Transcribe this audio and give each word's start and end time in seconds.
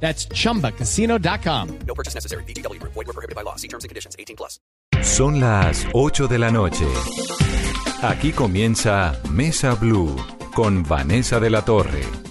That's 0.00 0.28
chumbacasino.com. 0.28 1.78
No 1.86 1.94
purchase 1.94 2.14
necessary. 2.14 2.44
BGW. 2.44 2.80
Void 2.82 2.94
were 2.94 3.12
prohibited 3.12 3.34
by 3.34 3.42
law. 3.42 3.56
See 3.56 3.68
terms 3.68 3.84
and 3.84 3.88
conditions. 3.88 4.14
18 4.18 4.36
plus. 4.36 4.60
Son 5.02 5.40
las 5.40 5.86
8 5.92 6.28
de 6.28 6.38
la 6.38 6.50
noche. 6.50 6.86
Aquí 8.02 8.32
comienza 8.32 9.18
Mesa 9.30 9.74
Blue 9.74 10.14
con 10.54 10.82
Vanessa 10.82 11.40
de 11.40 11.50
la 11.50 11.62
Torre. 11.64 12.25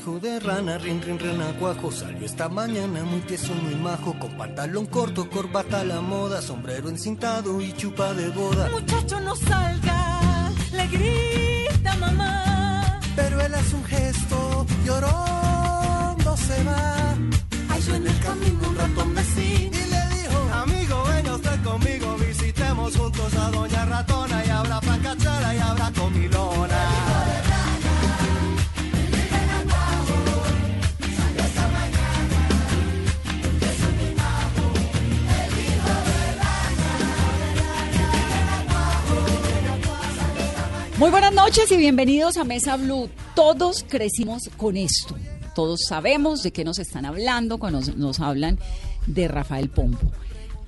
Hijo 0.00 0.18
de 0.18 0.40
rana, 0.40 0.78
rin, 0.78 1.02
rin, 1.02 1.18
renacuajo, 1.18 1.92
salió 1.92 2.24
esta 2.24 2.48
mañana 2.48 3.04
muy 3.04 3.20
tieso, 3.20 3.52
muy 3.54 3.74
majo, 3.74 4.18
con 4.18 4.30
pantalón 4.36 4.86
corto, 4.86 5.28
corbata 5.28 5.80
a 5.80 5.84
la 5.84 6.00
moda, 6.00 6.40
sombrero 6.40 6.88
encintado 6.88 7.60
y 7.60 7.72
chupa 7.74 8.14
de 8.14 8.28
boda. 8.30 8.70
Muchacho, 8.70 9.20
no 9.20 9.36
salga, 9.36 10.52
le 10.72 10.86
grita 10.86 11.96
mamá. 11.96 13.00
Pero 13.14 13.40
él 13.42 13.54
hace 13.54 13.76
un 13.76 13.84
gesto, 13.84 14.66
llorando 14.86 16.36
se 16.36 16.64
va. 16.64 17.14
Ay, 17.68 17.82
yo 17.82 17.94
en 17.94 18.06
el 18.06 18.20
camino 18.20 18.68
un 18.68 18.76
ratón 18.76 19.14
vecino. 19.14 19.76
Y 19.76 19.90
le 19.90 20.02
dijo, 20.16 20.38
amigo, 20.54 21.04
venga 21.12 21.34
usted 21.34 21.62
conmigo, 21.62 22.16
visitemos 22.16 22.96
juntos 22.96 23.34
a 23.34 23.50
Doña 23.50 23.84
Ratona, 23.84 24.46
y 24.46 24.48
habrá 24.48 24.80
pacachara 24.80 25.54
y 25.54 25.58
habrá 25.58 25.92
comilona. 25.92 27.09
Muy 41.00 41.08
buenas 41.08 41.32
noches 41.32 41.72
y 41.72 41.78
bienvenidos 41.78 42.36
a 42.36 42.44
Mesa 42.44 42.76
Blue. 42.76 43.08
Todos 43.34 43.86
crecimos 43.88 44.50
con 44.58 44.76
esto. 44.76 45.16
Todos 45.54 45.80
sabemos 45.88 46.42
de 46.42 46.52
qué 46.52 46.62
nos 46.62 46.78
están 46.78 47.06
hablando 47.06 47.56
cuando 47.56 47.80
nos, 47.96 48.20
hablan 48.20 48.58
de 49.06 49.26
Rafael 49.26 49.70
Pombo. 49.70 49.96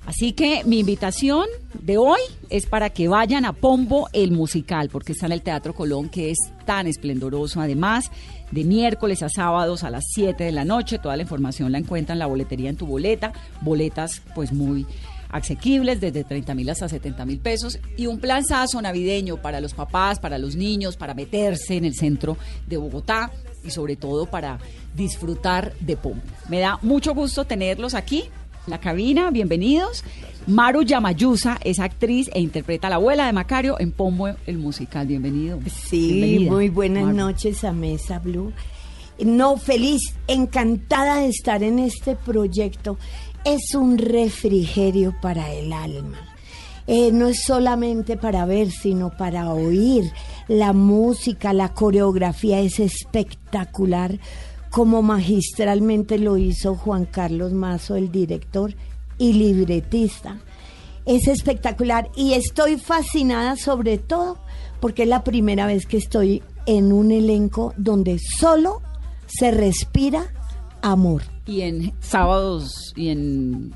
Así 0.07 0.33
que 0.33 0.63
mi 0.63 0.79
invitación 0.79 1.45
de 1.75 1.99
hoy 1.99 2.19
es 2.49 2.65
para 2.65 2.89
que 2.89 3.07
vayan 3.07 3.45
a 3.45 3.53
Pombo 3.53 4.09
el 4.11 4.31
musical, 4.31 4.89
porque 4.89 5.11
está 5.11 5.27
en 5.27 5.33
el 5.33 5.43
Teatro 5.43 5.75
Colón, 5.75 6.09
que 6.09 6.31
es 6.31 6.39
tan 6.65 6.87
esplendoroso. 6.87 7.61
Además, 7.61 8.09
de 8.49 8.63
miércoles 8.63 9.21
a 9.21 9.29
sábados 9.29 9.83
a 9.83 9.91
las 9.91 10.03
7 10.15 10.43
de 10.43 10.51
la 10.51 10.65
noche. 10.65 10.97
Toda 10.97 11.15
la 11.15 11.21
información 11.21 11.71
la 11.71 11.77
encuentran 11.77 12.15
en 12.15 12.19
la 12.19 12.25
boletería 12.25 12.71
en 12.71 12.75
tu 12.75 12.87
boleta. 12.87 13.33
Boletas, 13.61 14.23
pues 14.33 14.51
muy 14.51 14.87
asequibles, 15.33 15.99
desde 15.99 16.23
30 16.23 16.55
mil 16.55 16.69
hasta 16.69 16.87
70 16.87 17.25
mil 17.25 17.39
pesos, 17.39 17.79
y 17.97 18.07
un 18.07 18.19
planzazo 18.19 18.81
navideño 18.81 19.41
para 19.41 19.59
los 19.59 19.73
papás, 19.73 20.19
para 20.19 20.37
los 20.37 20.55
niños, 20.55 20.95
para 20.95 21.13
meterse 21.13 21.75
en 21.75 21.85
el 21.85 21.95
centro 21.95 22.37
de 22.67 22.77
Bogotá 22.77 23.31
y 23.65 23.71
sobre 23.71 23.95
todo 23.95 24.27
para 24.27 24.59
disfrutar 24.95 25.73
de 25.79 25.97
Pombo. 25.97 26.21
Me 26.49 26.59
da 26.59 26.79
mucho 26.81 27.13
gusto 27.13 27.45
tenerlos 27.45 27.95
aquí 27.95 28.25
la 28.65 28.79
cabina, 28.79 29.29
bienvenidos. 29.29 30.05
Maru 30.47 30.83
Yamayusa 30.83 31.59
es 31.65 31.79
actriz 31.79 32.29
e 32.33 32.39
interpreta 32.39 32.87
a 32.87 32.91
la 32.91 32.95
abuela 32.95 33.25
de 33.25 33.33
Macario 33.33 33.77
en 33.79 33.91
Pombo 33.91 34.29
el 34.45 34.57
musical. 34.57 35.05
Bienvenido. 35.05 35.59
Sí, 35.89 36.13
Bienvenida, 36.13 36.51
muy 36.51 36.69
buenas 36.69 37.03
Maru. 37.03 37.17
noches 37.17 37.63
a 37.65 37.73
Mesa 37.73 38.19
Blue. 38.19 38.53
No, 39.19 39.57
feliz, 39.57 40.01
encantada 40.27 41.17
de 41.17 41.27
estar 41.27 41.61
en 41.61 41.77
este 41.77 42.15
proyecto. 42.15 42.97
Es 43.45 43.75
un 43.75 43.97
refrigerio 43.97 45.13
para 45.21 45.51
el 45.51 45.73
alma. 45.73 46.17
Eh, 46.87 47.11
no 47.11 47.27
es 47.27 47.43
solamente 47.43 48.15
para 48.15 48.45
ver, 48.45 48.71
sino 48.71 49.09
para 49.17 49.53
oír. 49.53 50.11
La 50.47 50.71
música, 50.71 51.51
la 51.51 51.73
coreografía 51.73 52.59
es 52.59 52.79
espectacular, 52.79 54.19
como 54.69 55.01
magistralmente 55.01 56.17
lo 56.17 56.37
hizo 56.37 56.75
Juan 56.75 57.05
Carlos 57.05 57.53
Mazo, 57.53 57.95
el 57.95 58.11
director 58.11 58.75
y 59.17 59.33
libretista. 59.33 60.39
Es 61.05 61.27
espectacular 61.27 62.09
y 62.15 62.33
estoy 62.33 62.77
fascinada 62.77 63.57
sobre 63.57 63.97
todo 63.97 64.37
porque 64.79 65.03
es 65.03 65.09
la 65.09 65.23
primera 65.23 65.65
vez 65.65 65.85
que 65.85 65.97
estoy 65.97 66.41
en 66.65 66.93
un 66.93 67.11
elenco 67.11 67.73
donde 67.77 68.19
solo 68.19 68.81
se 69.27 69.51
respira 69.51 70.27
amor. 70.81 71.32
Y 71.45 71.61
en 71.61 71.93
sábados 72.01 72.93
y 72.95 73.09
en. 73.09 73.73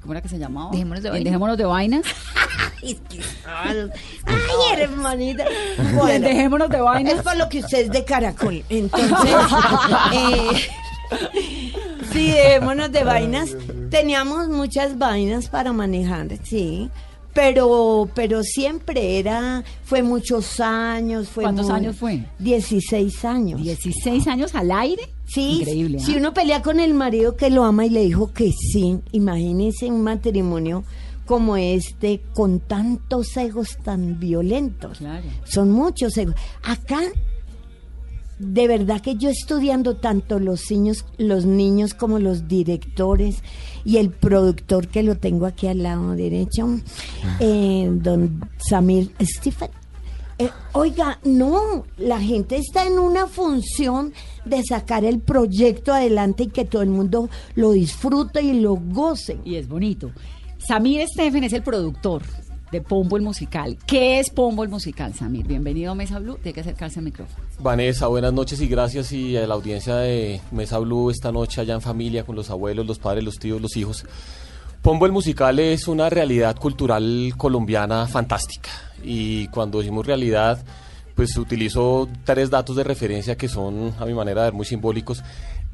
¿Cómo 0.00 0.14
era 0.14 0.22
que 0.22 0.28
se 0.28 0.38
llamaba? 0.38 0.70
Dejémonos 0.70 1.02
de 1.02 1.10
vainas. 1.10 1.24
Dejémonos 1.24 1.58
de 1.58 1.64
vainas. 1.64 2.02
Ay, 2.82 4.80
hermanita. 4.80 5.44
Bueno, 5.76 5.98
Bueno, 5.98 6.28
dejémonos 6.28 6.70
de 6.70 6.80
vainas. 6.80 7.14
es 7.14 7.22
por 7.22 7.36
lo 7.36 7.48
que 7.48 7.60
usted 7.60 7.78
es 7.82 7.90
de 7.90 8.04
caracol. 8.04 8.64
Entonces, 8.68 9.34
eh, 10.12 10.68
sí, 12.12 12.30
dejémonos 12.30 12.90
de 12.90 13.04
vainas. 13.04 13.50
Teníamos 13.90 14.48
muchas 14.48 14.98
vainas 14.98 15.48
para 15.48 15.72
manejar, 15.72 16.28
sí. 16.42 16.90
Pero, 17.34 18.08
pero 18.14 18.42
siempre 18.42 19.18
era, 19.18 19.64
fue 19.84 20.02
muchos 20.02 20.60
años. 20.60 21.28
Fue 21.28 21.44
¿Cuántos 21.44 21.66
muy- 21.66 21.74
años 21.76 21.96
fue? 21.96 22.24
16 22.38 23.24
años. 23.24 23.62
16 23.62 24.26
años 24.26 24.54
al 24.54 24.70
aire. 24.70 25.02
Sí, 25.26 25.58
Increíble. 25.60 25.98
si 26.00 26.14
¿ah? 26.14 26.18
uno 26.18 26.34
pelea 26.34 26.60
con 26.62 26.78
el 26.78 26.92
marido 26.92 27.36
que 27.36 27.48
lo 27.48 27.64
ama 27.64 27.86
y 27.86 27.90
le 27.90 28.04
dijo 28.04 28.32
que 28.34 28.52
sí, 28.52 28.98
imagínense 29.12 29.86
un 29.86 30.02
matrimonio 30.02 30.84
como 31.24 31.56
este 31.56 32.20
con 32.34 32.60
tantos 32.60 33.34
egos 33.38 33.78
tan 33.82 34.20
violentos. 34.20 34.98
Claro. 34.98 35.24
Son 35.44 35.70
muchos 35.70 36.14
egos. 36.18 36.34
Acá, 36.64 37.00
de 38.42 38.66
verdad 38.66 39.00
que 39.00 39.16
yo 39.16 39.30
estudiando 39.30 39.96
tanto 39.96 40.40
los 40.40 40.70
niños, 40.70 41.04
los 41.16 41.46
niños 41.46 41.94
como 41.94 42.18
los 42.18 42.48
directores 42.48 43.42
y 43.84 43.98
el 43.98 44.10
productor 44.10 44.88
que 44.88 45.02
lo 45.02 45.16
tengo 45.16 45.46
aquí 45.46 45.68
al 45.68 45.82
lado 45.82 46.12
derecho, 46.12 46.68
eh, 47.38 47.88
don 47.90 48.50
Samir 48.58 49.12
Stephen. 49.20 49.70
Eh, 50.38 50.50
oiga, 50.72 51.20
no, 51.24 51.84
la 51.98 52.20
gente 52.20 52.56
está 52.56 52.84
en 52.84 52.98
una 52.98 53.28
función 53.28 54.12
de 54.44 54.64
sacar 54.64 55.04
el 55.04 55.20
proyecto 55.20 55.92
adelante 55.92 56.44
y 56.44 56.48
que 56.48 56.64
todo 56.64 56.82
el 56.82 56.90
mundo 56.90 57.28
lo 57.54 57.70
disfrute 57.72 58.42
y 58.42 58.60
lo 58.60 58.74
goce. 58.74 59.38
Y 59.44 59.54
es 59.54 59.68
bonito. 59.68 60.10
Samir 60.58 61.06
Steffen 61.06 61.44
es 61.44 61.52
el 61.52 61.62
productor 61.62 62.22
de 62.72 62.80
Pombo 62.80 63.18
el 63.18 63.22
musical. 63.22 63.76
¿Qué 63.86 64.18
es 64.18 64.30
Pombo 64.30 64.64
el 64.64 64.70
musical, 64.70 65.12
Samir? 65.14 65.46
Bienvenido 65.46 65.92
a 65.92 65.94
Mesa 65.94 66.18
Blue. 66.18 66.36
Tiene 66.36 66.54
que 66.54 66.62
acercarse 66.62 66.98
al 66.98 67.04
micrófono. 67.04 67.44
Vanessa, 67.60 68.06
buenas 68.06 68.32
noches 68.32 68.62
y 68.62 68.66
gracias 68.66 69.12
y 69.12 69.36
a 69.36 69.46
la 69.46 69.54
audiencia 69.54 69.96
de 69.96 70.40
Mesa 70.50 70.78
Blue 70.78 71.10
esta 71.10 71.30
noche 71.30 71.60
allá 71.60 71.74
en 71.74 71.82
familia 71.82 72.24
con 72.24 72.34
los 72.34 72.48
abuelos, 72.48 72.86
los 72.86 72.98
padres, 72.98 73.22
los 73.24 73.38
tíos, 73.38 73.60
los 73.60 73.76
hijos. 73.76 74.06
Pombo 74.80 75.04
el 75.04 75.12
musical 75.12 75.58
es 75.58 75.86
una 75.86 76.08
realidad 76.08 76.56
cultural 76.56 77.34
colombiana 77.36 78.06
fantástica 78.08 78.70
y 79.04 79.48
cuando 79.48 79.78
decimos 79.78 80.06
realidad 80.06 80.64
pues 81.14 81.36
utilizo 81.36 82.08
tres 82.24 82.48
datos 82.48 82.74
de 82.74 82.84
referencia 82.84 83.36
que 83.36 83.48
son 83.48 83.92
a 84.00 84.06
mi 84.06 84.14
manera 84.14 84.40
de 84.40 84.46
ver 84.46 84.54
muy 84.54 84.64
simbólicos. 84.64 85.22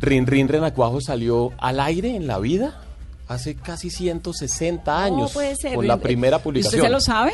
Rin 0.00 0.26
Rin 0.26 0.48
Renacuajo 0.48 1.00
salió 1.00 1.52
al 1.58 1.78
aire 1.78 2.16
en 2.16 2.26
la 2.26 2.40
vida 2.40 2.87
hace 3.28 3.54
casi 3.54 3.90
160 3.90 5.04
años 5.04 5.18
No 5.20 5.28
puede 5.28 5.54
ser. 5.56 5.74
con 5.74 5.86
la 5.86 5.98
primera 5.98 6.38
¿Y 6.38 6.40
publicación. 6.40 6.80
¿Usted 6.80 6.88
se 6.88 6.92
lo 6.92 7.00
sabe? 7.00 7.32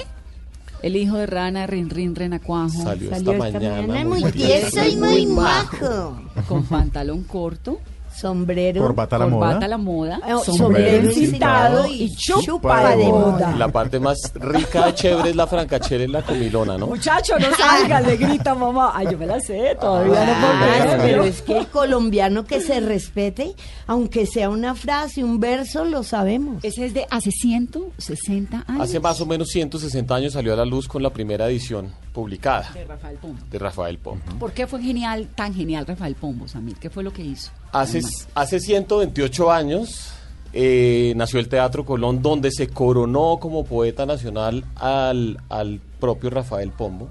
El 0.82 0.96
hijo 0.96 1.16
de 1.16 1.26
Rana, 1.26 1.66
Rin 1.66 1.88
Rin 1.88 2.14
Renacuajo. 2.14 2.82
Salió, 2.82 3.08
Salió 3.10 3.32
esta 3.32 3.46
esta 3.46 3.58
mañana. 3.58 3.86
mañana 3.86 4.08
muy 4.10 4.22
tieso 4.32 4.84
y 4.84 4.96
muy 4.96 5.26
majo. 5.26 6.20
Con 6.46 6.64
pantalón 6.66 7.22
corto. 7.24 7.78
Sombrero, 8.14 8.80
Corbata 8.82 9.16
a 9.16 9.18
la 9.20 9.24
corbata 9.26 9.54
moda. 9.54 9.64
a 9.64 9.68
la 9.68 9.78
moda, 9.78 10.20
eh, 10.26 10.34
sombrero 10.44 11.12
sombrero 11.12 11.86
y 11.88 12.14
chupa 12.16 12.42
chupa 12.42 12.90
de 12.90 12.96
de 12.96 13.04
moda. 13.08 13.56
La 13.56 13.68
parte 13.68 13.98
más 14.00 14.18
rica 14.34 14.86
de 14.86 14.94
chévere 14.94 15.30
es 15.30 15.36
la 15.36 15.46
francachela 15.46 16.04
y 16.04 16.08
la 16.08 16.22
comilona, 16.22 16.78
¿no? 16.78 16.86
Muchacho, 16.86 17.38
no 17.38 17.46
salga, 17.56 18.00
le 18.00 18.16
grita 18.16 18.54
mamá. 18.54 18.92
Ay, 18.94 19.08
yo 19.10 19.18
me 19.18 19.26
la 19.26 19.40
sé, 19.40 19.76
todavía 19.80 20.24
no 20.26 20.32
puedo 20.40 20.54
Ah, 20.54 20.96
pero 21.02 21.24
es 21.24 21.42
que 21.42 21.58
el 21.58 21.66
colombiano 21.68 22.44
que 22.44 22.60
se 22.60 22.80
respete, 22.80 23.54
aunque 23.86 24.26
sea 24.26 24.48
una 24.50 24.74
frase, 24.74 25.22
un 25.24 25.40
verso, 25.40 25.84
lo 25.84 26.02
sabemos. 26.02 26.62
Ese 26.64 26.86
es 26.86 26.94
de 26.94 27.06
hace 27.10 27.30
160 27.30 28.64
años. 28.66 28.80
Hace 28.82 29.00
más 29.00 29.20
o 29.20 29.26
menos 29.26 29.48
160 29.48 30.14
años 30.14 30.32
salió 30.34 30.52
a 30.52 30.56
la 30.56 30.64
luz 30.64 30.88
con 30.88 31.02
la 31.02 31.10
primera 31.10 31.48
edición 31.48 31.92
publicada 32.12 32.70
De 32.72 32.84
Rafael 32.84 33.16
Pombo. 33.18 33.38
de 33.50 33.58
Rafael 33.58 33.98
Pombo. 33.98 34.22
¿Por 34.38 34.52
qué 34.52 34.66
fue 34.66 34.80
genial, 34.80 35.28
tan 35.34 35.52
genial 35.54 35.84
Rafael 35.86 36.14
Pombo, 36.14 36.46
Samir? 36.46 36.76
¿Qué 36.76 36.88
fue 36.90 37.02
lo 37.02 37.12
que 37.12 37.22
hizo? 37.22 37.50
Hace, 37.74 38.02
hace 38.36 38.60
128 38.60 39.50
años 39.50 40.12
eh, 40.52 41.12
nació 41.16 41.40
el 41.40 41.48
Teatro 41.48 41.84
Colón, 41.84 42.22
donde 42.22 42.52
se 42.52 42.68
coronó 42.68 43.38
como 43.40 43.64
poeta 43.64 44.06
nacional 44.06 44.64
al, 44.76 45.40
al 45.48 45.80
propio 45.98 46.30
Rafael 46.30 46.70
Pombo. 46.70 47.08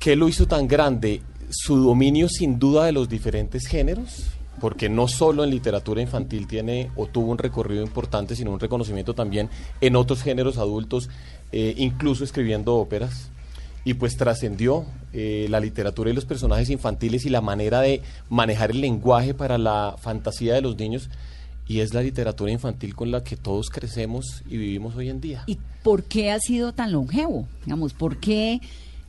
¿Qué 0.00 0.16
lo 0.16 0.28
hizo 0.28 0.48
tan 0.48 0.66
grande? 0.66 1.22
Su 1.48 1.76
dominio 1.76 2.28
sin 2.28 2.58
duda 2.58 2.86
de 2.86 2.90
los 2.90 3.08
diferentes 3.08 3.68
géneros, 3.68 4.24
porque 4.60 4.88
no 4.88 5.06
solo 5.06 5.44
en 5.44 5.50
literatura 5.50 6.02
infantil 6.02 6.48
tiene 6.48 6.90
o 6.96 7.06
tuvo 7.06 7.30
un 7.30 7.38
recorrido 7.38 7.84
importante, 7.84 8.34
sino 8.34 8.50
un 8.50 8.58
reconocimiento 8.58 9.14
también 9.14 9.48
en 9.80 9.94
otros 9.94 10.24
géneros 10.24 10.58
adultos, 10.58 11.08
eh, 11.52 11.72
incluso 11.76 12.24
escribiendo 12.24 12.74
óperas. 12.74 13.30
Y 13.86 13.94
pues 13.94 14.16
trascendió 14.16 14.84
eh, 15.12 15.46
la 15.48 15.60
literatura 15.60 16.10
y 16.10 16.12
los 16.12 16.24
personajes 16.24 16.70
infantiles 16.70 17.24
y 17.24 17.30
la 17.30 17.40
manera 17.40 17.80
de 17.80 18.02
manejar 18.28 18.72
el 18.72 18.80
lenguaje 18.80 19.32
para 19.32 19.58
la 19.58 19.94
fantasía 19.98 20.54
de 20.54 20.60
los 20.60 20.76
niños. 20.76 21.08
Y 21.68 21.78
es 21.78 21.94
la 21.94 22.02
literatura 22.02 22.50
infantil 22.50 22.96
con 22.96 23.12
la 23.12 23.22
que 23.22 23.36
todos 23.36 23.70
crecemos 23.70 24.42
y 24.48 24.56
vivimos 24.56 24.96
hoy 24.96 25.08
en 25.08 25.20
día. 25.20 25.44
¿Y 25.46 25.58
por 25.84 26.02
qué 26.02 26.32
ha 26.32 26.40
sido 26.40 26.72
tan 26.72 26.90
longevo? 26.90 27.46
Digamos, 27.64 27.92
¿por 27.92 28.18
qué 28.18 28.60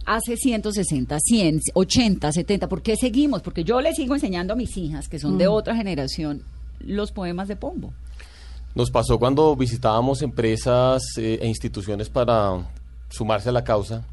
hace 0.06 0.38
160, 0.38 1.18
100, 1.20 1.62
80, 1.74 2.32
70? 2.32 2.70
¿Por 2.70 2.84
qué 2.84 2.96
seguimos? 2.96 3.42
Porque 3.42 3.64
yo 3.64 3.82
le 3.82 3.94
sigo 3.94 4.14
enseñando 4.14 4.54
a 4.54 4.56
mis 4.56 4.78
hijas, 4.78 5.10
que 5.10 5.18
son 5.18 5.40
de 5.40 5.48
otra 5.48 5.76
generación, 5.76 6.44
los 6.80 7.12
poemas 7.12 7.48
de 7.48 7.56
Pombo. 7.56 7.94
Nos 8.76 8.92
pasó 8.92 9.18
cuando 9.18 9.56
visitábamos 9.56 10.22
empresas 10.22 11.02
eh, 11.18 11.40
e 11.42 11.48
instituciones 11.48 12.10
para 12.10 12.64
sumarse 13.10 13.50
a 13.50 13.52
la 13.52 13.64
causa, 13.64 14.06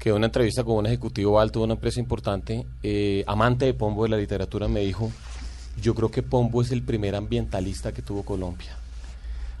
que 0.00 0.12
una 0.14 0.26
entrevista 0.26 0.64
con 0.64 0.76
un 0.76 0.86
ejecutivo 0.86 1.38
alto 1.38 1.58
de 1.60 1.66
una 1.66 1.74
empresa 1.74 2.00
importante, 2.00 2.64
eh, 2.82 3.22
amante 3.26 3.66
de 3.66 3.74
Pombo 3.74 4.02
de 4.04 4.08
la 4.08 4.16
literatura, 4.16 4.66
me 4.66 4.80
dijo, 4.80 5.12
yo 5.80 5.94
creo 5.94 6.10
que 6.10 6.22
Pombo 6.22 6.62
es 6.62 6.72
el 6.72 6.82
primer 6.82 7.14
ambientalista 7.14 7.92
que 7.92 8.00
tuvo 8.00 8.22
Colombia. 8.22 8.76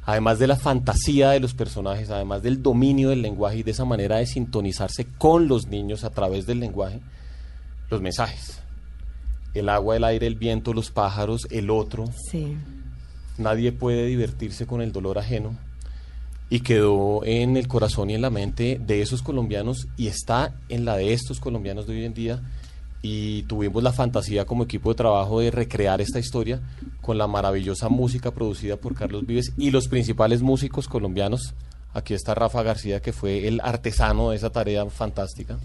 Además 0.06 0.38
de 0.38 0.46
la 0.46 0.56
fantasía 0.56 1.28
de 1.30 1.40
los 1.40 1.52
personajes, 1.52 2.08
además 2.08 2.42
del 2.42 2.62
dominio 2.62 3.10
del 3.10 3.20
lenguaje 3.20 3.58
y 3.58 3.62
de 3.62 3.72
esa 3.72 3.84
manera 3.84 4.16
de 4.16 4.26
sintonizarse 4.26 5.06
con 5.18 5.46
los 5.46 5.66
niños 5.66 6.04
a 6.04 6.10
través 6.10 6.46
del 6.46 6.58
lenguaje, 6.58 7.00
los 7.90 8.00
mensajes. 8.00 8.60
El 9.52 9.68
agua, 9.68 9.96
el 9.96 10.04
aire, 10.04 10.26
el 10.26 10.36
viento, 10.36 10.72
los 10.72 10.90
pájaros, 10.90 11.46
el 11.50 11.68
otro, 11.68 12.06
Sí. 12.30 12.56
nadie 13.36 13.72
puede 13.72 14.06
divertirse 14.06 14.66
con 14.66 14.80
el 14.80 14.90
dolor 14.90 15.18
ajeno 15.18 15.54
y 16.50 16.60
quedó 16.60 17.24
en 17.24 17.56
el 17.56 17.68
corazón 17.68 18.10
y 18.10 18.14
en 18.14 18.22
la 18.22 18.30
mente 18.30 18.80
de 18.84 19.00
esos 19.00 19.22
colombianos 19.22 19.86
y 19.96 20.08
está 20.08 20.54
en 20.68 20.84
la 20.84 20.96
de 20.96 21.12
estos 21.12 21.38
colombianos 21.38 21.86
de 21.86 21.94
hoy 21.94 22.04
en 22.04 22.14
día 22.14 22.42
y 23.02 23.42
tuvimos 23.44 23.82
la 23.82 23.92
fantasía 23.92 24.44
como 24.44 24.64
equipo 24.64 24.90
de 24.90 24.96
trabajo 24.96 25.40
de 25.40 25.52
recrear 25.52 26.00
esta 26.00 26.18
historia 26.18 26.60
con 27.00 27.16
la 27.16 27.28
maravillosa 27.28 27.88
música 27.88 28.32
producida 28.32 28.76
por 28.76 28.94
Carlos 28.94 29.26
Vives 29.26 29.52
y 29.56 29.70
los 29.70 29.88
principales 29.88 30.42
músicos 30.42 30.88
colombianos. 30.88 31.54
Aquí 31.94 32.14
está 32.14 32.34
Rafa 32.34 32.62
García 32.64 33.00
que 33.00 33.12
fue 33.12 33.46
el 33.46 33.60
artesano 33.62 34.30
de 34.30 34.36
esa 34.36 34.50
tarea 34.50 34.84
fantástica. 34.90 35.58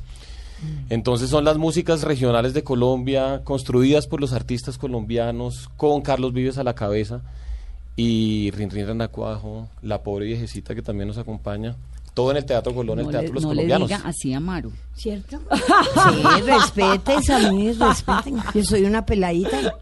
Entonces 0.89 1.29
son 1.29 1.43
las 1.43 1.57
músicas 1.57 2.03
regionales 2.03 2.53
de 2.53 2.63
Colombia, 2.63 3.41
construidas 3.43 4.07
por 4.07 4.21
los 4.21 4.33
artistas 4.33 4.77
colombianos, 4.77 5.69
con 5.75 6.01
Carlos 6.01 6.31
Vives 6.31 6.57
a 6.57 6.63
la 6.63 6.75
cabeza, 6.75 7.21
y 7.95 8.51
Rin 8.51 8.69
Rin 8.69 8.87
Renacuajo, 8.87 9.69
la 9.81 10.03
pobre 10.03 10.25
viejecita 10.25 10.75
que 10.75 10.81
también 10.81 11.07
nos 11.07 11.17
acompaña, 11.17 11.75
todo 12.13 12.31
en 12.31 12.37
el 12.37 12.45
Teatro 12.45 12.73
Colón, 12.73 12.99
el 12.99 13.07
Teatro 13.07 13.21
le, 13.21 13.27
de 13.27 13.33
los 13.33 13.43
no 13.43 13.49
le 13.49 13.55
Colombianos. 13.55 13.89
diga 13.89 14.01
así 14.05 14.33
a 14.33 14.39
Maru. 14.39 14.71
¿Cierto? 14.95 15.39
Sí, 15.53 16.41
respeten, 16.45 17.31
a 17.31 17.51
mí 17.51 17.71
respeten. 17.73 18.37
Yo 18.53 18.63
soy 18.63 18.85
una 18.85 19.05
peladita. 19.05 19.77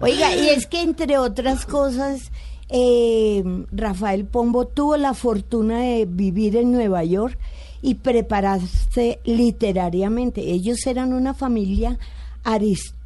Oiga, 0.00 0.34
y 0.34 0.48
es 0.48 0.66
que 0.66 0.82
entre 0.82 1.16
otras 1.18 1.64
cosas, 1.64 2.32
eh, 2.68 3.42
Rafael 3.70 4.24
Pombo 4.24 4.66
tuvo 4.66 4.96
la 4.96 5.14
fortuna 5.14 5.78
de 5.80 6.06
vivir 6.06 6.56
en 6.56 6.72
Nueva 6.72 7.04
York 7.04 7.38
y 7.82 7.94
prepararse 7.96 9.20
literariamente. 9.24 10.40
Ellos 10.50 10.84
eran 10.86 11.12
una 11.12 11.34
familia 11.34 11.98
aristócrata. 12.42 12.97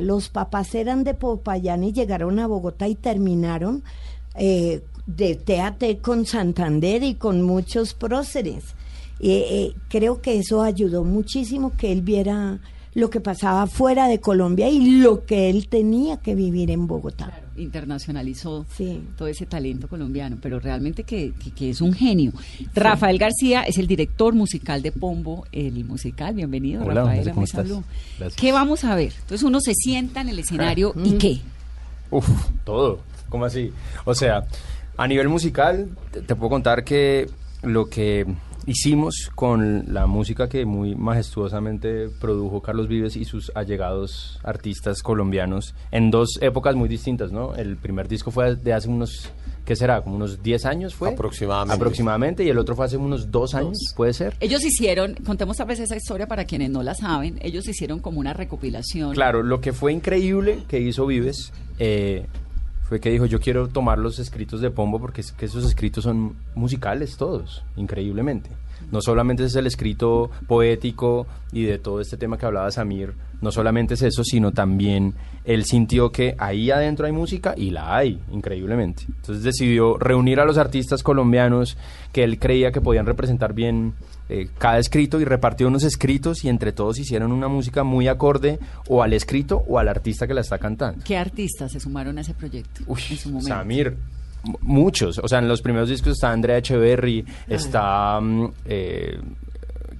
Los 0.00 0.28
papás 0.28 0.74
eran 0.74 1.02
de 1.02 1.14
Popayán 1.14 1.82
y 1.82 1.92
llegaron 1.92 2.38
a 2.38 2.46
Bogotá 2.46 2.86
y 2.86 2.94
terminaron 2.94 3.82
eh, 4.36 4.82
de 5.06 5.34
TAT 5.34 6.00
con 6.00 6.26
Santander 6.26 7.02
y 7.02 7.14
con 7.14 7.42
muchos 7.42 7.92
próceres. 7.92 8.74
Eh, 9.18 9.46
eh, 9.50 9.74
creo 9.88 10.20
que 10.20 10.38
eso 10.38 10.62
ayudó 10.62 11.02
muchísimo 11.04 11.76
que 11.76 11.90
él 11.90 12.02
viera 12.02 12.60
lo 12.94 13.08
que 13.10 13.20
pasaba 13.20 13.66
fuera 13.66 14.06
de 14.08 14.20
Colombia 14.20 14.68
y 14.68 14.98
lo 15.00 15.24
que 15.24 15.48
él 15.50 15.68
tenía 15.68 16.18
que 16.18 16.34
vivir 16.34 16.70
en 16.70 16.86
Bogotá. 16.86 17.40
Internacionalizó 17.56 18.66
Sí. 18.76 19.02
todo 19.16 19.28
ese 19.28 19.46
talento 19.46 19.88
colombiano, 19.88 20.36
pero 20.40 20.60
realmente 20.60 21.04
que, 21.04 21.32
que- 21.42 21.50
que 21.52 21.70
es 21.70 21.80
un 21.80 21.92
genio. 21.94 22.32
Rafael 22.74 23.18
García 23.18 23.62
es 23.62 23.78
el 23.78 23.86
director 23.86 24.34
musical 24.34 24.82
de 24.82 24.92
Pombo, 24.92 25.46
el 25.52 25.84
musical. 25.84 26.34
Bienvenido, 26.34 26.82
Hola, 26.84 27.02
Rafael. 27.02 27.28
A 27.28 27.30
¿cómo 27.32 27.40
Mesa 27.42 27.60
estás? 27.62 27.64
Blue. 27.76 27.84
Gracias. 28.18 28.40
¿Qué 28.40 28.52
vamos 28.52 28.84
a 28.84 28.94
ver? 28.94 29.12
Entonces 29.20 29.42
uno 29.42 29.60
se 29.60 29.74
sienta 29.74 30.20
en 30.20 30.28
el 30.28 30.38
escenario 30.38 30.92
Ah. 30.96 31.00
y 31.04 31.12
qué. 31.18 31.40
Uf, 32.10 32.28
todo. 32.64 33.00
¿Cómo 33.28 33.46
así? 33.46 33.72
O 34.04 34.14
sea, 34.14 34.44
a 34.98 35.08
nivel 35.08 35.28
musical, 35.30 35.88
te, 36.10 36.20
te 36.20 36.34
puedo 36.36 36.50
contar 36.50 36.84
que 36.84 37.28
lo 37.62 37.86
que 37.86 38.26
hicimos 38.66 39.30
con 39.34 39.92
la 39.92 40.06
música 40.06 40.48
que 40.48 40.64
muy 40.64 40.94
majestuosamente 40.94 42.08
produjo 42.08 42.62
Carlos 42.62 42.88
Vives 42.88 43.16
y 43.16 43.24
sus 43.24 43.50
allegados 43.54 44.38
artistas 44.42 45.02
colombianos 45.02 45.74
en 45.90 46.10
dos 46.10 46.38
épocas 46.40 46.74
muy 46.74 46.88
distintas, 46.88 47.32
¿no? 47.32 47.54
El 47.54 47.76
primer 47.76 48.08
disco 48.08 48.30
fue 48.30 48.54
de 48.56 48.72
hace 48.72 48.88
unos, 48.88 49.30
¿qué 49.64 49.76
será? 49.76 50.02
Como 50.02 50.16
unos 50.16 50.42
10 50.42 50.66
años 50.66 50.94
fue. 50.94 51.10
Aproximadamente. 51.10 51.74
Aproximadamente, 51.74 52.44
y 52.44 52.48
el 52.48 52.58
otro 52.58 52.76
fue 52.76 52.86
hace 52.86 52.96
unos 52.96 53.30
dos 53.30 53.54
años, 53.54 53.78
¿puede 53.96 54.12
ser? 54.12 54.34
Ellos 54.40 54.64
hicieron, 54.64 55.14
contemos 55.26 55.56
tal 55.56 55.66
vez 55.66 55.80
esa 55.80 55.96
historia 55.96 56.26
para 56.26 56.44
quienes 56.44 56.70
no 56.70 56.82
la 56.82 56.94
saben, 56.94 57.38
ellos 57.42 57.66
hicieron 57.68 58.00
como 58.00 58.20
una 58.20 58.32
recopilación. 58.32 59.14
Claro, 59.14 59.42
lo 59.42 59.60
que 59.60 59.72
fue 59.72 59.92
increíble 59.92 60.64
que 60.68 60.80
hizo 60.80 61.06
Vives 61.06 61.52
eh, 61.78 62.26
fue 62.92 63.00
que 63.00 63.08
dijo, 63.08 63.24
yo 63.24 63.40
quiero 63.40 63.68
tomar 63.68 63.98
los 63.98 64.18
escritos 64.18 64.60
de 64.60 64.70
Pombo 64.70 65.00
porque 65.00 65.22
es 65.22 65.32
que 65.32 65.46
esos 65.46 65.64
escritos 65.64 66.04
son 66.04 66.36
musicales 66.54 67.16
todos, 67.16 67.64
increíblemente. 67.76 68.50
No 68.92 69.00
solamente 69.02 69.44
es 69.44 69.56
el 69.56 69.66
escrito 69.66 70.30
poético 70.46 71.26
y 71.52 71.64
de 71.64 71.78
todo 71.78 72.00
este 72.00 72.16
tema 72.16 72.38
que 72.38 72.46
hablaba 72.46 72.70
Samir, 72.70 73.14
no 73.40 73.50
solamente 73.50 73.94
es 73.94 74.02
eso, 74.02 74.22
sino 74.22 74.52
también 74.52 75.14
él 75.44 75.64
sintió 75.64 76.12
que 76.12 76.36
ahí 76.38 76.70
adentro 76.70 77.06
hay 77.06 77.12
música 77.12 77.54
y 77.56 77.70
la 77.70 77.96
hay, 77.96 78.20
increíblemente. 78.30 79.04
Entonces 79.08 79.42
decidió 79.42 79.98
reunir 79.98 80.38
a 80.38 80.44
los 80.44 80.58
artistas 80.58 81.02
colombianos 81.02 81.76
que 82.12 82.22
él 82.22 82.38
creía 82.38 82.70
que 82.70 82.80
podían 82.80 83.06
representar 83.06 83.52
bien 83.52 83.94
eh, 84.28 84.48
cada 84.58 84.78
escrito 84.78 85.20
y 85.20 85.24
repartió 85.24 85.66
unos 85.66 85.82
escritos 85.82 86.44
y 86.44 86.48
entre 86.48 86.72
todos 86.72 86.98
hicieron 86.98 87.32
una 87.32 87.48
música 87.48 87.82
muy 87.82 88.06
acorde 88.06 88.60
o 88.88 89.02
al 89.02 89.12
escrito 89.12 89.64
o 89.66 89.78
al 89.78 89.88
artista 89.88 90.26
que 90.26 90.34
la 90.34 90.42
está 90.42 90.58
cantando. 90.58 91.02
¿Qué 91.04 91.16
artistas 91.16 91.72
se 91.72 91.80
sumaron 91.80 92.18
a 92.18 92.20
ese 92.20 92.34
proyecto 92.34 92.82
Uy, 92.86 93.00
en 93.10 93.16
su 93.16 93.28
momento? 93.30 93.48
Samir, 93.48 93.96
muchos. 94.60 95.18
O 95.18 95.28
sea, 95.28 95.38
en 95.38 95.48
los 95.48 95.62
primeros 95.62 95.88
discos 95.88 96.12
está 96.14 96.32
Andrea 96.32 96.58
Echeverry, 96.58 97.24
está... 97.48 98.20
mm, 98.20 98.46
eh, 98.66 99.18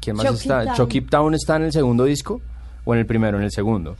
¿Quién 0.01 0.17
más 0.17 0.27
Chucky 0.27 0.39
está? 0.39 0.65
Town. 0.65 0.77
Chucky 0.77 1.01
Town 1.03 1.35
está 1.35 1.57
en 1.57 1.63
el 1.63 1.73
segundo 1.73 2.05
disco 2.05 2.41
o 2.85 2.93
en 2.95 3.01
el 3.01 3.07
primero, 3.07 3.39
en 3.39 3.45
el 3.45 3.53
segundo. 3.53 3.97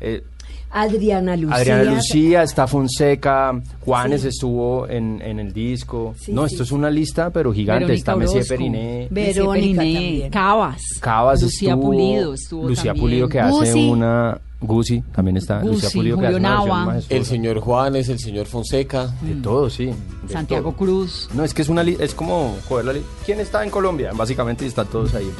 Eh, 0.00 0.22
Adriana 0.70 1.36
Lucía. 1.36 1.56
Adriana 1.56 1.84
Lucía, 1.84 2.42
está 2.42 2.66
Fonseca, 2.66 3.60
Juanes 3.80 4.22
Sí. 4.22 4.28
estuvo 4.28 4.88
en, 4.88 5.20
en 5.20 5.38
el 5.38 5.52
disco. 5.52 6.14
Sí, 6.18 6.32
no, 6.32 6.48
sí, 6.48 6.54
esto 6.54 6.62
es 6.64 6.72
una 6.72 6.88
lista, 6.88 7.28
pero 7.28 7.52
gigante. 7.52 7.80
Verónica 7.84 7.98
está 7.98 8.16
Messier 8.16 8.38
Orozco, 8.38 8.54
Periné. 8.56 9.08
Verónica. 9.10 10.30
Cabas. 10.30 10.80
Cabas 11.02 11.42
Lucía 11.42 11.74
estuvo, 11.74 11.84
Pulido 11.90 12.32
estuvo 12.32 12.68
Lucía 12.68 12.84
también. 12.92 13.04
Pulido 13.04 13.28
que 13.28 13.40
hace 13.40 13.84
una 13.84 14.40
Gucci 14.62 15.02
también 15.14 15.36
está 15.36 15.62
Lucía 15.62 15.88
Guzzi, 15.88 15.98
Pulido 15.98 16.18
que 16.18 16.26
hace 16.26 16.34
Julio 16.34 16.48
una 16.48 16.56
versión 16.64 16.84
Nava. 16.86 17.00
El 17.08 17.24
señor 17.24 17.60
Juanes, 17.60 18.08
el 18.08 18.18
señor 18.18 18.46
Fonseca. 18.46 19.06
de 19.20 19.34
todo 19.36 19.68
sí 19.68 19.86
de. 19.86 20.32
Santiago 20.32 20.70
todo. 20.70 20.78
Cruz. 20.78 21.28
no 21.34 21.44
es 21.44 21.52
que 21.52 21.62
es 21.62 21.68
una 21.68 21.82
li- 21.82 21.96
es 21.98 22.14
como 22.14 22.56
joder 22.68 22.84
la 22.86 22.92
li- 22.94 23.02
quién 23.26 23.40
está 23.40 23.62
en 23.64 23.70
Colombia 23.70 24.12
básicamente 24.14 24.64
y 24.64 24.68
están 24.68 24.86
todos 24.86 25.14
ahí 25.14 25.30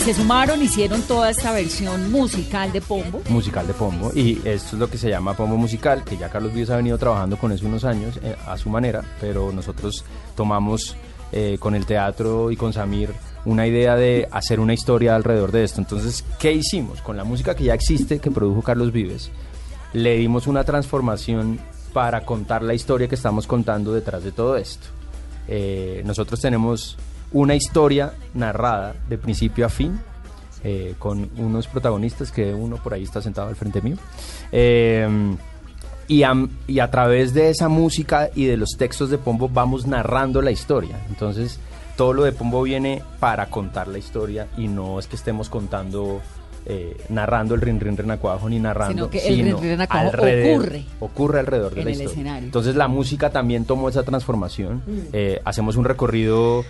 se 0.00 0.14
sumaron, 0.14 0.62
hicieron 0.62 1.02
toda 1.02 1.28
esta 1.28 1.52
versión 1.52 2.10
musical 2.10 2.72
de 2.72 2.80
Pombo. 2.80 3.20
musical 3.28 3.66
de 3.66 3.74
Pombo 3.74 4.10
y 4.14 4.40
esto 4.44 4.76
es 4.76 4.80
lo 4.80 4.88
que 4.88 4.96
se 4.96 5.10
llama 5.10 5.36
Pombo 5.36 5.58
musical, 5.58 6.04
que 6.04 6.16
ya 6.16 6.30
Carlos 6.30 6.54
Vives 6.54 6.70
ha 6.70 6.76
venido 6.76 6.96
trabajando 6.96 7.36
con 7.36 7.52
eso 7.52 7.66
unos 7.66 7.84
años 7.84 8.18
eh, 8.22 8.34
a 8.46 8.56
su 8.56 8.70
manera, 8.70 9.04
pero 9.20 9.52
nosotros 9.52 10.04
tomamos 10.34 10.96
eh, 11.32 11.58
con 11.60 11.74
el 11.74 11.84
teatro 11.84 12.50
y 12.50 12.56
con 12.56 12.72
Samir 12.72 13.12
una 13.44 13.66
idea 13.66 13.94
de 13.94 14.26
hacer 14.30 14.58
una 14.58 14.72
historia 14.72 15.14
alrededor 15.14 15.52
de 15.52 15.64
esto. 15.64 15.80
Entonces, 15.82 16.24
¿qué 16.38 16.52
hicimos? 16.52 17.02
Con 17.02 17.18
la 17.18 17.24
música 17.24 17.54
que 17.54 17.64
ya 17.64 17.74
existe, 17.74 18.20
que 18.20 18.30
produjo 18.30 18.62
Carlos 18.62 18.92
Vives, 18.92 19.30
le 19.92 20.16
dimos 20.16 20.46
una 20.46 20.64
transformación 20.64 21.60
para 21.92 22.24
contar 22.24 22.62
la 22.62 22.72
historia 22.72 23.06
que 23.06 23.16
estamos 23.16 23.46
contando 23.46 23.92
detrás 23.92 24.24
de 24.24 24.32
todo 24.32 24.56
esto. 24.56 24.86
Eh, 25.46 26.02
nosotros 26.06 26.40
tenemos 26.40 26.96
una 27.32 27.54
historia 27.54 28.12
narrada 28.34 28.94
de 29.08 29.18
principio 29.18 29.66
a 29.66 29.68
fin, 29.68 30.00
eh, 30.64 30.94
con 30.98 31.30
unos 31.38 31.66
protagonistas 31.66 32.30
que 32.32 32.52
uno 32.52 32.76
por 32.76 32.92
ahí 32.94 33.02
está 33.04 33.22
sentado 33.22 33.48
al 33.48 33.56
frente 33.56 33.80
mío. 33.80 33.96
Eh, 34.52 35.08
y, 36.08 36.24
a, 36.24 36.32
y 36.66 36.80
a 36.80 36.90
través 36.90 37.32
de 37.34 37.50
esa 37.50 37.68
música 37.68 38.30
y 38.34 38.44
de 38.46 38.56
los 38.56 38.70
textos 38.76 39.10
de 39.10 39.18
Pombo 39.18 39.48
vamos 39.48 39.86
narrando 39.86 40.42
la 40.42 40.50
historia. 40.50 40.98
Entonces, 41.08 41.60
todo 41.96 42.12
lo 42.12 42.24
de 42.24 42.32
Pombo 42.32 42.62
viene 42.62 43.02
para 43.20 43.46
contar 43.46 43.86
la 43.86 43.98
historia 43.98 44.48
y 44.58 44.66
no 44.66 44.98
es 44.98 45.06
que 45.06 45.14
estemos 45.14 45.48
contando, 45.48 46.20
eh, 46.66 46.96
narrando 47.10 47.54
el 47.54 47.60
rin 47.60 47.78
rin 47.78 47.96
renacuajo 47.96 48.48
ni 48.50 48.58
narrando, 48.58 48.94
Sino 49.04 49.10
que 49.10 49.24
el 49.28 49.36
rin, 49.36 49.46
rin, 49.46 49.58
renacuajo 49.60 50.08
alrededor- 50.10 50.56
ocurre 50.58 50.84
ocurre 50.98 51.38
alrededor 51.40 51.74
de 51.74 51.80
en 51.80 51.84
la 51.86 51.90
el 51.92 51.96
historia. 51.96 52.12
escenario. 52.12 52.44
Entonces 52.46 52.74
la 52.74 52.88
música 52.88 53.30
también 53.30 53.64
tomó 53.64 53.88
esa 53.88 54.02
transformación. 54.02 54.82
Mm. 54.86 54.98
Eh, 55.12 55.40
hacemos 55.44 55.76
un 55.76 55.84
recorrido, 55.84 56.64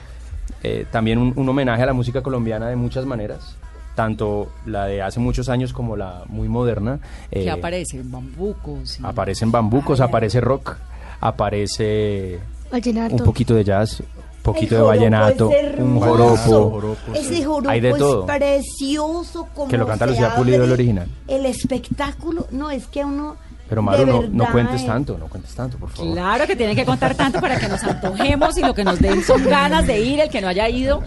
eh, 0.63 0.87
también 0.91 1.19
un, 1.19 1.33
un 1.37 1.49
homenaje 1.49 1.83
a 1.83 1.87
la 1.87 1.93
música 1.93 2.23
colombiana 2.23 2.69
de 2.69 2.77
muchas 2.77 3.05
maneras, 3.07 3.57
tanto 3.95 4.51
la 4.67 4.87
de 4.87 5.03
hace 5.03 5.21
muchos 5.21 5.49
años 5.49 5.73
como 5.73 5.97
la 5.97 6.23
muy 6.29 6.49
moderna. 6.49 7.01
que 7.31 7.45
Eh, 7.45 7.51
aparecen 7.51 8.11
bambucos. 8.11 8.99
y- 9.01 9.03
Aparecen 9.05 9.51
bambucos, 9.51 10.01
aparece 10.01 10.41
rock, 10.41 10.77
aparece 11.21 12.39
Vallenato. 12.71 13.15
un 13.17 13.25
poquito 13.25 13.55
de 13.55 13.65
jazz, 13.65 14.01
un 14.01 14.07
poquito 14.43 14.75
de 14.75 14.81
joropo 14.81 14.97
vallenato, 14.99 15.51
es 15.51 15.75
un 15.79 15.99
hermoso. 16.03 16.71
joropo. 16.71 17.13
Ese 17.15 17.45
joropo 17.45 17.69
Hay 17.71 17.81
de 17.81 17.93
todo. 17.95 18.27
es 18.29 18.39
precioso 18.39 19.49
como 19.55 19.69
Que 19.69 19.77
lo 19.77 19.87
canta 19.87 20.07
Lucía 20.07 20.35
Pulido, 20.35 20.65
el 20.65 20.73
original. 20.73 21.09
El 21.29 21.47
espectáculo, 21.47 22.47
no, 22.51 22.71
es 22.71 22.87
que 22.87 23.05
uno... 23.05 23.37
Pero 23.71 23.83
Maru, 23.83 24.05
no, 24.05 24.23
no 24.29 24.51
cuentes 24.51 24.83
eh, 24.83 24.87
tanto, 24.87 25.17
no 25.17 25.29
cuentes 25.29 25.55
tanto, 25.55 25.79
por 25.79 25.91
favor. 25.91 26.13
Claro 26.13 26.47
que 26.49 26.57
tienen 26.57 26.75
que 26.75 26.85
contar 26.85 27.15
tanto 27.15 27.41
para 27.41 27.57
que 27.57 27.69
nos 27.69 27.83
antojemos 27.85 28.59
y 28.59 28.63
lo 28.63 28.75
que 28.75 28.83
nos 28.83 28.99
den 28.99 29.23
son 29.23 29.45
ganas 29.45 29.87
de 29.87 30.01
ir, 30.01 30.19
el 30.19 30.29
que 30.29 30.41
no 30.41 30.49
haya 30.49 30.69
ido, 30.69 31.01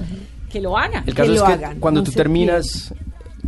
que 0.50 0.62
lo 0.62 0.78
haga. 0.78 1.04
El 1.06 1.14
caso 1.14 1.30
que 1.30 1.38
es 1.38 1.44
que 1.44 1.52
hagan, 1.52 1.80
cuando 1.82 2.00
no 2.00 2.06
tú 2.06 2.14
terminas, 2.14 2.94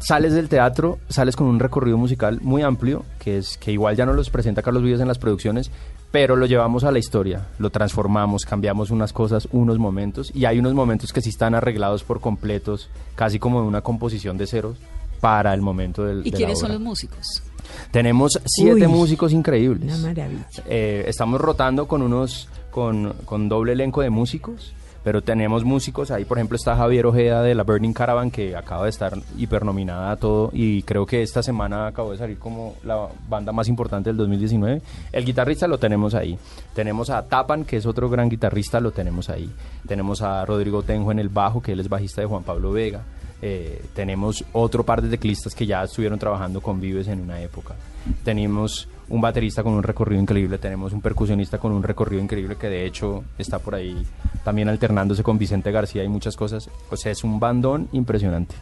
sales 0.02 0.34
del 0.34 0.50
teatro, 0.50 1.00
sales 1.08 1.38
con 1.38 1.48
un 1.48 1.60
recorrido 1.62 1.98
musical 1.98 2.40
muy 2.42 2.62
amplio, 2.62 3.06
que 3.18 3.38
es 3.38 3.58
que 3.58 3.72
igual 3.72 3.96
ya 3.96 4.06
no 4.06 4.12
los 4.12 4.30
presenta 4.30 4.62
Carlos 4.62 4.84
Vives 4.84 5.00
en 5.00 5.08
las 5.08 5.18
producciones, 5.18 5.72
pero 6.12 6.36
lo 6.36 6.46
llevamos 6.46 6.84
a 6.84 6.92
la 6.92 7.00
historia, 7.00 7.48
lo 7.58 7.70
transformamos, 7.70 8.44
cambiamos 8.44 8.92
unas 8.92 9.14
cosas, 9.14 9.48
unos 9.54 9.80
momentos, 9.80 10.30
y 10.36 10.44
hay 10.44 10.60
unos 10.60 10.74
momentos 10.74 11.14
que 11.14 11.22
sí 11.22 11.30
están 11.30 11.56
arreglados 11.56 12.04
por 12.04 12.20
completos, 12.20 12.90
casi 13.16 13.40
como 13.40 13.62
de 13.62 13.68
una 13.68 13.80
composición 13.80 14.38
de 14.38 14.46
ceros 14.46 14.76
para 15.22 15.54
el 15.54 15.62
momento 15.62 16.04
del 16.04 16.20
¿Y 16.20 16.24
de 16.24 16.32
la 16.32 16.38
quiénes 16.38 16.60
son 16.60 16.72
obra. 16.72 16.80
los 16.80 16.84
músicos? 16.84 17.44
Tenemos 17.92 18.40
siete 18.46 18.88
Uy, 18.88 18.94
músicos 18.94 19.32
increíbles. 19.32 19.98
Una 20.00 20.10
maravilla. 20.10 20.46
Eh, 20.68 21.06
estamos 21.08 21.40
rotando 21.42 21.88
con 21.88 22.02
unos 22.02 22.48
con, 22.72 23.14
con 23.26 23.48
doble 23.48 23.72
elenco 23.72 24.02
de 24.02 24.10
músicos, 24.10 24.74
pero 25.06 25.22
tenemos 25.22 25.64
músicos 25.64 26.12
ahí, 26.12 26.26
por 26.26 26.40
ejemplo 26.40 26.58
está 26.58 26.76
Javier 26.76 27.06
Ojeda 27.06 27.42
de 27.42 27.56
la 27.56 27.64
Burning 27.64 27.94
Caravan 27.94 28.32
que 28.32 28.56
acaba 28.56 28.84
de 28.84 28.90
estar 28.90 29.14
hipernominada 29.38 30.12
a 30.12 30.18
todo 30.18 30.50
y 30.52 30.82
creo 30.82 31.06
que 31.06 31.22
esta 31.22 31.42
semana 31.42 31.88
acabó 31.88 32.12
de 32.12 32.18
salir 32.18 32.40
como 32.40 32.76
la 32.84 33.08
banda 33.30 33.52
más 33.52 33.70
importante 33.70 34.10
del 34.10 34.18
2019. 34.18 34.82
El 35.14 35.24
guitarrista 35.24 35.68
lo 35.68 35.78
tenemos 35.78 36.16
ahí. 36.16 36.38
Tenemos 36.74 37.10
a 37.12 37.22
Tapan, 37.28 37.66
que 37.66 37.78
es 37.78 37.86
otro 37.86 38.10
gran 38.10 38.30
guitarrista, 38.30 38.80
lo 38.80 38.92
tenemos 38.92 39.30
ahí. 39.30 39.50
Tenemos 39.88 40.22
a 40.22 40.44
Rodrigo 40.44 40.82
Tenjo 40.82 41.12
en 41.12 41.20
el 41.20 41.30
bajo, 41.30 41.62
que 41.62 41.74
él 41.74 41.80
es 41.80 41.88
bajista 41.88 42.22
de 42.22 42.28
Juan 42.28 42.44
Pablo 42.44 42.72
Vega. 42.72 43.04
Eh, 43.48 43.80
tenemos 43.94 44.44
otro 44.54 44.84
par 44.84 45.04
de 45.04 45.08
teclistas 45.08 45.54
que 45.54 45.68
ya 45.68 45.84
estuvieron 45.84 46.18
trabajando 46.18 46.62
con 46.62 46.82
Vives 46.82 47.08
en 47.10 47.22
una 47.22 47.40
época. 47.40 47.76
Tenemos 48.24 48.88
un 49.08 49.22
baterista 49.22 49.62
con 49.62 49.74
un 49.74 49.84
recorrido 49.84 50.20
increíble, 50.20 50.58
tenemos 50.58 50.94
un 50.94 51.02
percusionista 51.02 51.60
con 51.60 51.72
un 51.72 51.84
recorrido 51.84 52.24
increíble 52.24 52.56
que 52.56 52.70
de 52.70 52.88
hecho 52.88 53.24
está 53.38 53.60
por 53.60 53.76
ahí 53.76 54.04
también 54.44 54.68
alternándose 54.68 55.22
con 55.22 55.38
Vicente 55.38 55.72
García 55.72 56.04
y 56.04 56.08
muchas 56.08 56.36
cosas. 56.36 56.72
O 56.90 56.98
sea, 56.98 57.12
es 57.12 57.24
un 57.24 57.40
bandón 57.40 57.88
impresionante. 57.92 58.56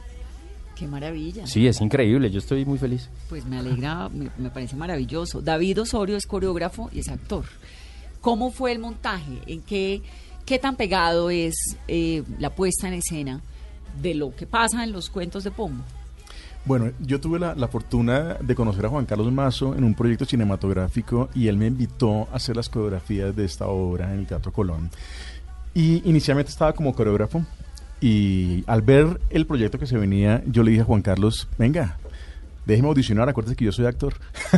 Qué 0.75 0.86
maravilla. 0.86 1.48
Sí, 1.48 1.66
es 1.66 1.80
increíble, 1.80 2.30
yo 2.30 2.40
estoy 2.40 2.66
muy 2.66 2.78
feliz. 2.78 3.10
Pues 3.30 3.46
me 3.46 3.60
alegra, 3.60 4.10
me, 4.10 4.32
me 4.38 4.50
parece 4.50 4.75
maravilloso. 4.75 5.42
David 5.42 5.80
Osorio 5.80 6.18
es 6.18 6.28
coreógrafo 6.28 6.90
y 6.92 7.00
es 7.00 7.08
actor. 7.08 7.46
¿Cómo 8.20 8.52
fue 8.52 8.74
el 8.74 8.80
montaje? 8.80 9.40
¿En 9.48 9.62
qué, 9.62 10.02
qué 10.46 10.60
tan 10.60 10.75
pegado 10.75 11.30
es 11.30 11.56
eh, 11.88 12.24
la 12.38 12.50
puesta 12.50 12.90
en 12.90 12.96
escena 12.96 13.42
de 14.02 14.16
lo 14.16 14.36
que 14.36 14.46
pasa 14.48 14.84
en 14.84 14.92
los 14.92 15.10
cuentos 15.10 15.44
de 15.44 15.52
Pombo? 15.52 15.84
Bueno, 16.66 16.92
yo 17.02 17.20
tuve 17.20 17.40
la, 17.40 17.56
la 17.56 17.68
fortuna 17.68 18.38
de 18.40 18.56
conocer 18.56 18.86
a 18.86 18.90
Juan 18.90 19.06
Carlos 19.06 19.32
Mazo 19.32 19.76
en 19.76 19.84
un 19.84 19.94
proyecto 19.94 20.24
cinematográfico 20.24 21.30
y 21.36 21.50
él 21.50 21.58
me 21.58 21.68
invitó 21.68 22.30
a 22.32 22.36
hacer 22.36 22.56
las 22.56 22.70
coreografías 22.70 23.36
de 23.36 23.44
esta 23.44 23.68
obra 23.68 24.14
en 24.14 24.20
el 24.20 24.28
Teatro 24.28 24.54
Colón. 24.54 24.90
Y 25.74 26.08
inicialmente 26.10 26.52
estaba 26.52 26.74
como 26.74 26.94
coreógrafo 26.94 27.44
y 28.00 28.64
al 28.68 28.82
ver 28.82 29.20
el 29.30 29.46
proyecto 29.46 29.80
que 29.80 29.88
se 29.88 29.98
venía, 29.98 30.44
yo 30.46 30.64
le 30.64 30.72
dije 30.72 30.84
a 30.84 30.86
Juan 30.86 31.02
Carlos, 31.02 31.48
venga, 31.58 31.98
déjeme 32.66 32.88
audicionar, 32.88 33.28
acuérdese 33.28 33.56
que 33.56 33.66
yo 33.66 33.72
soy 33.72 33.86
actor. 33.86 34.14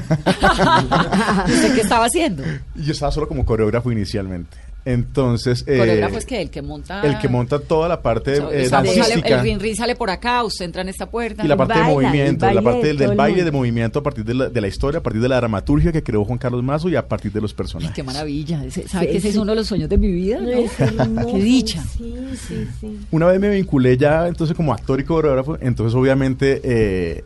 ¿Usted 1.47 1.75
qué 1.75 1.81
estaba 1.81 2.05
haciendo? 2.05 2.43
Yo 2.75 2.91
estaba 2.91 3.11
solo 3.11 3.27
como 3.27 3.45
coreógrafo 3.45 3.91
inicialmente. 3.91 4.57
Entonces... 4.85 5.63
eh, 5.67 5.77
coreógrafo 5.79 6.17
es 6.19 6.25
que 6.25 6.41
el 6.43 6.49
que 6.51 6.61
monta... 6.61 7.01
El 7.01 7.17
que 7.17 7.27
monta 7.27 7.59
toda 7.59 7.89
la 7.89 8.01
parte 8.01 8.39
O 8.39 8.49
sea, 8.49 8.59
eh, 8.61 8.69
dancística. 8.69 9.41
el 9.41 9.59
rin 9.59 9.75
sale 9.75 9.95
por 9.95 10.09
acá, 10.11 10.43
usted 10.43 10.65
entra 10.65 10.83
en 10.83 10.89
esta 10.89 11.09
puerta. 11.09 11.43
Y 11.43 11.47
la 11.47 11.57
parte 11.57 11.73
de 11.73 11.79
Baila, 11.81 11.93
movimiento, 11.93 12.51
la 12.51 12.61
parte 12.61 12.87
de 12.87 12.93
del, 12.93 13.15
baile 13.17 13.43
de 13.43 13.51
movimiento 13.51 13.99
a 13.99 14.03
partir 14.03 14.23
de 14.23 14.33
la, 14.35 14.49
de 14.49 14.61
la 14.61 14.67
historia, 14.67 14.99
a 14.99 15.03
partir 15.03 15.21
de 15.21 15.27
la 15.29 15.37
dramaturgia 15.37 15.91
que 15.91 16.03
creó 16.03 16.23
Juan 16.23 16.37
Carlos 16.37 16.63
Mazo 16.63 16.87
y 16.89 16.95
a 16.95 17.07
partir 17.07 17.31
de 17.31 17.41
los 17.41 17.51
Ay, 17.51 17.57
personajes. 17.57 17.95
qué 17.95 18.03
maravilla. 18.03 18.59
¿Sabe 18.69 19.07
Sí, 19.07 19.11
que 19.11 19.17
ese 19.17 19.29
es 19.29 19.35
uno 19.37 19.51
de 19.51 19.55
los 19.55 19.67
sueños 19.67 19.89
de 19.89 19.97
mi 19.97 20.11
vida? 20.11 20.39
¿no? 20.39 20.49
Es 20.49 20.79
hermoso, 20.79 21.31
Qué 21.33 21.39
dicha. 21.43 21.83
Sí, 21.97 22.13
sí, 22.47 22.67
sí. 22.79 22.99
Una 23.11 23.25
vez 23.27 23.39
me 23.39 23.49
vinculé 23.49 23.97
ya 23.97 24.27
entonces 24.27 24.55
como 24.55 24.71
actor 24.73 24.99
y 24.99 25.03
coreógrafo, 25.03 25.57
entonces 25.61 25.95
obviamente 25.95 26.61
eh, 26.63 27.23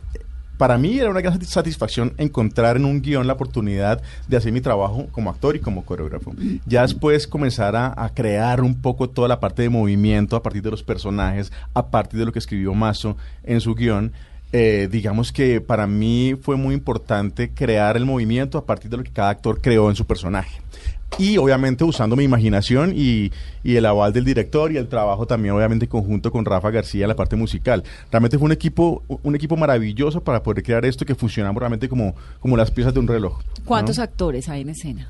para 0.60 0.76
mí 0.76 0.98
era 0.98 1.08
una 1.08 1.22
gran 1.22 1.38
satis- 1.38 1.48
satisfacción 1.48 2.12
encontrar 2.18 2.76
en 2.76 2.84
un 2.84 3.00
guion 3.00 3.26
la 3.26 3.32
oportunidad 3.32 4.02
de 4.28 4.36
hacer 4.36 4.52
mi 4.52 4.60
trabajo 4.60 5.06
como 5.10 5.30
actor 5.30 5.56
y 5.56 5.60
como 5.60 5.86
coreógrafo. 5.86 6.34
Ya 6.66 6.82
después 6.82 7.26
comenzar 7.26 7.74
a, 7.76 7.94
a 7.96 8.10
crear 8.10 8.60
un 8.60 8.74
poco 8.74 9.08
toda 9.08 9.26
la 9.26 9.40
parte 9.40 9.62
de 9.62 9.70
movimiento 9.70 10.36
a 10.36 10.42
partir 10.42 10.60
de 10.60 10.70
los 10.70 10.82
personajes, 10.82 11.50
a 11.72 11.86
partir 11.86 12.20
de 12.20 12.26
lo 12.26 12.32
que 12.32 12.40
escribió 12.40 12.74
Mazo 12.74 13.16
en 13.42 13.62
su 13.62 13.74
guion. 13.74 14.12
eh, 14.52 14.88
digamos 14.90 15.32
que 15.32 15.60
para 15.60 15.86
mí 15.86 16.34
fue 16.42 16.56
muy 16.56 16.74
importante 16.74 17.50
crear 17.54 17.96
el 17.96 18.04
movimiento 18.04 18.58
a 18.58 18.66
partir 18.66 18.90
de 18.90 18.96
lo 18.98 19.04
que 19.04 19.12
cada 19.12 19.30
actor 19.30 19.60
creó 19.62 19.88
en 19.88 19.96
su 19.96 20.04
personaje. 20.04 20.60
Y 21.18 21.36
obviamente 21.36 21.84
usando 21.84 22.16
mi 22.16 22.24
imaginación 22.24 22.92
y, 22.96 23.30
y 23.62 23.76
el 23.76 23.84
aval 23.86 24.12
del 24.12 24.24
director 24.24 24.72
y 24.72 24.76
el 24.76 24.88
trabajo 24.88 25.26
también 25.26 25.54
obviamente 25.54 25.84
en 25.84 25.90
conjunto 25.90 26.30
con 26.30 26.44
Rafa 26.44 26.70
García 26.70 27.04
en 27.04 27.08
la 27.08 27.16
parte 27.16 27.36
musical. 27.36 27.84
Realmente 28.10 28.38
fue 28.38 28.46
un 28.46 28.52
equipo, 28.52 29.02
un 29.08 29.34
equipo 29.34 29.56
maravilloso 29.56 30.22
para 30.22 30.42
poder 30.42 30.62
crear 30.62 30.84
esto 30.84 31.04
que 31.04 31.14
funcionamos 31.14 31.60
realmente 31.60 31.88
como, 31.88 32.14
como 32.38 32.56
las 32.56 32.70
piezas 32.70 32.94
de 32.94 33.00
un 33.00 33.08
reloj. 33.08 33.38
¿no? 33.58 33.64
¿Cuántos 33.64 33.98
actores 33.98 34.48
hay 34.48 34.62
en 34.62 34.70
escena? 34.70 35.08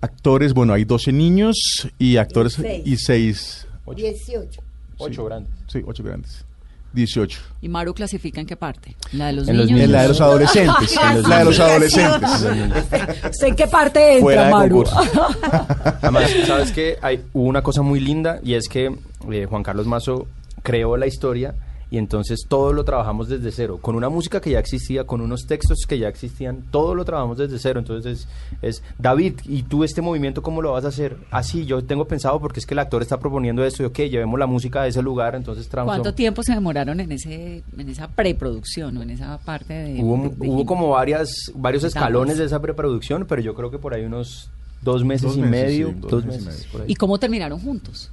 Actores, 0.00 0.52
bueno, 0.52 0.72
hay 0.72 0.84
12 0.84 1.12
niños 1.12 1.56
y 1.98 2.16
actores 2.16 2.58
y 2.84 2.96
6, 2.96 3.66
18. 3.96 4.62
Ocho 4.98 5.24
grandes. 5.24 5.52
sí, 5.66 5.80
8 5.84 6.02
grandes. 6.04 6.44
18. 6.94 7.40
¿Y 7.62 7.68
Maru 7.68 7.92
clasifica 7.94 8.40
en 8.40 8.46
qué 8.46 8.56
parte? 8.56 8.96
¿La 9.12 9.26
de 9.26 9.32
los 9.34 9.48
En 9.48 9.56
niños? 9.56 9.80
En 9.80 9.92
la 9.92 10.02
de 10.02 10.08
los 10.08 10.20
adolescentes. 10.20 10.96
En 11.02 11.16
los 11.16 11.28
la 11.28 11.38
de 11.38 11.44
los 11.44 11.60
adolescentes. 11.60 12.30
¿Usted 13.30 13.48
en 13.48 13.56
qué 13.56 13.66
parte 13.66 14.20
Fuera 14.20 14.44
entra, 14.44 14.62
de 14.62 14.68
Maru? 14.68 14.84
Además, 16.02 16.30
¿sabes 16.46 16.72
qué? 16.72 16.96
Hay, 17.02 17.22
hubo 17.32 17.44
una 17.48 17.62
cosa 17.62 17.82
muy 17.82 18.00
linda 18.00 18.38
y 18.42 18.54
es 18.54 18.68
que 18.68 18.94
eh, 19.30 19.46
Juan 19.48 19.62
Carlos 19.62 19.86
Mazo 19.86 20.26
creó 20.62 20.96
la 20.96 21.06
historia 21.06 21.54
y 21.90 21.98
entonces 21.98 22.46
todo 22.48 22.72
lo 22.72 22.84
trabajamos 22.84 23.28
desde 23.28 23.52
cero, 23.52 23.78
con 23.80 23.94
una 23.94 24.08
música 24.08 24.40
que 24.40 24.50
ya 24.50 24.58
existía, 24.58 25.04
con 25.04 25.20
unos 25.20 25.46
textos 25.46 25.78
que 25.88 25.98
ya 25.98 26.08
existían, 26.08 26.62
todo 26.70 26.94
lo 26.94 27.04
trabajamos 27.04 27.38
desde 27.38 27.58
cero. 27.58 27.78
Entonces 27.80 28.26
es, 28.62 28.82
David, 28.98 29.34
¿y 29.44 29.62
tú 29.62 29.84
este 29.84 30.00
movimiento 30.02 30.42
cómo 30.42 30.60
lo 30.62 30.72
vas 30.72 30.84
a 30.84 30.88
hacer? 30.88 31.16
Así, 31.30 31.66
yo 31.66 31.84
tengo 31.84 32.06
pensado 32.06 32.40
porque 32.40 32.60
es 32.60 32.66
que 32.66 32.74
el 32.74 32.80
actor 32.80 33.02
está 33.02 33.18
proponiendo 33.18 33.64
esto 33.64 33.82
y 33.82 33.86
ok, 33.86 33.96
llevemos 34.10 34.38
la 34.38 34.46
música 34.46 34.82
a 34.82 34.86
ese 34.86 35.02
lugar, 35.02 35.34
entonces 35.34 35.68
trabajamos. 35.68 36.02
¿Cuánto 36.02 36.14
tiempo 36.16 36.42
se 36.42 36.52
demoraron 36.54 37.00
en 37.00 37.12
ese 37.12 37.62
en 37.78 37.88
esa 37.88 38.08
preproducción 38.08 38.96
o 38.96 39.02
en 39.02 39.10
esa 39.10 39.38
parte 39.38 39.74
de 39.74 40.02
Hubo, 40.02 40.28
de- 40.30 40.34
de- 40.36 40.48
hubo 40.48 40.66
como 40.66 40.88
varias, 40.90 41.28
varios 41.54 41.84
escalones 41.84 42.38
de 42.38 42.44
esa 42.44 42.60
preproducción, 42.60 43.26
pero 43.28 43.40
yo 43.42 43.54
creo 43.54 43.70
que 43.70 43.78
por 43.78 43.94
ahí 43.94 44.04
unos 44.04 44.50
dos 44.82 45.04
meses 45.04 45.28
Dos 45.28 45.36
y 45.36 45.40
meses, 45.40 45.66
medio, 45.66 45.88
sí, 45.88 45.94
dos, 46.00 46.10
dos 46.10 46.24
meses 46.26 46.42
y 46.42 46.46
meses. 46.46 46.60
medio. 46.60 46.72
por 46.72 46.80
ahí. 46.82 46.86
¿Y 46.90 46.94
cómo 46.96 47.18
terminaron 47.18 47.58
juntos? 47.60 48.10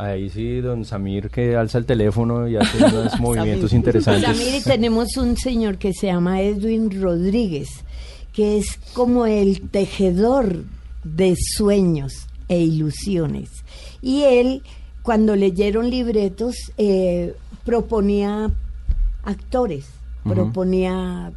Ahí 0.00 0.30
sí, 0.30 0.60
don 0.62 0.86
Samir 0.86 1.28
que 1.28 1.56
alza 1.56 1.76
el 1.76 1.84
teléfono 1.84 2.48
y 2.48 2.56
hace 2.56 2.82
unos 2.84 3.20
movimientos 3.20 3.72
interesantes. 3.74 4.24
Samir, 4.24 4.54
y 4.54 4.62
tenemos 4.62 5.16
un 5.18 5.36
señor 5.36 5.76
que 5.76 5.92
se 5.92 6.06
llama 6.06 6.40
Edwin 6.40 6.90
Rodríguez, 7.02 7.68
que 8.32 8.56
es 8.56 8.78
como 8.94 9.26
el 9.26 9.68
tejedor 9.70 10.64
de 11.04 11.34
sueños 11.36 12.26
e 12.48 12.60
ilusiones. 12.60 13.50
Y 14.00 14.22
él, 14.22 14.62
cuando 15.02 15.36
leyeron 15.36 15.90
libretos, 15.90 16.56
eh, 16.78 17.34
proponía 17.64 18.50
actores, 19.24 19.86
proponía... 20.24 21.30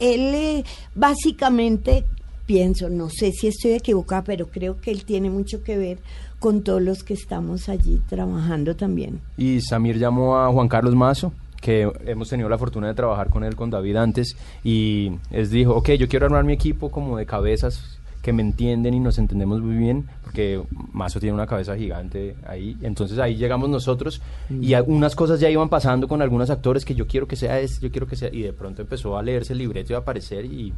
Él 0.00 0.34
eh, 0.34 0.64
básicamente, 0.96 2.04
pienso, 2.44 2.90
no 2.90 3.08
sé 3.08 3.30
si 3.30 3.46
estoy 3.46 3.72
equivocada, 3.72 4.24
pero 4.24 4.48
creo 4.48 4.80
que 4.80 4.90
él 4.90 5.04
tiene 5.04 5.30
mucho 5.30 5.62
que 5.62 5.78
ver 5.78 5.98
con 6.40 6.62
todos 6.62 6.82
los 6.82 7.04
que 7.04 7.14
estamos 7.14 7.68
allí 7.68 8.00
trabajando 8.08 8.74
también. 8.74 9.20
Y 9.36 9.60
Samir 9.60 9.98
llamó 9.98 10.38
a 10.38 10.50
Juan 10.50 10.68
Carlos 10.68 10.96
Mazo, 10.96 11.32
que 11.60 11.88
hemos 12.06 12.28
tenido 12.28 12.48
la 12.48 12.58
fortuna 12.58 12.88
de 12.88 12.94
trabajar 12.94 13.28
con 13.28 13.44
él, 13.44 13.54
con 13.54 13.70
David 13.70 13.96
antes, 13.96 14.36
y 14.64 15.12
es 15.30 15.50
dijo, 15.50 15.74
ok, 15.74 15.90
yo 15.90 16.08
quiero 16.08 16.26
armar 16.26 16.44
mi 16.44 16.54
equipo 16.54 16.90
como 16.90 17.16
de 17.18 17.26
cabezas 17.26 17.98
que 18.22 18.32
me 18.32 18.42
entienden 18.42 18.94
y 18.94 19.00
nos 19.00 19.18
entendemos 19.18 19.60
muy 19.60 19.76
bien, 19.76 20.06
porque 20.24 20.62
Mazo 20.92 21.20
tiene 21.20 21.34
una 21.34 21.46
cabeza 21.46 21.76
gigante 21.76 22.36
ahí, 22.46 22.76
entonces 22.82 23.18
ahí 23.18 23.36
llegamos 23.36 23.68
nosotros 23.70 24.20
y 24.50 24.74
algunas 24.74 25.14
cosas 25.14 25.40
ya 25.40 25.48
iban 25.48 25.68
pasando 25.68 26.06
con 26.08 26.20
algunos 26.20 26.50
actores 26.50 26.84
que 26.84 26.94
yo 26.94 27.06
quiero 27.06 27.26
que 27.26 27.36
sea 27.36 27.60
este, 27.60 27.86
yo 27.86 27.90
quiero 27.90 28.06
que 28.06 28.16
sea, 28.16 28.30
y 28.32 28.42
de 28.42 28.52
pronto 28.52 28.82
empezó 28.82 29.16
a 29.16 29.22
leerse 29.22 29.52
el 29.52 29.58
libreto 29.58 29.92
y 29.92 29.96
a 29.96 29.98
aparecer 29.98 30.44
y, 30.46 30.72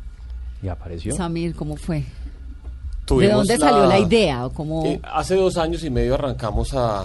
y 0.63 0.69
apareció. 0.69 1.15
Samir, 1.15 1.55
¿cómo 1.55 1.77
fue? 1.77 2.05
¿De 3.09 3.29
dónde 3.29 3.59
salió 3.59 3.87
la 3.87 3.99
idea? 3.99 4.47
¿O 4.47 4.53
cómo... 4.53 4.85
Eh, 4.87 5.01
hace 5.03 5.35
dos 5.35 5.57
años 5.57 5.85
y 5.85 5.91
medio 5.91 6.15
arrancamos 6.15 6.73
a, 6.75 7.05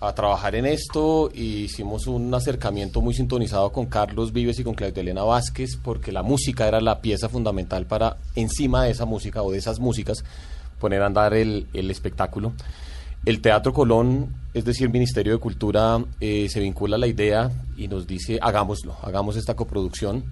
a 0.00 0.14
trabajar 0.14 0.54
en 0.54 0.66
esto 0.66 1.30
y 1.32 1.64
hicimos 1.64 2.06
un 2.06 2.32
acercamiento 2.34 3.00
muy 3.00 3.14
sintonizado 3.14 3.72
con 3.72 3.86
Carlos 3.86 4.32
Vives 4.32 4.58
y 4.58 4.64
con 4.64 4.74
Claudia 4.74 5.00
Elena 5.02 5.24
Vázquez 5.24 5.76
porque 5.82 6.12
la 6.12 6.22
música 6.22 6.66
era 6.68 6.80
la 6.80 7.00
pieza 7.00 7.28
fundamental 7.28 7.86
para 7.86 8.16
encima 8.34 8.84
de 8.84 8.90
esa 8.90 9.04
música 9.04 9.42
o 9.42 9.50
de 9.50 9.58
esas 9.58 9.78
músicas 9.78 10.24
poner 10.78 11.02
a 11.02 11.06
andar 11.06 11.34
el, 11.34 11.66
el 11.74 11.90
espectáculo. 11.90 12.52
El 13.26 13.42
Teatro 13.42 13.74
Colón, 13.74 14.34
es 14.54 14.64
decir, 14.64 14.86
el 14.86 14.92
Ministerio 14.92 15.34
de 15.34 15.38
Cultura, 15.38 16.02
eh, 16.20 16.48
se 16.48 16.60
vincula 16.60 16.96
a 16.96 16.98
la 16.98 17.06
idea 17.06 17.50
y 17.76 17.86
nos 17.86 18.06
dice, 18.06 18.38
hagámoslo, 18.40 18.96
hagamos 19.02 19.36
esta 19.36 19.54
coproducción. 19.54 20.24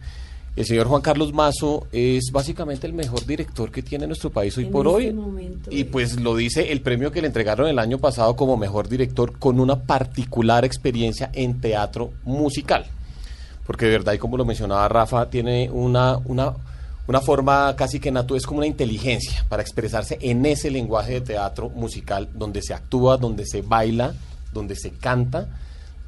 El 0.58 0.66
señor 0.66 0.88
Juan 0.88 1.02
Carlos 1.02 1.32
Mazo 1.32 1.86
es 1.92 2.32
básicamente 2.32 2.88
el 2.88 2.92
mejor 2.92 3.24
director 3.24 3.70
que 3.70 3.80
tiene 3.80 4.08
nuestro 4.08 4.30
país 4.30 4.58
hoy 4.58 4.64
En 4.64 4.72
por 4.72 4.88
este 4.88 4.96
hoy. 4.96 5.12
momento 5.12 5.70
Y 5.70 5.84
pues 5.84 6.20
lo 6.20 6.34
dice 6.34 6.72
el 6.72 6.80
premio 6.80 7.12
que 7.12 7.20
le 7.20 7.28
entregaron 7.28 7.68
el 7.68 7.78
año 7.78 7.98
pasado 7.98 8.34
como 8.34 8.56
mejor 8.56 8.88
director 8.88 9.38
con 9.38 9.60
una 9.60 9.84
particular 9.84 10.64
experiencia 10.64 11.30
en 11.32 11.60
teatro 11.60 12.10
musical. 12.24 12.86
Porque 13.68 13.86
de 13.86 13.92
verdad, 13.92 14.14
y 14.14 14.18
como 14.18 14.36
lo 14.36 14.44
mencionaba 14.44 14.88
Rafa, 14.88 15.30
tiene 15.30 15.70
una, 15.70 16.16
una, 16.24 16.54
una 17.06 17.20
forma 17.20 17.76
casi 17.76 18.00
que 18.00 18.10
natural, 18.10 18.38
es 18.38 18.46
como 18.46 18.58
una 18.58 18.66
inteligencia 18.66 19.46
para 19.48 19.62
expresarse 19.62 20.18
en 20.20 20.44
ese 20.44 20.72
lenguaje 20.72 21.12
de 21.12 21.20
teatro 21.20 21.68
musical 21.68 22.30
donde 22.34 22.62
se 22.62 22.74
actúa, 22.74 23.16
donde 23.16 23.46
se 23.46 23.62
baila, 23.62 24.12
donde 24.52 24.74
se 24.74 24.90
canta, 24.90 25.46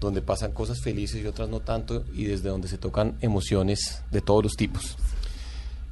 donde 0.00 0.22
pasan 0.22 0.52
cosas 0.52 0.80
felices 0.80 1.22
y 1.22 1.26
otras 1.26 1.48
no 1.48 1.60
tanto, 1.60 2.04
y 2.14 2.24
desde 2.24 2.48
donde 2.48 2.68
se 2.68 2.78
tocan 2.78 3.14
emociones 3.20 4.02
de 4.10 4.20
todos 4.20 4.42
los 4.42 4.52
tipos. 4.54 4.96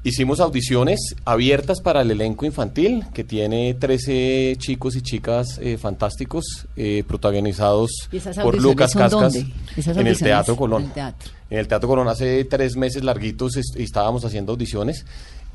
Hicimos 0.05 0.39
audiciones 0.39 1.01
abiertas 1.25 1.81
para 1.81 2.03
el 2.03 2.11
elenco 2.13 2.47
infantil, 2.47 3.05
que 3.13 3.25
tiene 3.25 3.75
13 3.75 4.55
chicos 4.57 4.95
y 4.95 5.03
chicas 5.03 5.59
eh, 5.61 5.77
fantásticos, 5.77 6.45
eh, 6.77 7.03
protagonizados 7.07 7.91
¿Y 8.13 8.19
esas 8.19 8.39
por 8.39 8.61
Lucas 8.63 8.95
Cascas 8.95 9.35
en 9.35 10.07
el 10.07 10.17
Teatro 10.17 10.55
Colón. 10.57 10.83
en 10.83 10.89
el 10.89 10.95
teatro. 10.95 11.31
En 11.51 11.59
el 11.59 11.67
Teatro 11.69 11.89
Colón 11.89 12.09
hace 12.09 12.45
tres 12.45 12.77
meses 12.77 13.03
larguitos 13.03 13.57
est- 13.57 13.77
estábamos 13.77 14.25
haciendo 14.25 14.53
audiciones. 14.53 15.05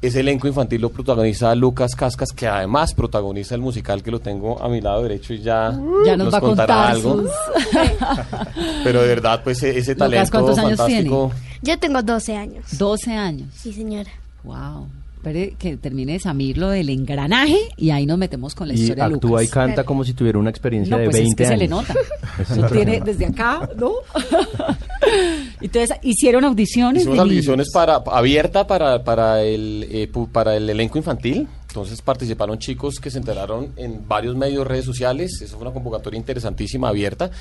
Ese 0.04 0.20
elenco 0.20 0.48
infantil 0.50 0.82
lo 0.82 0.90
protagoniza 0.90 1.56
Lucas 1.56 1.96
Cascas, 1.96 2.34
que 2.34 2.46
además 2.46 2.94
protagoniza 2.94 3.56
el 3.56 3.62
musical 3.62 4.04
que 4.04 4.12
lo 4.12 4.20
tengo 4.20 4.62
a 4.62 4.68
mi 4.68 4.82
lado 4.82 5.02
derecho 5.04 5.34
y 5.34 5.40
ya, 5.42 5.74
Ya 6.06 6.18
nos 6.18 6.34
va 6.34 6.38
a 6.40 6.42
contará 6.42 6.76
contar 6.76 6.92
algo. 6.92 7.22
sus- 7.22 7.32
Pero 8.84 9.02
de 9.02 9.08
verdad, 9.08 9.42
pues 9.44 9.64
e- 9.64 9.78
ese 9.78 9.94
Lucas, 9.94 10.10
talento 10.10 10.32
¿cuántos 10.32 10.58
años 10.58 10.78
fantástico. 10.78 11.32
Yo 11.62 11.80
tengo 11.80 12.02
12 12.04 12.36
años. 12.36 12.66
12 12.78 13.14
años. 13.14 13.48
Sí, 13.56 13.72
señora. 13.72 14.12
Wow. 14.44 14.88
Espere 15.24 15.56
que 15.58 15.78
termine 15.78 16.20
Samir 16.20 16.58
lo 16.58 16.68
del 16.68 16.90
engranaje 16.90 17.58
y 17.78 17.92
ahí 17.92 18.06
nos 18.06 18.18
metemos 18.18 18.54
con 18.56 18.68
la 18.68 18.74
Y 18.74 18.82
historia 18.82 19.08
de 19.08 19.14
actúa 19.16 19.42
y 19.42 19.46
Lucas. 19.46 19.54
canta 19.54 19.86
como 19.86 20.04
si 20.04 20.14
tuviera 20.14 20.38
una 20.38 20.50
experiencia 20.50 20.98
No, 20.98 21.02
de 21.02 21.06
pues 21.06 21.16
20 21.16 21.44
es 21.44 21.50
que 21.50 21.54
años. 21.54 21.60
se 21.60 21.64
le 21.64 21.70
nota. 21.70 21.94
Es 22.42 22.58
Lo 22.58 22.68
tiene 22.68 23.00
desde 23.00 23.28
acá, 23.28 23.70
¿no? 23.78 23.94
Entonces, 25.62 25.96
¿hicieron 26.02 26.44
audiciones? 26.44 27.04
Hicimos 27.04 27.16
de 27.18 27.22
audiciones 27.24 27.72
para, 27.72 27.96
abierta 28.12 28.68
para, 28.68 29.04
para, 29.06 29.42
el, 29.44 29.88
eh, 29.90 30.10
para 30.32 30.58
el 30.58 30.70
elenco 30.70 30.98
infantil. 30.98 31.48
Entonces 31.74 32.04
participaron 32.04 32.60
chicos 32.60 33.00
que 33.00 33.10
se 33.10 33.18
enteraron 33.18 33.74
en 33.78 34.08
varios 34.08 34.36
medios, 34.36 34.68
redes 34.68 34.86
sociales. 34.86 35.42
Eso 35.42 35.56
fue 35.58 35.66
una 35.66 35.74
convocatoria 35.74 36.20
interesantísima, 36.20 36.88
abierta. 36.90 37.32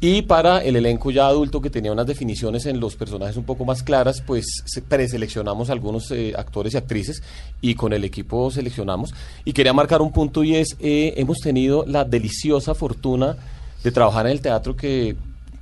Y 0.00 0.22
para 0.22 0.64
el 0.64 0.76
elenco 0.76 1.10
ya 1.10 1.26
adulto 1.26 1.60
que 1.60 1.68
tenía 1.68 1.92
unas 1.92 2.06
definiciones 2.06 2.64
en 2.64 2.80
los 2.80 2.96
personajes 2.96 3.36
un 3.36 3.44
poco 3.44 3.66
más 3.66 3.82
claras, 3.82 4.22
pues 4.22 4.46
se- 4.64 4.80
preseleccionamos 4.80 5.68
algunos 5.68 6.10
eh, 6.12 6.32
actores 6.34 6.72
y 6.72 6.76
actrices 6.78 7.22
y 7.60 7.74
con 7.74 7.92
el 7.92 8.04
equipo 8.04 8.50
seleccionamos. 8.50 9.12
Y 9.44 9.52
quería 9.52 9.74
marcar 9.74 10.00
un 10.00 10.12
punto 10.12 10.42
y 10.44 10.56
es, 10.56 10.76
eh, 10.80 11.12
hemos 11.18 11.40
tenido 11.40 11.84
la 11.86 12.04
deliciosa 12.04 12.74
fortuna 12.74 13.36
de 13.82 13.90
trabajar 13.92 14.24
en 14.24 14.32
el 14.32 14.40
teatro 14.40 14.74
que 14.74 15.14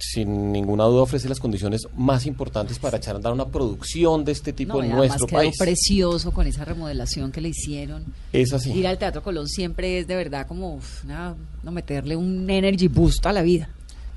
sin 0.04 0.50
ninguna 0.50 0.84
duda 0.84 1.02
ofrece 1.02 1.28
las 1.28 1.38
condiciones 1.38 1.82
más 1.96 2.26
importantes 2.26 2.78
para 2.80 2.96
echar 2.96 3.14
a 3.14 3.18
andar 3.18 3.32
una 3.32 3.46
producción 3.46 4.24
de 4.24 4.32
este 4.32 4.52
tipo 4.52 4.74
No, 4.78 4.82
en 4.82 4.90
nuestro 4.90 5.26
quedó 5.28 5.38
país. 5.38 5.56
precioso 5.56 6.32
con 6.32 6.46
esa 6.48 6.64
remodelación 6.64 7.30
que 7.30 7.40
le 7.40 7.50
hicieron. 7.50 8.04
Es 8.32 8.52
así. 8.52 8.72
Ir 8.72 8.86
al 8.88 8.98
Teatro 8.98 9.22
Colón 9.22 9.46
siempre 9.48 10.00
es 10.00 10.08
de 10.08 10.16
verdad 10.16 10.46
como 10.48 10.74
uf, 10.74 11.04
una- 11.04 11.36
no 11.62 11.70
meterle 11.70 12.16
un 12.16 12.50
energy 12.50 12.88
boost 12.88 13.24
a 13.26 13.32
la 13.32 13.42
vida. 13.42 13.68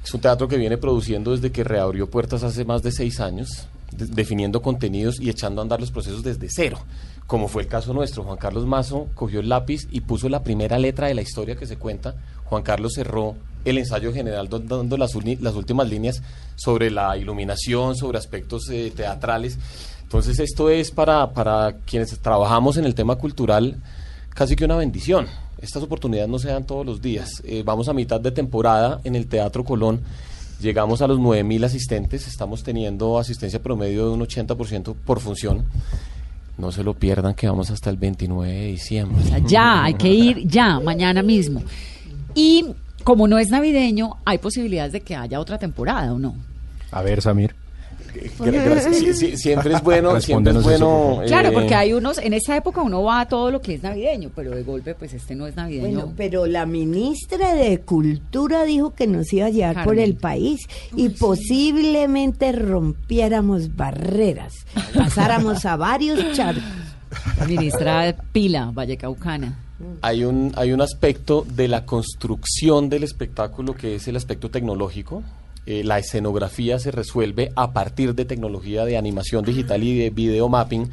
Es 0.03 0.13
un 0.13 0.21
teatro 0.21 0.47
que 0.47 0.57
viene 0.57 0.77
produciendo 0.77 1.31
desde 1.31 1.51
que 1.51 1.63
reabrió 1.63 2.09
puertas 2.09 2.41
hace 2.43 2.65
más 2.65 2.81
de 2.83 2.91
seis 2.91 3.19
años, 3.19 3.67
de- 3.91 4.07
definiendo 4.07 4.61
contenidos 4.61 5.19
y 5.19 5.29
echando 5.29 5.61
a 5.61 5.63
andar 5.63 5.79
los 5.79 5.91
procesos 5.91 6.23
desde 6.23 6.47
cero, 6.49 6.79
como 7.27 7.47
fue 7.47 7.63
el 7.63 7.67
caso 7.67 7.93
nuestro. 7.93 8.23
Juan 8.23 8.37
Carlos 8.37 8.65
Mazo 8.65 9.07
cogió 9.15 9.39
el 9.39 9.49
lápiz 9.49 9.87
y 9.91 10.01
puso 10.01 10.29
la 10.29 10.43
primera 10.43 10.77
letra 10.77 11.07
de 11.07 11.15
la 11.15 11.21
historia 11.21 11.55
que 11.55 11.65
se 11.65 11.77
cuenta. 11.77 12.15
Juan 12.45 12.63
Carlos 12.63 12.93
cerró 12.93 13.35
el 13.65 13.79
ensayo 13.79 14.13
general 14.13 14.47
dando 14.49 14.97
las, 14.97 15.15
las 15.15 15.55
últimas 15.55 15.89
líneas 15.89 16.21
sobre 16.55 16.91
la 16.91 17.17
iluminación, 17.17 17.95
sobre 17.95 18.19
aspectos 18.19 18.69
eh, 18.69 18.93
teatrales. 18.95 19.57
Entonces 20.03 20.39
esto 20.39 20.69
es 20.69 20.91
para, 20.91 21.31
para 21.31 21.77
quienes 21.85 22.17
trabajamos 22.19 22.77
en 22.77 22.85
el 22.85 22.93
tema 22.93 23.15
cultural 23.15 23.81
casi 24.35 24.55
que 24.55 24.65
una 24.65 24.75
bendición. 24.75 25.27
Estas 25.59 25.81
oportunidades 25.81 26.29
no 26.29 26.37
se 26.37 26.49
dan 26.49 26.65
todos 26.65 26.85
los 26.85 27.01
días. 27.01 27.41
Eh, 27.43 27.63
vamos 27.65 27.89
a 27.89 27.93
mitad 27.93 28.21
de 28.21 28.31
temporada 28.31 29.01
en 29.03 29.15
el 29.15 29.27
Teatro 29.27 29.63
Colón. 29.63 30.01
Llegamos 30.61 31.01
a 31.01 31.07
los 31.07 31.17
9.000 31.17 31.65
asistentes. 31.65 32.27
Estamos 32.27 32.61
teniendo 32.61 33.17
asistencia 33.17 33.61
promedio 33.61 34.07
de 34.07 34.13
un 34.13 34.21
80% 34.21 34.93
por 34.93 35.19
función. 35.21 35.65
No 36.57 36.71
se 36.71 36.83
lo 36.83 36.93
pierdan 36.93 37.33
que 37.33 37.47
vamos 37.47 37.69
hasta 37.69 37.89
el 37.89 37.97
29 37.97 38.51
de 38.51 38.65
diciembre. 38.67 39.21
O 39.21 39.27
sea, 39.27 39.39
ya, 39.39 39.83
hay 39.83 39.95
que 39.95 40.09
ir 40.09 40.47
ya, 40.47 40.79
mañana 40.79 41.21
mismo. 41.21 41.61
Y 42.33 42.65
como 43.03 43.27
no 43.27 43.37
es 43.37 43.49
navideño, 43.49 44.17
hay 44.25 44.37
posibilidades 44.37 44.93
de 44.93 45.01
que 45.01 45.15
haya 45.15 45.39
otra 45.39 45.57
temporada, 45.57 46.13
¿o 46.13 46.19
no? 46.19 46.35
A 46.91 47.01
ver, 47.01 47.21
Samir. 47.21 47.55
Siempre 49.35 49.73
es 49.73 49.83
bueno, 49.83 50.19
siempre 50.21 50.53
es 50.53 50.63
favor. 50.63 51.25
Claro, 51.25 51.49
eh, 51.49 51.51
porque 51.51 51.75
hay 51.75 51.93
unos, 51.93 52.17
en 52.17 52.33
esa 52.33 52.55
época 52.55 52.81
uno 52.81 53.03
va 53.03 53.21
a 53.21 53.27
todo 53.27 53.51
lo 53.51 53.61
que 53.61 53.75
es 53.75 53.83
navideño, 53.83 54.31
pero 54.35 54.51
de 54.51 54.63
golpe, 54.63 54.95
pues 54.95 55.13
este 55.13 55.35
no 55.35 55.47
es 55.47 55.55
navideño. 55.55 55.87
Bueno, 55.87 56.13
pero 56.15 56.45
la 56.45 56.65
ministra 56.65 57.53
de 57.55 57.79
Cultura 57.81 58.63
dijo 58.63 58.93
que 58.93 59.07
nos 59.07 59.31
iba 59.33 59.47
a 59.47 59.49
llevar 59.49 59.83
por 59.83 59.99
el 59.99 60.15
país 60.15 60.61
y 60.95 61.09
posiblemente 61.09 62.51
rompiéramos 62.51 63.75
barreras, 63.75 64.53
pasáramos 64.95 65.65
a 65.65 65.75
varios 65.75 66.33
charcos. 66.33 66.63
La 67.39 67.45
ministra 67.45 68.15
Pila, 68.31 68.71
Vallecaucana. 68.73 69.57
hay 70.01 70.23
un, 70.23 70.51
hay 70.55 70.73
un 70.73 70.81
aspecto 70.81 71.45
de 71.47 71.67
la 71.67 71.85
construcción 71.85 72.89
del 72.89 73.03
espectáculo 73.03 73.73
que 73.73 73.95
es 73.95 74.07
el 74.07 74.15
aspecto 74.15 74.49
tecnológico. 74.49 75.23
Eh, 75.65 75.83
la 75.83 75.97
escenografía 75.97 76.77
se 76.79 76.91
resuelve 76.91 77.51
a 77.55 77.73
partir 77.73 78.13
de 78.13 78.25
tecnología 78.25 78.85
de 78.85 78.97
animación 78.97 79.43
digital 79.43 79.83
y 79.83 79.97
de 79.97 80.09
video 80.11 80.47
mapping, 80.47 80.89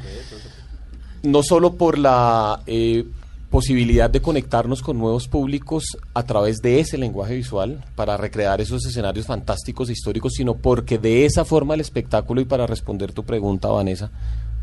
no 1.23 1.43
solo 1.43 1.75
por 1.75 1.97
la 1.97 2.61
eh, 2.65 3.05
posibilidad 3.51 4.09
de 4.09 4.19
conectarnos 4.19 4.81
con 4.81 4.97
nuevos 4.97 5.27
públicos 5.27 5.85
a 6.15 6.23
través 6.23 6.57
de 6.63 6.79
ese 6.79 6.97
lenguaje 6.97 7.35
visual 7.35 7.85
para 7.95 8.17
recrear 8.17 8.61
esos 8.61 8.83
escenarios 8.83 9.27
fantásticos 9.27 9.89
e 9.89 9.93
históricos, 9.93 10.33
sino 10.33 10.55
porque 10.55 10.97
de 10.97 11.25
esa 11.25 11.45
forma 11.45 11.75
el 11.75 11.81
espectáculo, 11.81 12.41
y 12.41 12.45
para 12.45 12.65
responder 12.65 13.11
tu 13.13 13.23
pregunta, 13.25 13.67
Vanessa, 13.67 14.09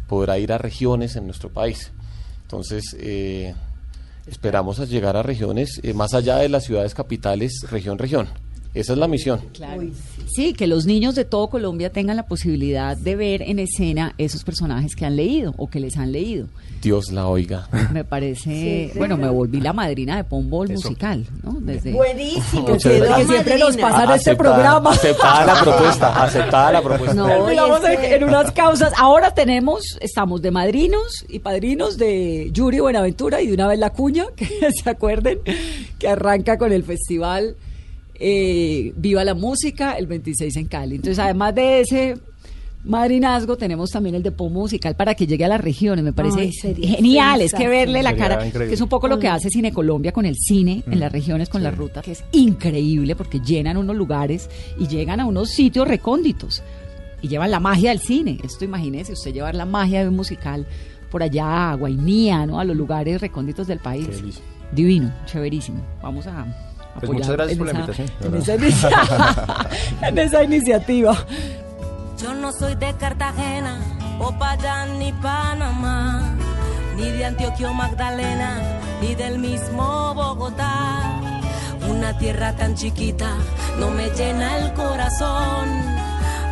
podrá 0.08 0.40
ir 0.40 0.52
a 0.52 0.58
regiones 0.58 1.14
en 1.14 1.26
nuestro 1.26 1.50
país. 1.50 1.92
Entonces, 2.42 2.96
eh, 2.98 3.54
esperamos 4.26 4.80
a 4.80 4.86
llegar 4.86 5.16
a 5.16 5.22
regiones 5.22 5.78
eh, 5.84 5.94
más 5.94 6.12
allá 6.12 6.38
de 6.38 6.48
las 6.48 6.64
ciudades 6.64 6.92
capitales, 6.92 7.64
región, 7.70 7.96
región. 7.96 8.26
Esa 8.72 8.92
es 8.92 8.98
la 8.98 9.08
misión. 9.08 9.40
Claro. 9.52 9.82
Sí, 10.28 10.52
que 10.52 10.68
los 10.68 10.86
niños 10.86 11.16
de 11.16 11.24
todo 11.24 11.48
Colombia 11.48 11.90
tengan 11.90 12.16
la 12.16 12.26
posibilidad 12.26 12.96
de 12.96 13.16
ver 13.16 13.42
en 13.42 13.58
escena 13.58 14.14
esos 14.16 14.44
personajes 14.44 14.94
que 14.94 15.04
han 15.04 15.16
leído 15.16 15.54
o 15.56 15.68
que 15.68 15.80
les 15.80 15.96
han 15.96 16.12
leído. 16.12 16.46
Dios 16.80 17.10
la 17.10 17.26
oiga. 17.26 17.68
Me 17.92 18.04
parece, 18.04 18.92
bueno, 18.96 19.16
me 19.16 19.28
volví 19.28 19.60
la 19.60 19.72
madrina 19.72 20.16
de 20.16 20.24
Pombo 20.24 20.64
el 20.64 20.70
musical, 20.70 21.26
¿no? 21.42 21.58
Desde 21.60 21.92
Buenísimo. 21.92 22.66
Que 22.66 22.78
siempre 22.80 23.58
nos 23.58 23.76
pasa 23.76 24.04
en 24.04 24.10
este 24.12 24.36
programa. 24.36 24.90
Aceptada 24.90 25.44
la 25.44 25.60
propuesta, 25.60 26.22
aceptada 26.24 26.72
la 26.72 26.82
propuesta. 26.82 27.14
No, 27.14 27.50
en 27.50 28.24
unas 28.24 28.52
causas. 28.52 28.92
Ahora 28.96 29.34
tenemos, 29.34 29.98
estamos 30.00 30.40
de 30.42 30.50
madrinos 30.52 31.24
y 31.28 31.40
padrinos 31.40 31.98
de 31.98 32.50
Yuri 32.52 32.80
Buenaventura 32.80 33.42
y 33.42 33.48
de 33.48 33.54
una 33.54 33.66
vez 33.66 33.78
la 33.78 33.90
cuña, 33.90 34.26
que 34.36 34.46
se 34.72 34.88
acuerden, 34.88 35.40
que 35.98 36.08
arranca 36.08 36.56
con 36.56 36.72
el 36.72 36.84
festival 36.84 37.56
eh, 38.20 38.92
Viva 38.96 39.24
la 39.24 39.34
Música 39.34 39.94
el 39.94 40.06
26 40.06 40.56
en 40.56 40.66
Cali. 40.66 40.96
Entonces, 40.96 41.18
además 41.18 41.54
de 41.54 41.80
ese 41.80 42.18
madrinazgo, 42.84 43.56
tenemos 43.56 43.90
también 43.90 44.14
el 44.14 44.22
de 44.22 44.30
Pombo 44.30 44.60
Musical 44.60 44.94
para 44.94 45.14
que 45.14 45.26
llegue 45.26 45.44
a 45.44 45.48
las 45.48 45.60
regiones. 45.60 46.04
Me 46.04 46.12
parece 46.12 46.40
Ay, 46.40 46.52
genial. 46.52 47.40
Es 47.42 47.54
que 47.54 47.68
verle 47.68 48.02
la 48.02 48.14
cara, 48.14 48.46
increíble. 48.46 48.68
que 48.68 48.74
es 48.74 48.80
un 48.80 48.88
poco 48.88 49.08
lo 49.08 49.18
que 49.18 49.28
hace 49.28 49.50
Cine 49.50 49.72
Colombia 49.72 50.12
con 50.12 50.26
el 50.26 50.36
cine 50.36 50.82
en 50.86 51.00
las 51.00 51.10
regiones, 51.10 51.48
con 51.48 51.62
la 51.62 51.70
ruta, 51.70 52.02
que 52.02 52.12
es 52.12 52.24
increíble 52.32 53.16
porque 53.16 53.40
llenan 53.40 53.76
unos 53.76 53.96
lugares 53.96 54.48
y 54.78 54.86
llegan 54.86 55.20
a 55.20 55.26
unos 55.26 55.50
sitios 55.50 55.88
recónditos 55.88 56.62
y 57.22 57.28
llevan 57.28 57.50
la 57.50 57.60
magia 57.60 57.90
del 57.90 58.00
cine. 58.00 58.38
Esto 58.42 58.64
imagínese 58.64 59.12
usted 59.12 59.32
llevar 59.32 59.54
la 59.54 59.66
magia 59.66 60.02
de 60.02 60.08
un 60.08 60.16
musical 60.16 60.66
por 61.10 61.22
allá 61.22 61.72
a 61.72 61.74
Guainía, 61.74 62.46
¿no? 62.46 62.60
A 62.60 62.64
los 62.64 62.76
lugares 62.76 63.20
recónditos 63.20 63.66
del 63.66 63.78
país. 63.78 64.08
Divino, 64.72 65.12
chéverísimo. 65.26 65.80
Vamos 66.00 66.26
a 66.26 66.69
Pues 66.98 67.12
muchas 67.12 67.30
gracias 67.30 67.52
en 67.52 67.58
por 67.58 67.66
la 67.66 67.72
esa- 67.72 67.80
invitación, 68.02 68.32
de 68.32 68.54
En 68.54 68.64
esa, 68.64 69.68
en 70.08 70.18
esa 70.18 70.42
iniciativa. 70.44 71.16
Yo 72.20 72.34
no 72.34 72.52
soy 72.52 72.74
de 72.74 72.92
Cartagena, 72.94 73.78
Popayán 74.18 74.98
ni 74.98 75.12
Panamá, 75.12 76.34
ni 76.96 77.10
de 77.10 77.24
Antioquia 77.24 77.70
o 77.70 77.74
Magdalena, 77.74 78.58
ni 79.00 79.14
del 79.14 79.38
mismo 79.38 80.14
Bogotá. 80.14 81.02
Una 81.88 82.16
tierra 82.18 82.54
tan 82.56 82.74
chiquita 82.74 83.30
no 83.78 83.90
me 83.90 84.10
llena 84.10 84.58
el 84.58 84.72
corazón. 84.74 85.68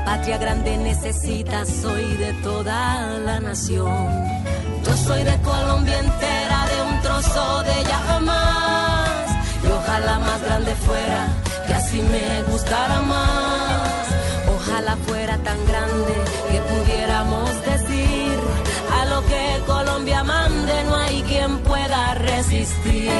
Patria 0.07 0.39
grande 0.39 0.79
necesita, 0.79 1.67
soy 1.67 2.17
de 2.17 2.33
toda 2.43 3.19
la 3.19 3.39
nación. 3.41 4.09
Yo 4.87 4.97
soy 4.97 5.23
de 5.23 5.37
Colombia 5.43 5.99
entera, 5.99 6.67
de 6.75 6.83
un 6.95 7.03
trozo 7.03 7.63
de 7.65 7.81
ella 7.81 8.01
jamás. 8.07 8.78
Y 8.78 8.78
ojalá 9.99 10.19
más 10.21 10.43
grande 10.43 10.75
fuera, 10.77 11.29
que 11.67 11.75
así 11.75 12.01
me 12.03 12.43
gustara 12.53 13.01
más. 13.03 14.09
Ojalá 14.55 14.97
fuera 14.97 15.37
tan 15.39 15.57
grande 15.67 16.15
que 16.51 16.61
pudiéramos 16.61 17.51
decir 17.65 18.33
a 18.93 19.05
lo 19.07 19.25
que 19.27 19.61
Colombia 19.67 20.23
mande, 20.25 20.85
no 20.85 20.95
hay 20.97 21.23
quien 21.23 21.59
pueda 21.59 22.15
resistir. 22.15 23.11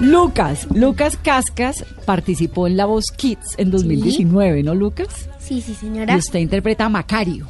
Lucas, 0.00 0.66
Lucas 0.74 1.16
Cascas 1.22 1.84
participó 2.04 2.66
en 2.66 2.76
La 2.76 2.84
Voz 2.84 3.06
Kids 3.16 3.54
en 3.56 3.70
2019, 3.70 4.62
¿no, 4.62 4.74
Lucas? 4.74 5.28
Sí, 5.38 5.60
sí, 5.62 5.72
Y 5.72 5.74
señora. 5.74 6.16
usted 6.16 6.38
interpreta 6.40 6.84
a 6.84 6.88
Macario. 6.88 7.46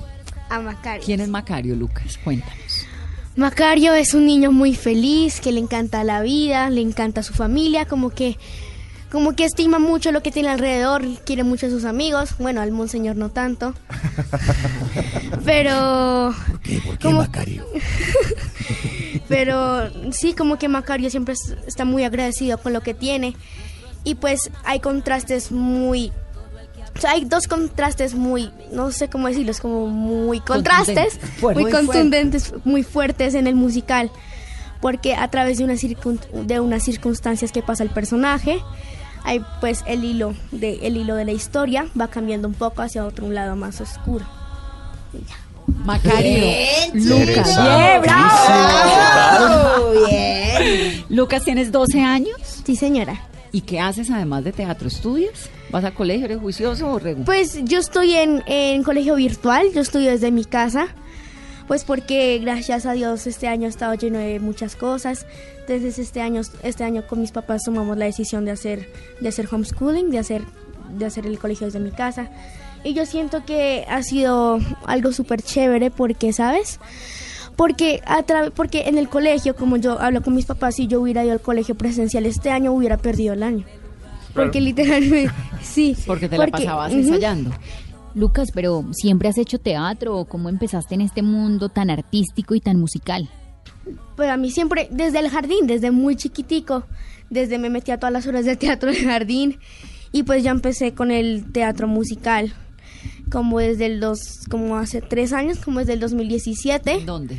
A 0.49 0.61
Macario. 0.61 1.03
¿Quién 1.05 1.21
es 1.21 1.29
Macario, 1.29 1.75
Lucas? 1.75 2.19
Cuéntanos. 2.23 2.86
Macario 3.37 3.93
es 3.95 4.15
un 4.15 4.25
niño 4.27 4.51
muy 4.51 4.75
feliz, 4.75 5.41
que 5.41 5.53
le 5.53 5.61
encanta 5.61 6.03
la 6.05 6.23
vida, 6.23 6.71
le 6.71 6.81
encanta 6.81 7.23
su 7.23 7.35
familia, 7.35 7.85
como 7.87 8.11
que 8.11 8.37
como 9.13 9.35
que 9.37 9.45
estima 9.45 9.79
mucho 9.79 10.11
lo 10.11 10.21
que 10.23 10.33
tiene 10.33 10.49
alrededor, 10.49 11.03
quiere 11.25 11.45
mucho 11.45 11.67
a 11.67 11.71
sus 11.71 11.85
amigos, 11.85 12.31
bueno, 12.39 12.61
al 12.61 12.73
monseñor 12.73 13.15
no 13.17 13.29
tanto. 13.31 13.73
Pero 15.45 16.35
¿Por 16.51 16.61
qué? 16.61 16.81
¿Por 16.81 16.99
qué. 16.99 17.09
Macario? 17.11 17.67
pero 19.29 19.91
sí, 20.13 20.35
como 20.35 20.59
que 20.59 20.69
Macario 20.69 21.09
siempre 21.11 21.35
es- 21.35 21.55
está 21.67 21.85
muy 21.85 22.05
agradecido 22.05 22.59
con 22.59 22.73
lo 22.73 22.81
que 22.81 22.95
tiene 22.95 23.37
y 24.05 24.17
pues 24.17 24.51
hay 24.65 24.81
contrastes 24.81 25.51
muy 25.53 26.13
o 26.97 27.01
sea, 27.01 27.11
hay 27.13 27.25
dos 27.25 27.47
contrastes 27.47 28.15
muy, 28.15 28.51
no 28.73 28.91
sé 28.91 29.09
cómo 29.09 29.29
decirlos, 29.29 29.61
como 29.61 29.87
muy 29.87 30.41
contrastes, 30.41 31.19
muy, 31.43 31.55
Muy 31.55 31.71
contundentes, 31.71 32.53
muy 32.65 32.83
fuertes 32.83 33.35
en 33.35 33.47
el 33.47 33.55
musical, 33.55 34.11
porque 34.81 35.15
a 35.15 35.29
través 35.29 35.59
de, 35.59 35.65
una 35.65 35.75
circun- 35.75 36.21
de 36.33 36.61
unas 36.61 36.83
circunstancias 36.85 37.53
que 37.53 37.63
pasa 37.63 37.83
el 37.83 37.91
personaje, 37.91 38.61
hay 39.25 39.41
pues 39.61 39.83
el 39.87 40.05
hilo 40.05 40.35
de 40.53 40.87
el 40.87 40.97
hilo 40.97 41.17
de 41.17 41.25
la 41.25 41.33
historia 41.33 41.87
va 42.01 42.09
cambiando 42.09 42.47
un 42.47 42.55
poco 42.55 42.83
hacia 42.83 43.05
otro 43.05 43.29
lado 43.31 43.57
más 43.57 43.81
oscuro. 43.81 44.25
Macario. 45.67 46.21
Bien, 46.41 46.91
Lucas. 47.09 47.49
chico. 47.51 47.63
Bien, 47.63 48.03
bravo. 48.03 49.89
Muy 49.93 50.11
bien. 50.11 51.05
Lucas, 51.09 51.43
¿tienes 51.43 51.73
12 51.73 52.01
años? 52.03 52.37
Sí, 52.65 52.77
señora. 52.77 53.21
¿Y 53.57 53.63
qué 53.63 53.81
haces 53.81 54.11
además 54.11 54.45
de 54.45 54.53
teatro? 54.53 54.87
¿Estudias? 54.87 55.49
¿Vas 55.71 55.83
al 55.83 55.95
colegio? 55.95 56.27
¿Eres 56.27 56.41
juicioso 56.41 56.91
o 56.91 56.99
regu? 56.99 57.25
Pues 57.25 57.65
yo 57.65 57.79
estoy 57.79 58.13
en, 58.13 58.43
en 58.45 58.83
colegio 58.83 59.15
virtual, 59.15 59.69
yo 59.75 59.81
estudio 59.81 60.11
desde 60.11 60.31
mi 60.31 60.45
casa, 60.45 60.89
pues 61.67 61.83
porque 61.83 62.39
gracias 62.39 62.85
a 62.85 62.93
Dios 62.93 63.27
este 63.27 63.49
año 63.49 63.65
ha 63.65 63.71
estado 63.71 63.95
lleno 63.95 64.19
de 64.19 64.41
muchas 64.41 64.77
cosas. 64.77 65.25
Entonces 65.61 65.99
este 65.99 66.21
año, 66.21 66.43
este 66.63 66.85
año 66.85 67.07
con 67.07 67.23
mis 67.23 67.33
papás 67.33 67.63
tomamos 67.65 67.97
la 67.97 68.05
decisión 68.05 68.45
de 68.45 68.51
hacer, 68.51 68.93
de 69.23 69.29
hacer 69.31 69.49
homeschooling, 69.51 70.11
de 70.11 70.19
hacer, 70.19 70.43
de 70.91 71.07
hacer 71.07 71.25
el 71.25 71.39
colegio 71.39 71.67
desde 71.67 71.81
mi 71.81 71.93
casa. 71.93 72.29
Y 72.85 72.93
yo 72.93 73.07
siento 73.07 73.47
que 73.47 73.87
ha 73.89 74.03
sido 74.03 74.59
algo 74.85 75.15
súper 75.15 75.41
chévere 75.41 75.91
porque, 75.91 76.35
¿sabes? 76.35 76.79
Porque, 77.57 78.03
a 78.05 78.23
tra- 78.25 78.51
porque 78.53 78.83
en 78.87 78.99
el 78.99 79.09
colegio, 79.09 79.57
como 79.57 79.77
yo 79.79 79.99
hablo 80.01 80.23
con 80.23 80.35
mis 80.35 80.45
papás, 80.47 80.75
si 80.77 80.87
yo 80.87 81.01
hubiera 81.01 81.25
ido 81.25 81.33
al 81.33 81.41
colegio 81.41 81.75
presencial 81.75 82.27
este 82.27 82.51
año, 82.51 82.73
hubiera 82.73 82.99
perdido 82.99 83.33
el 83.33 83.43
año. 83.43 83.65
Porque 84.35 84.61
literalmente, 84.61 85.33
sí. 85.63 85.97
Porque 86.07 86.29
te 86.29 86.37
la 86.37 86.45
porque- 86.45 86.65
pasabas 86.65 86.93
ujú. 86.93 87.01
ensayando. 87.01 87.51
Lucas, 88.15 88.49
pero 88.55 88.85
¿siempre 88.93 89.29
has 89.29 89.37
hecho 89.39 89.59
teatro? 89.59 90.17
o 90.19 90.25
¿Cómo 90.27 90.49
empezaste 90.49 90.95
en 90.95 91.03
este 91.03 91.23
mundo 91.23 91.69
tan 91.69 91.91
artístico 91.91 92.55
y 92.55 92.61
tan 92.61 92.79
musical? 92.79 93.29
Pues 94.17 94.29
a 94.31 94.37
mí 94.37 94.51
siempre, 94.51 94.89
desde 94.91 95.19
el 95.19 95.29
jardín, 95.29 95.67
desde 95.67 95.91
muy 95.91 96.17
chiquitico, 96.17 96.85
desde 97.31 97.59
me 97.59 97.69
metí 97.71 97.91
a 97.91 97.99
todas 97.99 98.13
las 98.13 98.27
horas 98.27 98.45
de 98.45 98.57
teatro 98.57 98.91
del 98.91 99.05
jardín 99.05 99.59
y 100.13 100.23
pues 100.23 100.43
ya 100.43 100.51
empecé 100.51 100.93
con 100.93 101.11
el 101.11 101.53
teatro 101.53 101.89
musical, 101.89 102.55
como 103.31 103.59
desde 103.59 103.87
el 103.87 104.01
dos, 104.01 104.21
como 104.51 104.77
hace 104.77 105.01
tres 105.01 105.33
años, 105.33 105.59
como 105.59 105.81
desde 105.81 105.95
el 105.95 106.01
2017, 106.01 107.03
¿Dónde? 107.05 107.39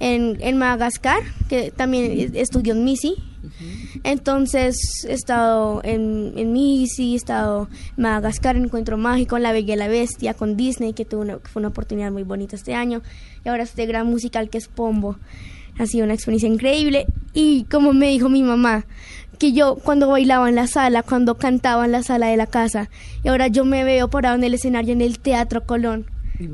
en, 0.00 0.38
en 0.40 0.58
Madagascar, 0.58 1.20
que 1.48 1.70
también 1.70 2.32
estudió 2.34 2.74
en 2.74 2.84
MISI. 2.84 3.16
Entonces 4.04 4.76
he 5.08 5.12
estado 5.12 5.80
en, 5.84 6.32
en 6.36 6.52
MISI, 6.52 7.14
he 7.14 7.16
estado 7.16 7.68
en 7.96 8.02
Madagascar, 8.02 8.56
en 8.56 8.64
Encuentro 8.64 8.96
Mágico, 8.96 9.36
en 9.36 9.42
La 9.42 9.52
Bella 9.52 9.74
y 9.74 9.76
la 9.76 9.88
Bestia, 9.88 10.34
con 10.34 10.56
Disney, 10.56 10.92
que, 10.92 11.04
tuvo 11.04 11.22
una, 11.22 11.38
que 11.38 11.48
fue 11.48 11.60
una 11.60 11.68
oportunidad 11.68 12.10
muy 12.10 12.24
bonita 12.24 12.56
este 12.56 12.74
año. 12.74 13.02
Y 13.44 13.48
ahora 13.48 13.62
este 13.62 13.86
gran 13.86 14.06
musical 14.06 14.50
que 14.50 14.58
es 14.58 14.68
Pombo. 14.68 15.16
Ha 15.78 15.86
sido 15.86 16.04
una 16.04 16.14
experiencia 16.14 16.48
increíble. 16.48 17.06
Y 17.32 17.64
como 17.64 17.92
me 17.92 18.08
dijo 18.08 18.28
mi 18.28 18.42
mamá, 18.42 18.84
que 19.38 19.52
yo 19.52 19.76
cuando 19.76 20.08
bailaba 20.08 20.48
en 20.48 20.54
la 20.56 20.66
sala, 20.66 21.02
cuando 21.02 21.36
cantaba 21.36 21.84
en 21.84 21.92
la 21.92 22.02
sala 22.02 22.26
de 22.28 22.36
la 22.36 22.46
casa, 22.46 22.90
y 23.22 23.28
ahora 23.28 23.46
yo 23.48 23.64
me 23.64 23.84
veo 23.84 24.08
parado 24.08 24.34
en 24.36 24.44
el 24.44 24.54
escenario 24.54 24.92
en 24.92 25.00
el 25.00 25.18
Teatro 25.18 25.64
Colón. 25.64 26.06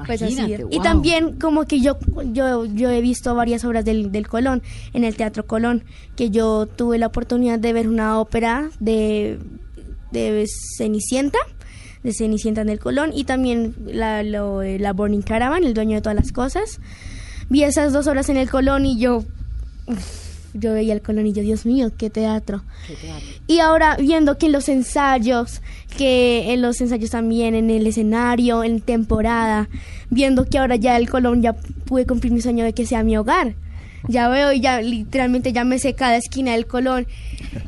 Pues 0.07 0.21
así. 0.23 0.35
Y 0.71 0.79
también 0.83 1.39
como 1.39 1.65
que 1.67 1.81
yo, 1.81 1.99
yo, 2.33 2.65
yo 2.65 2.91
he 2.91 3.01
visto 3.03 3.35
varias 3.35 3.65
obras 3.67 3.85
del, 3.85 4.11
del 4.13 4.27
Colón, 4.29 4.63
en 4.95 5.05
el 5.05 5.15
Teatro 5.17 5.47
Colón, 5.47 5.85
que 6.17 6.31
yo 6.31 6.65
tuve 6.67 6.97
la 6.99 7.07
oportunidad 7.09 7.59
de 7.59 7.73
ver 7.75 7.89
una 7.89 8.19
ópera 8.19 8.71
de, 8.81 9.39
de 10.11 10.47
Cenicienta, 10.79 11.39
de 12.03 12.13
Cenicienta 12.15 12.63
en 12.63 12.71
el 12.71 12.79
Colón, 12.79 13.11
y 13.15 13.25
también 13.25 13.75
la, 13.87 14.23
lo- 14.23 14.63
eh, 14.63 14.79
la 14.79 14.93
Burning 14.95 15.21
Caravan, 15.23 15.65
el 15.65 15.75
dueño 15.75 15.97
de 15.97 16.01
todas 16.03 16.17
las 16.17 16.33
cosas. 16.33 16.81
Vi 17.51 17.63
esas 17.63 17.93
dos 17.93 18.07
obras 18.07 18.31
en 18.31 18.39
el 18.39 18.49
Colón 18.49 18.87
y 18.87 18.99
yo, 18.99 19.23
uf, 19.87 20.24
yo 20.55 20.73
veía 20.73 20.95
el 20.95 21.03
Colón 21.03 21.27
y 21.27 21.33
yo, 21.33 21.43
Dios 21.43 21.67
mío, 21.67 21.91
qué 21.97 22.11
teatro. 22.11 22.63
Y 23.47 23.59
ahora 23.59 23.97
viendo 23.97 24.39
que 24.39 24.47
en 24.47 24.53
los 24.53 24.69
ensayos, 24.69 25.61
que 25.97 26.53
en 26.53 26.63
los 26.63 26.81
ensayos 26.81 27.11
también, 27.11 27.55
en 27.55 27.71
el 27.71 27.87
escenario, 27.87 28.65
en 28.65 28.81
temporada, 28.81 29.69
viendo 30.11 30.47
que 30.47 30.59
ahora 30.59 30.77
ya 30.77 30.97
el 30.97 31.11
Colón 31.11 31.43
ya 31.43 31.53
pude 31.53 32.07
cumplir 32.07 32.33
mi 32.33 32.41
sueño 32.41 32.65
de 32.65 32.73
que 32.73 32.87
sea 32.87 33.03
mi 33.03 33.17
hogar. 33.17 33.55
Ya 34.07 34.29
veo 34.29 34.53
y 34.53 34.61
ya 34.61 34.81
literalmente 34.81 35.53
ya 35.53 35.65
me 35.65 35.79
sé 35.79 35.95
cada 35.95 36.17
esquina 36.17 36.53
del 36.53 36.67
Colón. 36.67 37.07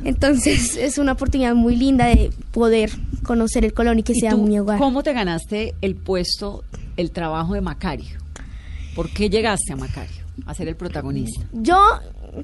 Entonces 0.03 0.77
es 0.77 0.97
una 0.97 1.13
oportunidad 1.13 1.55
muy 1.55 1.75
linda 1.75 2.05
de 2.05 2.31
poder 2.51 2.91
conocer 3.23 3.65
el 3.65 3.73
Colón 3.73 3.99
y 3.99 4.03
que 4.03 4.13
¿Y 4.13 4.19
sea 4.21 4.31
tú 4.31 4.43
mi 4.43 4.59
hogar. 4.59 4.79
¿Cómo 4.79 5.03
te 5.03 5.13
ganaste 5.13 5.75
el 5.81 5.95
puesto, 5.95 6.63
el 6.95 7.11
trabajo 7.11 7.53
de 7.53 7.61
Macario? 7.61 8.17
¿Por 8.95 9.09
qué 9.09 9.29
llegaste 9.29 9.73
a 9.73 9.75
Macario? 9.75 10.16
A 10.45 10.53
ser 10.53 10.67
el 10.67 10.75
protagonista? 10.75 11.45
Yo 11.51 11.77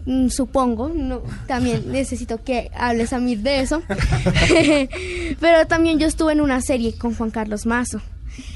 mm, 0.06 0.30
supongo, 0.30 0.90
no, 0.90 1.22
también 1.48 1.84
necesito 1.92 2.44
que 2.44 2.72
hables 2.76 3.14
a 3.14 3.20
mí 3.20 3.36
de 3.36 3.62
eso, 3.62 3.82
pero 5.40 5.68
también 5.68 6.00
yo 6.00 6.08
estuve 6.08 6.34
en 6.34 6.42
una 6.42 6.62
serie 6.62 6.94
con 6.98 7.14
Juan 7.16 7.32
Carlos 7.32 7.66
Mazo. 7.66 8.02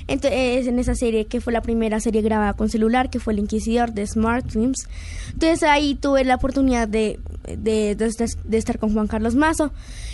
Entonces, 0.08 0.66
en 0.66 0.80
esa 0.80 0.96
serie 0.96 1.26
que 1.26 1.40
fue 1.40 1.54
la 1.54 1.62
primera 1.62 2.00
serie 2.00 2.22
grabada 2.24 2.54
con 2.54 2.68
celular, 2.70 3.12
que 3.12 3.20
fue 3.20 3.34
El 3.34 3.40
Inquisidor 3.40 3.94
de 3.94 4.08
Smart 4.08 4.50
Films. 4.50 4.88
Entonces 5.34 5.62
ahí 5.64 5.94
tuve 5.94 6.24
la 6.24 6.36
oportunidad 6.36 6.88
de, 6.88 7.20
de, 7.46 7.94
de 7.96 8.06
estar- 8.08 8.42
de 8.44 8.58
estar 8.58 8.80
con 8.80 8.94
Juan 8.94 9.06
Carlos 9.08 9.36
Mazo. 9.36 9.72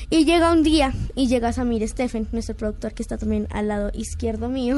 Y 0.10 0.26
llega 0.26 0.52
un 0.52 0.64
día 0.64 0.94
y 1.16 1.28
llega 1.28 1.54
Samir 1.54 1.88
Stephen, 1.88 2.28
nuestro 2.34 2.58
productor 2.58 2.94
que 2.94 3.04
está 3.04 3.18
también 3.18 3.48
al 3.52 3.70
lado 3.70 3.90
izquierdo 3.94 4.50
mío. 4.50 4.76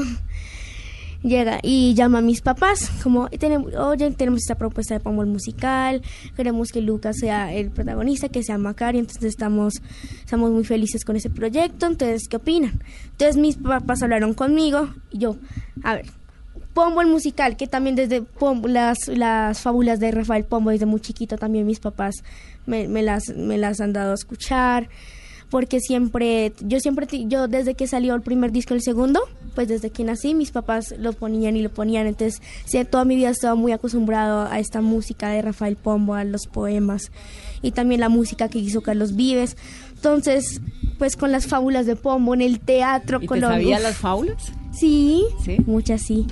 Llega 1.26 1.58
y 1.62 1.94
llama 1.94 2.18
a 2.18 2.22
mis 2.22 2.40
papás 2.40 2.90
como 3.02 3.28
tenemos 3.28 3.74
oye 3.74 4.10
tenemos 4.12 4.40
esta 4.40 4.54
propuesta 4.54 4.94
de 4.94 5.00
Pombo 5.00 5.22
el 5.22 5.28
musical 5.28 6.02
queremos 6.36 6.70
que 6.70 6.80
Lucas 6.80 7.16
sea 7.18 7.52
el 7.52 7.70
protagonista 7.70 8.28
que 8.28 8.42
sea 8.42 8.58
Macari 8.58 8.98
entonces 8.98 9.24
estamos 9.24 9.74
estamos 10.20 10.50
muy 10.50 10.64
felices 10.64 11.04
con 11.04 11.16
ese 11.16 11.30
proyecto 11.30 11.86
entonces 11.86 12.28
qué 12.28 12.36
opinan 12.36 12.82
entonces 13.12 13.36
mis 13.36 13.56
papás 13.56 14.02
hablaron 14.02 14.34
conmigo 14.34 14.88
y 15.10 15.18
yo 15.18 15.36
a 15.82 15.96
ver 15.96 16.06
Pombo 16.74 17.00
el 17.00 17.08
musical 17.08 17.56
que 17.56 17.66
también 17.66 17.96
desde 17.96 18.20
Pombo, 18.20 18.68
las 18.68 19.08
las 19.08 19.60
fábulas 19.60 19.98
de 19.98 20.10
Rafael 20.10 20.44
Pombo 20.44 20.70
desde 20.70 20.86
muy 20.86 21.00
chiquito 21.00 21.38
también 21.38 21.66
mis 21.66 21.80
papás 21.80 22.16
me 22.66 22.86
las 23.02 23.28
me 23.34 23.58
las 23.58 23.80
han 23.80 23.92
dado 23.92 24.12
a 24.12 24.14
escuchar 24.14 24.88
porque 25.50 25.80
siempre, 25.80 26.52
yo 26.60 26.80
siempre, 26.80 27.06
yo 27.26 27.48
desde 27.48 27.74
que 27.74 27.86
salió 27.86 28.14
el 28.14 28.22
primer 28.22 28.52
disco, 28.52 28.74
el 28.74 28.82
segundo, 28.82 29.20
pues 29.54 29.68
desde 29.68 29.90
que 29.90 30.04
nací, 30.04 30.34
mis 30.34 30.50
papás 30.50 30.94
lo 30.98 31.12
ponían 31.12 31.56
y 31.56 31.62
lo 31.62 31.70
ponían, 31.70 32.06
entonces 32.06 32.42
sí, 32.64 32.84
toda 32.84 33.04
mi 33.04 33.16
vida 33.16 33.30
estaba 33.30 33.54
muy 33.54 33.72
acostumbrado 33.72 34.46
a 34.50 34.58
esta 34.58 34.80
música 34.80 35.30
de 35.30 35.42
Rafael 35.42 35.76
Pombo, 35.76 36.14
a 36.14 36.24
los 36.24 36.46
poemas 36.46 37.10
y 37.62 37.70
también 37.70 38.00
la 38.00 38.08
música 38.08 38.48
que 38.48 38.58
hizo 38.58 38.80
Carlos 38.80 39.16
Vives, 39.16 39.56
entonces, 39.94 40.60
pues 40.98 41.16
con 41.16 41.32
las 41.32 41.46
fábulas 41.46 41.86
de 41.86 41.96
Pombo 41.96 42.34
en 42.34 42.42
el 42.42 42.60
teatro 42.60 43.18
¿Y 43.20 43.26
te 43.26 43.34
uf, 43.34 43.40
las 43.40 43.96
fábulas? 43.96 44.52
Sí, 44.72 45.24
¿Sí? 45.44 45.56
muchas 45.66 46.02
sí. 46.02 46.26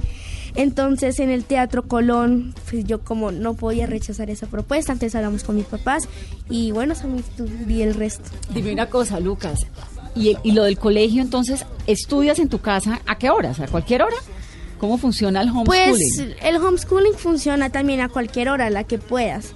Entonces 0.55 1.19
en 1.19 1.31
el 1.31 1.45
Teatro 1.45 1.83
Colón, 1.83 2.55
pues 2.71 2.85
yo 2.85 3.01
como 3.01 3.33
no 3.33 3.55
podía 3.55 3.87
rechazar 3.87 4.31
esa 4.31 4.47
propuesta, 4.47 4.93
entonces 4.93 5.15
hablamos 5.17 5.43
con 5.45 5.57
mis 5.57 5.67
papás 5.67 6.09
y 6.49 6.71
bueno, 6.71 6.95
el 7.69 7.95
resto. 7.95 8.31
Dime 8.53 8.73
una 8.73 8.87
cosa, 8.89 9.19
Lucas. 9.21 9.61
¿Y, 10.15 10.37
y 10.45 10.53
lo 10.53 10.63
del 10.65 10.79
colegio, 10.79 11.23
entonces, 11.23 11.67
estudias 11.89 12.39
en 12.39 12.49
tu 12.49 12.61
casa 12.61 13.01
a 13.07 13.19
qué 13.19 13.31
horas? 13.31 13.59
¿A 13.59 13.67
cualquier 13.67 14.03
hora? 14.03 14.15
¿Cómo 14.79 14.97
funciona 14.99 15.41
el 15.41 15.49
homeschooling? 15.49 15.91
Pues 15.91 16.37
el 16.43 16.57
homeschooling 16.57 17.15
funciona 17.15 17.71
también 17.71 18.01
a 18.01 18.09
cualquier 18.09 18.49
hora, 18.49 18.71
la 18.71 18.85
que 18.85 18.99
puedas. 18.99 19.55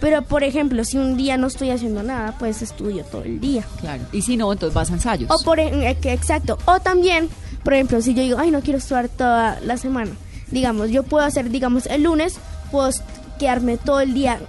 Pero 0.00 0.22
por 0.22 0.42
ejemplo, 0.42 0.84
si 0.84 0.96
un 0.98 1.16
día 1.16 1.36
no 1.36 1.46
estoy 1.46 1.70
haciendo 1.70 2.02
nada, 2.02 2.34
pues 2.38 2.60
estudio 2.62 3.04
todo 3.04 3.22
el 3.22 3.38
día. 3.40 3.64
claro. 3.80 4.02
Y 4.10 4.22
si 4.22 4.36
no, 4.36 4.52
entonces 4.52 4.74
vas 4.74 4.90
a 4.90 4.94
ensayos. 4.94 5.30
O 5.30 5.44
por 5.44 5.60
e- 5.60 5.90
eh, 5.90 5.96
exacto. 6.04 6.58
O 6.66 6.80
también, 6.80 7.28
por 7.62 7.74
ejemplo, 7.74 8.00
si 8.00 8.14
yo 8.14 8.22
digo, 8.22 8.38
ay, 8.38 8.50
no 8.50 8.62
quiero 8.62 8.78
estudiar 8.78 9.08
toda 9.08 9.60
la 9.60 9.76
semana. 9.76 10.10
Digamos, 10.50 10.90
yo 10.90 11.02
puedo 11.02 11.24
hacer, 11.24 11.50
digamos, 11.50 11.86
el 11.86 12.04
lunes, 12.04 12.36
puedo 12.70 12.90
quedarme 13.38 13.76
todo 13.76 14.00
el 14.00 14.14
día 14.14 14.40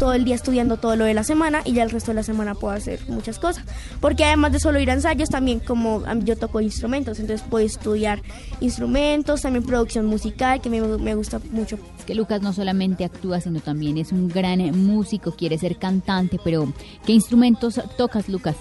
todo 0.00 0.14
el 0.14 0.24
día 0.24 0.34
estudiando 0.34 0.78
todo 0.78 0.96
lo 0.96 1.04
de 1.04 1.12
la 1.12 1.24
semana 1.24 1.60
y 1.62 1.74
ya 1.74 1.82
el 1.82 1.90
resto 1.90 2.10
de 2.10 2.14
la 2.14 2.22
semana 2.22 2.54
puedo 2.54 2.74
hacer 2.74 3.00
muchas 3.08 3.38
cosas. 3.38 3.64
Porque 4.00 4.24
además 4.24 4.50
de 4.50 4.58
solo 4.58 4.80
ir 4.80 4.90
a 4.90 4.94
ensayos, 4.94 5.28
también 5.28 5.60
como 5.60 6.02
yo 6.24 6.36
toco 6.38 6.62
instrumentos, 6.62 7.20
entonces 7.20 7.46
puedo 7.48 7.66
estudiar 7.66 8.22
instrumentos, 8.60 9.42
también 9.42 9.62
producción 9.62 10.06
musical, 10.06 10.62
que 10.62 10.70
me, 10.70 10.80
me 10.80 11.14
gusta 11.14 11.38
mucho. 11.52 11.78
Es 11.98 12.06
que 12.06 12.14
Lucas 12.14 12.40
no 12.40 12.54
solamente 12.54 13.04
actúa, 13.04 13.42
sino 13.42 13.60
también 13.60 13.98
es 13.98 14.10
un 14.10 14.28
gran 14.28 14.60
músico, 14.86 15.32
quiere 15.32 15.58
ser 15.58 15.76
cantante, 15.76 16.40
pero 16.42 16.72
¿qué 17.04 17.12
instrumentos 17.12 17.78
tocas, 17.98 18.26
Lucas? 18.30 18.56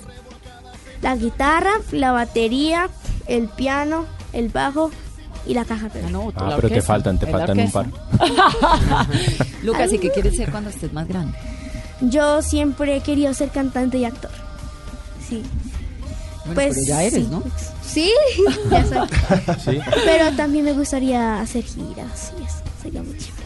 La 1.02 1.16
guitarra, 1.16 1.72
la 1.94 2.12
batería, 2.12 2.90
el 3.28 3.48
piano, 3.48 4.06
el 4.34 4.50
bajo 4.50 4.92
y 5.50 5.54
la 5.56 5.66
caja. 5.66 5.90
Ah, 5.94 6.10
no, 6.12 6.32
Ah, 6.36 6.50
la 6.52 6.56
pero 6.58 6.70
te 6.70 6.82
faltan, 6.82 7.18
te 7.18 7.26
faltan 7.26 7.60
un 7.60 7.72
par. 7.72 7.88
Lucas, 9.64 9.92
¿y 9.92 9.98
qué 9.98 10.12
quieres 10.12 10.36
ser 10.36 10.52
cuando 10.52 10.70
estés 10.70 10.94
más 10.94 11.08
grande? 11.08 11.38
Yo 12.02 12.42
siempre 12.44 12.96
he 12.96 13.02
querido 13.02 13.34
ser 13.34 13.50
cantante 13.50 13.98
y 13.98 14.06
actor. 14.06 14.32
Sí. 15.28 15.44
Bueno, 16.46 16.54
pero 16.56 16.74
ya 16.88 17.04
eres, 17.04 17.24
sí. 17.26 17.28
¿no? 17.30 17.44
Sí, 17.84 18.12
ya 18.70 18.86
soy. 18.86 19.08
Sí. 19.74 19.80
Pero 20.06 20.32
también 20.38 20.66
me 20.66 20.74
gustaría 20.74 21.42
hacer 21.42 21.64
giras 21.64 22.32
y 22.40 22.44
eso 22.44 22.58
sería 22.82 23.02
muy 23.04 23.18
chévere. 23.18 23.40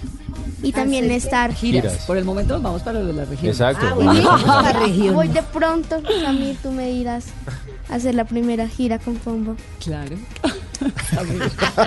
Y 0.62 0.72
también 0.72 1.06
Hacer 1.06 1.18
estar 1.18 1.54
Giras. 1.54 1.84
Giras. 1.92 2.06
Por 2.06 2.16
el 2.18 2.24
momento 2.24 2.62
vamos 2.62 2.82
para 2.84 3.00
lo 3.00 3.08
de 3.08 3.14
la 3.14 3.26
región. 3.26 3.52
Exacto. 3.52 3.86
Ah, 3.86 3.90
vamos 3.96 4.06
bueno. 4.06 4.32
a 4.32 4.36
empezar. 4.36 4.64
La 4.64 4.80
región. 4.80 5.16
Voy 5.16 5.28
de 5.28 5.42
pronto, 5.44 6.02
Samir, 6.22 6.58
tú 6.64 6.72
me 6.72 6.88
dirás 6.88 7.26
a 7.90 7.96
hacer 7.96 8.16
la 8.16 8.24
primera 8.24 8.68
gira 8.70 8.98
con 9.00 9.16
Pombo. 9.16 9.56
Claro. 9.84 10.16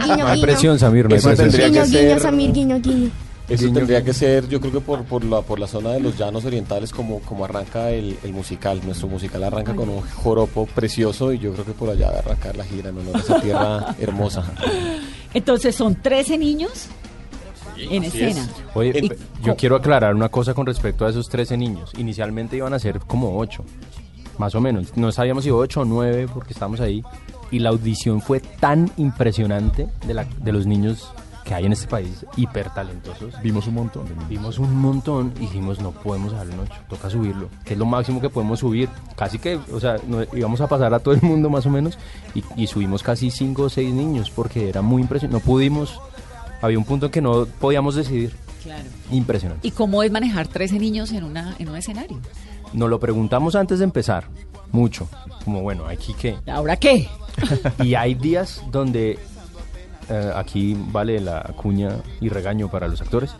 Guiño, 0.04 0.16
No 0.18 0.26
hay 0.28 0.40
presión, 0.40 0.78
Samir, 0.78 1.06
no 1.08 1.14
hay 1.14 1.18
Eso 1.18 1.28
presión. 1.28 1.48
tendría 1.50 1.68
Guiño, 1.68 1.82
que 1.84 1.88
guiño, 1.98 2.10
ser- 2.14 2.20
Samir, 2.20 2.52
guiño, 2.52 2.80
guiño. 2.80 3.10
Eso 3.48 3.62
Guiño, 3.64 3.74
tendría 3.76 3.98
guiño. 4.00 4.06
que 4.06 4.12
ser, 4.12 4.48
yo 4.48 4.60
creo 4.60 4.72
que 4.72 4.80
por, 4.80 5.04
por, 5.04 5.24
la, 5.24 5.40
por 5.42 5.60
la 5.60 5.68
zona 5.68 5.90
de 5.92 6.00
los 6.00 6.18
llanos 6.18 6.44
orientales, 6.44 6.90
como, 6.90 7.20
como 7.20 7.44
arranca 7.44 7.90
el, 7.90 8.18
el 8.24 8.32
musical. 8.32 8.80
Nuestro 8.84 9.06
musical 9.08 9.44
arranca 9.44 9.74
con 9.74 9.88
un 9.88 10.00
joropo 10.00 10.66
precioso 10.66 11.32
y 11.32 11.38
yo 11.38 11.52
creo 11.52 11.64
que 11.64 11.72
por 11.72 11.90
allá 11.90 12.10
va 12.10 12.16
a 12.16 12.18
arrancar 12.20 12.56
la 12.56 12.64
gira 12.64 12.88
en 12.90 12.98
honor 12.98 13.16
a 13.16 13.18
esa 13.20 13.40
tierra 13.40 13.94
hermosa. 14.00 14.44
Entonces 15.32 15.74
son 15.76 15.94
13 15.94 16.38
niños 16.38 16.86
en 17.78 18.04
así 18.04 18.20
escena. 18.22 18.42
es. 18.46 18.50
Oye, 18.74 18.92
Y- 19.00 19.44
yo 19.44 19.54
quiero 19.54 19.76
aclarar 19.76 20.14
una 20.14 20.28
cosa 20.28 20.52
con 20.54 20.66
respecto 20.66 21.06
a 21.06 21.10
esos 21.10 21.28
13 21.28 21.56
niños. 21.56 21.92
Inicialmente 21.98 22.56
iban 22.56 22.74
a 22.74 22.78
ser 22.80 22.98
como 23.00 23.38
8, 23.38 23.62
más 24.38 24.56
o 24.56 24.60
menos. 24.60 24.96
No 24.96 25.12
sabíamos 25.12 25.44
si 25.44 25.50
8 25.50 25.82
o 25.82 25.84
9 25.84 26.26
porque 26.34 26.52
estábamos 26.52 26.80
ahí. 26.80 27.00
Y 27.50 27.58
la 27.60 27.70
audición 27.70 28.20
fue 28.20 28.40
tan 28.40 28.90
impresionante 28.96 29.88
de, 30.06 30.14
la, 30.14 30.24
de 30.24 30.52
los 30.52 30.66
niños 30.66 31.08
que 31.44 31.54
hay 31.54 31.64
en 31.64 31.72
este 31.72 31.86
país, 31.86 32.26
hiper 32.36 32.70
talentosos. 32.74 33.40
Vimos 33.40 33.68
un 33.68 33.74
montón 33.74 34.04
de 34.06 34.14
niños. 34.14 34.28
Vimos 34.28 34.58
un 34.58 34.74
montón 34.80 35.32
y 35.36 35.40
dijimos, 35.42 35.80
no 35.80 35.92
podemos 35.92 36.32
dejarlo 36.32 36.54
en 36.54 36.58
8, 36.60 36.72
toca 36.88 37.08
subirlo, 37.08 37.48
que 37.64 37.74
es 37.74 37.78
lo 37.78 37.86
máximo 37.86 38.20
que 38.20 38.28
podemos 38.28 38.58
subir. 38.58 38.88
Casi 39.14 39.38
que, 39.38 39.60
o 39.72 39.78
sea, 39.78 39.96
no- 40.08 40.24
íbamos 40.36 40.60
a 40.60 40.66
pasar 40.66 40.92
a 40.92 40.98
todo 40.98 41.14
el 41.14 41.22
mundo 41.22 41.48
más 41.48 41.64
o 41.66 41.70
menos 41.70 41.96
y, 42.34 42.42
y 42.56 42.66
subimos 42.66 43.04
casi 43.04 43.30
5 43.30 43.62
o 43.62 43.68
6 43.68 43.94
niños 43.94 44.28
porque 44.30 44.68
era 44.68 44.82
muy 44.82 45.02
impresionante. 45.02 45.40
No 45.40 45.52
pudimos, 45.52 46.00
había 46.60 46.78
un 46.78 46.84
punto 46.84 47.06
en 47.06 47.12
que 47.12 47.20
no 47.22 47.46
podíamos 47.60 47.94
decidir. 47.94 48.34
Claro. 48.64 48.82
Impresionante. 49.12 49.68
¿Y 49.68 49.70
cómo 49.70 50.02
es 50.02 50.10
manejar 50.10 50.48
13 50.48 50.80
niños 50.80 51.12
en, 51.12 51.22
una, 51.22 51.54
en 51.60 51.68
un 51.68 51.76
escenario? 51.76 52.18
Nos 52.72 52.90
lo 52.90 52.98
preguntamos 52.98 53.54
antes 53.54 53.78
de 53.78 53.84
empezar, 53.84 54.26
mucho. 54.72 55.08
Como, 55.44 55.62
bueno, 55.62 55.86
aquí 55.86 56.14
qué. 56.14 56.36
¿Ahora 56.46 56.76
qué? 56.76 57.08
Y 57.84 57.94
hay 57.94 58.14
días 58.14 58.62
donde, 58.70 59.18
eh, 60.08 60.32
aquí 60.34 60.76
vale 60.90 61.20
la 61.20 61.42
cuña 61.56 61.98
y 62.20 62.28
regaño 62.28 62.70
para 62.70 62.88
los 62.88 63.00
actores, 63.00 63.30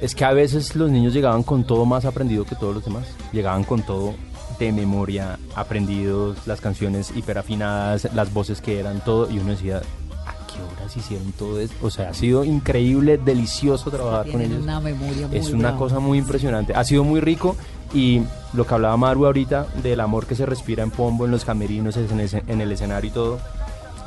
es 0.00 0.14
que 0.14 0.24
a 0.24 0.32
veces 0.32 0.76
los 0.76 0.90
niños 0.90 1.12
llegaban 1.12 1.42
con 1.42 1.64
todo 1.64 1.84
más 1.84 2.04
aprendido 2.04 2.44
que 2.44 2.54
todos 2.54 2.74
los 2.74 2.84
demás. 2.84 3.04
Llegaban 3.32 3.64
con 3.64 3.82
todo 3.82 4.14
de 4.58 4.72
memoria, 4.72 5.38
aprendidos, 5.56 6.46
las 6.46 6.60
canciones 6.60 7.12
hiperafinadas, 7.16 8.12
las 8.14 8.32
voces 8.32 8.60
que 8.60 8.78
eran, 8.78 9.02
todo. 9.04 9.30
Y 9.30 9.38
uno 9.38 9.50
decía, 9.52 9.78
¿a 9.78 9.82
qué 10.54 10.62
horas 10.62 10.96
hicieron 10.96 11.32
todo 11.32 11.58
esto? 11.60 11.76
O 11.84 11.90
sea, 11.90 12.10
ha 12.10 12.14
sido 12.14 12.44
increíble, 12.44 13.18
delicioso 13.18 13.90
trabajar 13.90 14.30
con 14.30 14.40
ellos. 14.40 14.62
una 14.62 14.80
memoria 14.80 15.26
muy 15.28 15.36
Es 15.36 15.50
una 15.50 15.68
brava. 15.70 15.78
cosa 15.78 15.98
muy 16.00 16.18
impresionante. 16.18 16.74
Ha 16.74 16.84
sido 16.84 17.04
muy 17.04 17.20
rico 17.20 17.56
y 17.94 18.22
lo 18.52 18.66
que 18.66 18.74
hablaba 18.74 18.96
Maru 18.96 19.26
ahorita 19.26 19.66
del 19.82 20.00
amor 20.00 20.26
que 20.26 20.34
se 20.34 20.46
respira 20.46 20.82
en 20.82 20.90
Pombo, 20.90 21.24
en 21.24 21.30
los 21.30 21.44
camerinos, 21.44 21.96
en, 21.96 22.20
ese- 22.20 22.42
en 22.46 22.60
el 22.60 22.70
escenario 22.72 23.08
y 23.10 23.12
todo. 23.12 23.38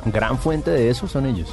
Gran 0.06 0.38
fuente 0.38 0.70
de 0.70 0.90
eso 0.90 1.08
son 1.08 1.26
ellos. 1.26 1.48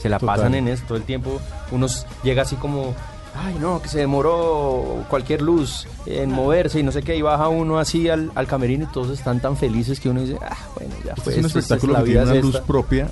Se 0.00 0.08
la 0.08 0.18
Total. 0.18 0.36
pasan 0.36 0.54
en 0.54 0.68
eso 0.68 0.84
todo 0.86 0.98
el 0.98 1.04
tiempo. 1.04 1.40
Unos 1.70 2.06
llega 2.22 2.42
así 2.42 2.56
como, 2.56 2.94
ay 3.34 3.56
no, 3.60 3.80
que 3.80 3.88
se 3.88 3.98
demoró 4.00 5.04
cualquier 5.08 5.40
luz 5.42 5.86
en 6.06 6.30
moverse 6.30 6.80
y 6.80 6.82
no 6.82 6.92
sé 6.92 7.02
qué, 7.02 7.16
y 7.16 7.22
baja 7.22 7.48
uno 7.48 7.78
así 7.78 8.08
al, 8.08 8.30
al 8.34 8.46
camerino 8.46 8.84
y 8.84 8.92
todos 8.92 9.10
están 9.10 9.40
tan 9.40 9.56
felices 9.56 10.00
que 10.00 10.08
uno 10.10 10.20
dice, 10.22 10.36
ah, 10.42 10.56
bueno, 10.74 10.94
ya 11.04 11.16
fue. 11.16 11.32
es 11.32 11.38
un 11.38 11.46
espectáculo 11.46 11.92
la 11.94 11.98
que 12.00 12.04
tiene 12.06 12.20
vida 12.20 12.30
una 12.30 12.38
es 12.38 12.44
luz 12.44 12.54
esta". 12.56 12.66
propia 12.66 13.08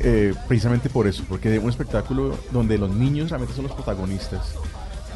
eh, 0.00 0.34
precisamente 0.48 0.88
por 0.88 1.06
eso, 1.06 1.24
porque 1.28 1.54
es 1.54 1.62
un 1.62 1.70
espectáculo 1.70 2.36
donde 2.50 2.78
los 2.78 2.90
niños 2.90 3.30
realmente 3.30 3.54
son 3.54 3.64
los 3.64 3.72
protagonistas 3.72 4.54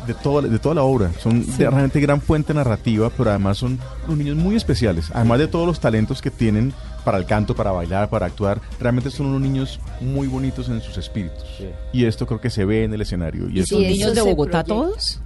de 0.07 0.15
toda, 0.15 0.47
de 0.49 0.59
toda 0.59 0.75
la 0.77 0.83
obra. 0.83 1.11
Son 1.21 1.45
de- 1.45 1.69
realmente 1.71 1.99
gran 2.01 2.21
fuente 2.21 2.55
narrativa, 2.55 3.11
pero 3.17 3.31
además 3.31 3.59
son 3.59 3.79
los 4.07 4.17
niños 4.17 4.37
muy 4.37 4.55
especiales. 4.55 5.11
Además 5.13 5.39
de 5.41 5.49
todos 5.49 5.67
los 5.67 5.81
talentos 5.81 6.23
que 6.23 6.31
tienen 6.31 6.73
para 7.05 7.19
el 7.19 7.27
canto, 7.27 7.55
para 7.57 7.73
bailar, 7.73 8.09
para 8.09 8.27
actuar, 8.27 8.61
realmente 8.81 9.11
son 9.11 9.27
unos 9.27 9.41
niños 9.41 9.81
muy 10.01 10.27
bonitos 10.29 10.69
en 10.69 10.81
sus 10.81 10.97
espíritus. 10.99 11.43
Sí. 11.59 11.69
Y 11.93 12.05
esto 12.05 12.27
creo 12.27 12.41
que 12.41 12.51
se 12.51 12.65
ve 12.65 12.85
en 12.85 12.93
el 12.95 13.01
escenario. 13.01 13.49
Y 13.49 13.59
¿Y 13.59 13.61
eso 13.61 13.77
son 13.77 13.85
eso 13.85 13.93
niños 13.93 14.15
de 14.15 14.23
Bogotá 14.23 14.63
proyecta. 14.65 14.75
todos? 14.93 15.21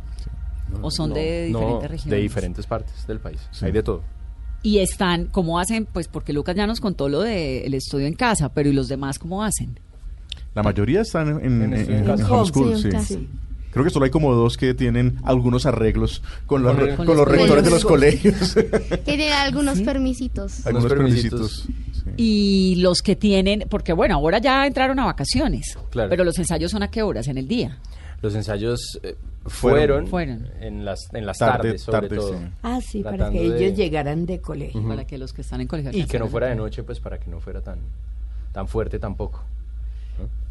¿O 0.83 0.91
son 0.91 1.13
de 1.13 1.49
No, 1.51 1.59
diferentes 1.59 1.91
regiones? 1.91 2.11
De 2.11 2.17
diferentes 2.23 2.67
partes 2.67 3.07
del 3.07 3.19
país. 3.19 3.41
Sí. 3.51 3.65
Hay 3.67 3.73
de 3.73 3.83
todo. 3.83 4.03
Y 4.63 4.79
están, 4.79 5.27
¿cómo 5.27 5.59
hacen? 5.59 5.87
Pues 5.91 6.09
porque 6.09 6.33
Lucas 6.33 6.55
ya 6.55 6.67
nos 6.67 6.81
contó 6.81 7.09
lo 7.09 7.21
del 7.21 7.73
estudio 7.75 8.07
en 8.07 8.15
casa, 8.15 8.51
pero 8.53 8.69
¿y 8.69 8.73
los 8.73 8.89
demás 8.89 9.19
cómo 9.19 9.43
hacen? 9.43 9.79
la 10.55 10.63
mayoría 10.65 11.03
están 11.03 11.29
en, 11.45 11.63
en, 11.63 11.75
En 11.75 12.11
homeschool, 12.11 12.53
Sí, 12.53 12.73
en 12.73 12.79
sí. 12.83 12.89
casa. 12.91 13.15
Creo 13.71 13.85
que 13.85 13.91
solo 13.91 14.05
hay 14.05 14.11
como 14.11 14.35
dos 14.35 14.57
que 14.57 14.75
tienen 14.75 15.17
algunos 15.23 15.65
arreglos 15.65 16.23
con 16.47 16.65
los, 16.65 16.75
Con 16.97 17.07
los 17.07 17.17
los 17.19 17.29
rectores 17.29 17.63
de 17.65 17.71
los 17.71 17.85
colegios. 17.85 18.55
colegios. 18.55 18.91
Que 18.91 18.97
tiene 19.17 19.33
algunos 19.33 19.81
permisitos. 19.81 20.67
algunos 20.67 20.87
Unos 20.91 20.99
permisitos. 20.99 21.67
Y 22.17 22.75
los 22.79 23.01
que 23.01 23.15
tienen, 23.15 23.67
porque 23.71 23.93
bueno, 23.93 24.17
ahora 24.17 24.39
ya 24.39 24.67
entraron 24.67 24.99
a 24.99 25.05
vacaciones, 25.05 25.79
Claro. 25.91 26.11
pero 26.11 26.25
los 26.25 26.37
ensayos 26.39 26.73
son 26.73 26.83
a 26.83 26.91
qué 26.91 27.03
horas 27.03 27.29
en 27.29 27.39
el 27.39 27.47
día. 27.47 27.79
Los 28.23 28.35
ensayos 28.35 28.99
eh, 29.03 29.17
Fueron. 29.47 30.07
fueron, 30.07 30.41
Fueron. 30.43 30.63
en 30.63 30.85
las, 30.85 31.01
en 31.15 31.25
las 31.25 31.39
Tarde, 31.39 31.57
tardes, 31.71 31.83
sobre 31.83 32.01
tarde, 32.09 32.17
todo. 32.17 32.39
sí. 32.39 32.45
Ah, 32.63 32.79
sí, 32.83 33.03
para 33.03 33.31
que 33.31 33.39
de- 33.49 33.57
ellos 33.67 33.79
llegaran 33.79 34.27
de 34.27 34.41
colegio. 34.41 34.87
Para 34.87 35.07
que 35.07 35.17
los 35.17 35.33
que 35.33 35.41
están 35.41 35.61
en 35.63 35.67
colegio 35.67 35.91
Y 35.95 36.05
que 36.05 36.19
no 36.19 36.29
fuera 36.29 36.49
de 36.49 36.55
noche, 36.57 36.83
pues 36.83 37.01
para 37.01 37.19
que 37.19 37.31
no 37.31 37.41
fuera 37.41 37.63
tan, 37.63 37.79
tan 38.53 38.69
fuerte 38.69 38.99
tampoco. 38.99 39.43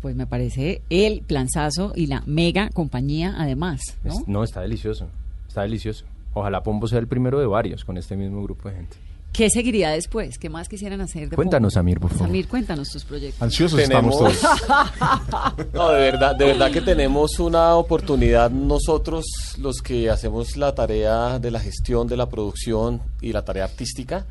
Pues 0.01 0.15
me 0.15 0.25
parece 0.25 0.82
el 0.89 1.21
planzazo 1.21 1.91
y 1.95 2.08
la 2.08 2.23
mega 2.25 2.69
compañía 2.69 3.36
además, 3.38 3.82
¿no? 4.03 4.12
Es- 4.13 4.27
no, 4.27 4.43
está 4.43 4.62
delicioso. 4.62 5.08
Está 5.47 5.62
delicioso. 5.62 6.05
Ojalá 6.34 6.63
Pombo 6.63 6.88
sea 6.88 6.99
el 6.99 7.08
primero 7.08 7.39
de 7.39 7.45
varios 7.45 7.86
con 7.86 7.97
este 7.97 8.15
mismo 8.15 8.41
grupo 8.43 8.69
de 8.69 8.75
gente. 8.75 8.97
¿Qué 9.32 9.50
seguiría 9.50 9.92
después? 9.92 10.38
¿Qué 10.38 10.50
más 10.50 10.68
quisieran 10.68 11.00
hacer? 11.02 11.30
de 11.30 11.36
Cuéntanos, 11.36 11.74
Pombo? 11.74 11.80
Samir, 11.80 12.00
por 12.00 12.10
favor. 12.12 12.28
Samir, 12.28 12.48
cuéntanos 12.48 12.89
tus 12.89 13.06
proyectos. 13.06 13.42
Ansiosos 13.42 13.80
Tenemos- 13.80 14.15
estamos 14.34 14.39
todos. 14.42 15.68
No, 15.74 15.89
de 15.92 16.00
verdad, 16.02 16.36
de 16.36 16.46
verdad 16.46 16.72
que 16.72 16.82
tenemos 16.82 17.39
una 17.39 17.76
oportunidad 17.76 18.50
nosotros, 18.52 19.26
los 19.58 19.82
que 19.82 20.10
hacemos 20.10 20.58
la 20.58 20.74
tarea 20.76 21.39
de 21.39 21.52
la 21.52 21.60
gestión, 21.60 22.08
de 22.08 22.18
la 22.18 22.28
producción 22.28 23.02
y 23.22 23.32
la 23.32 23.46
tarea 23.46 23.65
artística, 23.65 24.26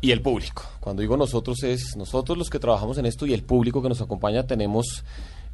y 0.00 0.12
el 0.12 0.20
público. 0.20 0.62
Cuando 0.80 1.00
digo 1.00 1.16
nosotros 1.16 1.62
es 1.62 1.96
nosotros 1.96 2.36
los 2.36 2.50
que 2.50 2.58
trabajamos 2.58 2.98
en 2.98 3.06
esto 3.06 3.24
y 3.26 3.32
el 3.32 3.42
público 3.42 3.80
que 3.82 3.88
nos 3.88 4.02
acompaña, 4.02 4.46
tenemos 4.46 5.02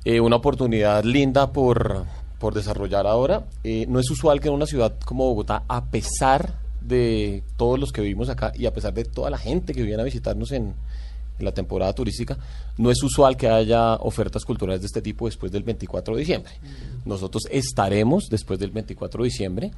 eh, 0.05 0.18
una 0.20 0.37
oportunidad 0.37 1.05
linda 1.05 1.53
por, 1.53 2.05
por 2.38 2.53
desarrollar 2.55 3.07
ahora. 3.07 3.44
Eh, 3.62 3.87
no 3.88 4.00
es 4.00 4.11
usual 4.11 4.40
que 4.40 4.48
en 4.48 4.55
una 4.55 4.66
ciudad 4.66 4.92
como 5.05 5.24
Bogotá, 5.26 5.62
a 5.68 5.85
pesar 5.87 6.55
de 6.80 7.42
todos 7.56 7.78
los 7.78 7.92
que 7.92 8.00
vivimos 8.00 8.28
acá 8.28 8.52
y 8.56 8.66
a 8.66 8.72
pesar 8.72 8.94
de 8.94 9.04
toda 9.04 9.30
la 9.30 9.38
gente 9.38 9.74
que 9.74 9.82
viene 9.82 10.02
a 10.02 10.04
visitarnos 10.04 10.52
en, 10.52 10.74
en 11.38 11.44
la 11.44 11.52
temporada 11.52 11.92
turística, 11.92 12.38
no 12.78 12.90
es 12.90 13.02
usual 13.02 13.36
que 13.36 13.48
haya 13.48 13.96
ofertas 13.96 14.44
culturales 14.44 14.80
de 14.80 14.86
este 14.86 15.02
tipo 15.02 15.26
después 15.26 15.50
del 15.52 15.62
24 15.62 16.14
de 16.14 16.20
diciembre. 16.20 16.52
Nosotros 17.04 17.44
estaremos 17.50 18.28
después 18.30 18.58
del 18.58 18.70
24 18.70 19.22
de 19.22 19.28
diciembre, 19.28 19.70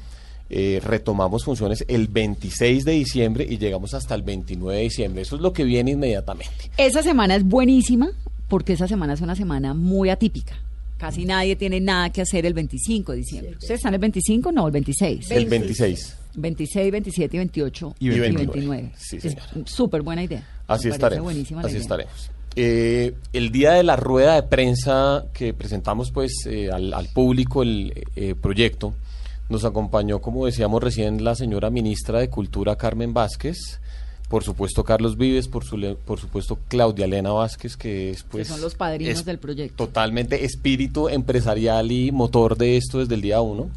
eh, 0.51 0.81
retomamos 0.85 1.45
funciones 1.45 1.85
el 1.89 2.09
26 2.09 2.85
de 2.85 2.93
diciembre 2.93 3.47
y 3.49 3.59
llegamos 3.59 3.95
hasta 3.95 4.15
el 4.15 4.23
29 4.23 4.77
de 4.77 4.85
diciembre. 4.85 5.23
Eso 5.23 5.37
es 5.37 5.43
lo 5.43 5.53
que 5.53 5.65
viene 5.65 5.93
inmediatamente. 5.93 6.71
Esa 6.77 7.03
semana 7.03 7.37
es 7.37 7.45
buenísima 7.45 8.11
porque 8.49 8.75
esa 8.75 8.87
semana 8.87 9.15
es 9.15 9.21
una 9.23 9.35
semana 9.35 9.73
muy 9.73 10.11
atípica. 10.11 10.55
Casi 10.99 11.25
nadie 11.25 11.57
tiene 11.57 11.81
nada 11.81 12.11
que 12.11 12.21
hacer 12.21 12.45
el 12.47 12.55
25 12.55 13.13
de 13.13 13.19
diciembre. 13.19 13.53
¿Ustedes 13.53 13.79
están 13.79 13.95
el 13.95 14.01
25? 14.01 14.53
No, 14.53 14.67
el 14.67 14.73
26. 14.73 15.31
El 15.31 15.47
26. 15.47 16.17
26, 16.35 16.93
27 16.93 17.37
y 17.37 17.39
28 17.39 17.95
Y 17.99 18.09
29. 18.11 18.93
Sí, 18.97 19.17
es 19.17 19.23
señora. 19.23 19.47
súper 19.67 20.03
buena 20.03 20.23
idea. 20.23 20.47
Así 20.67 20.89
Me 20.89 20.95
estaremos. 20.95 21.33
Así 21.33 21.53
idea. 21.53 21.81
estaremos. 21.81 22.31
Eh, 22.55 23.15
el 23.33 23.51
día 23.51 23.73
de 23.73 23.83
la 23.83 23.97
rueda 23.97 24.35
de 24.35 24.43
prensa 24.43 25.25
que 25.33 25.55
presentamos 25.55 26.11
pues 26.11 26.33
eh, 26.47 26.71
al, 26.71 26.93
al 26.93 27.09
público 27.09 27.63
el 27.63 27.93
eh, 28.15 28.35
proyecto, 28.35 28.95
nos 29.49 29.65
acompañó, 29.65 30.21
como 30.21 30.47
decíamos 30.47 30.83
recién, 30.83 31.25
la 31.25 31.35
señora 31.35 31.71
ministra 31.71 32.21
de 32.21 32.29
Cultura 32.29 32.77
Carmen 32.77 33.15
Vázquez, 33.15 33.81
por 34.29 34.45
supuesto 34.45 34.83
Carlos 34.83 35.17
Vives, 35.19 35.49
por, 35.49 35.65
su, 35.65 35.97
por 36.07 36.19
supuesto 36.19 36.59
Claudia 36.69 37.05
Elena 37.05 37.33
Vázquez, 37.33 37.77
que 37.77 38.11
es 38.11 38.23
pues... 38.23 38.49
son 38.49 38.61
los 38.63 38.75
padrinos 38.75 39.19
es 39.21 39.25
del 39.25 39.39
proyecto. 39.39 39.87
Totalmente 39.87 40.45
espíritu 40.45 41.09
empresarial 41.09 41.93
y 41.93 42.13
motor 42.13 42.57
de 42.57 42.79
esto 42.79 42.99
desde 43.01 43.15
el 43.15 43.21
día 43.21 43.41
uno. 43.43 43.71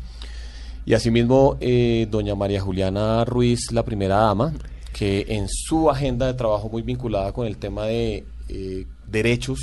Y 0.85 0.93
asimismo, 0.93 1.57
eh, 1.61 2.07
doña 2.11 2.35
María 2.35 2.61
Juliana 2.61 3.25
Ruiz, 3.25 3.71
la 3.71 3.83
primera 3.83 4.17
dama, 4.17 4.53
que 4.93 5.25
en 5.29 5.47
su 5.49 5.89
agenda 5.89 6.27
de 6.27 6.35
trabajo 6.35 6.69
muy 6.69 6.83
vinculada 6.83 7.31
con 7.31 7.47
el 7.47 7.57
tema 7.57 7.85
de 7.85 8.23
eh, 8.49 8.85
derechos 9.07 9.59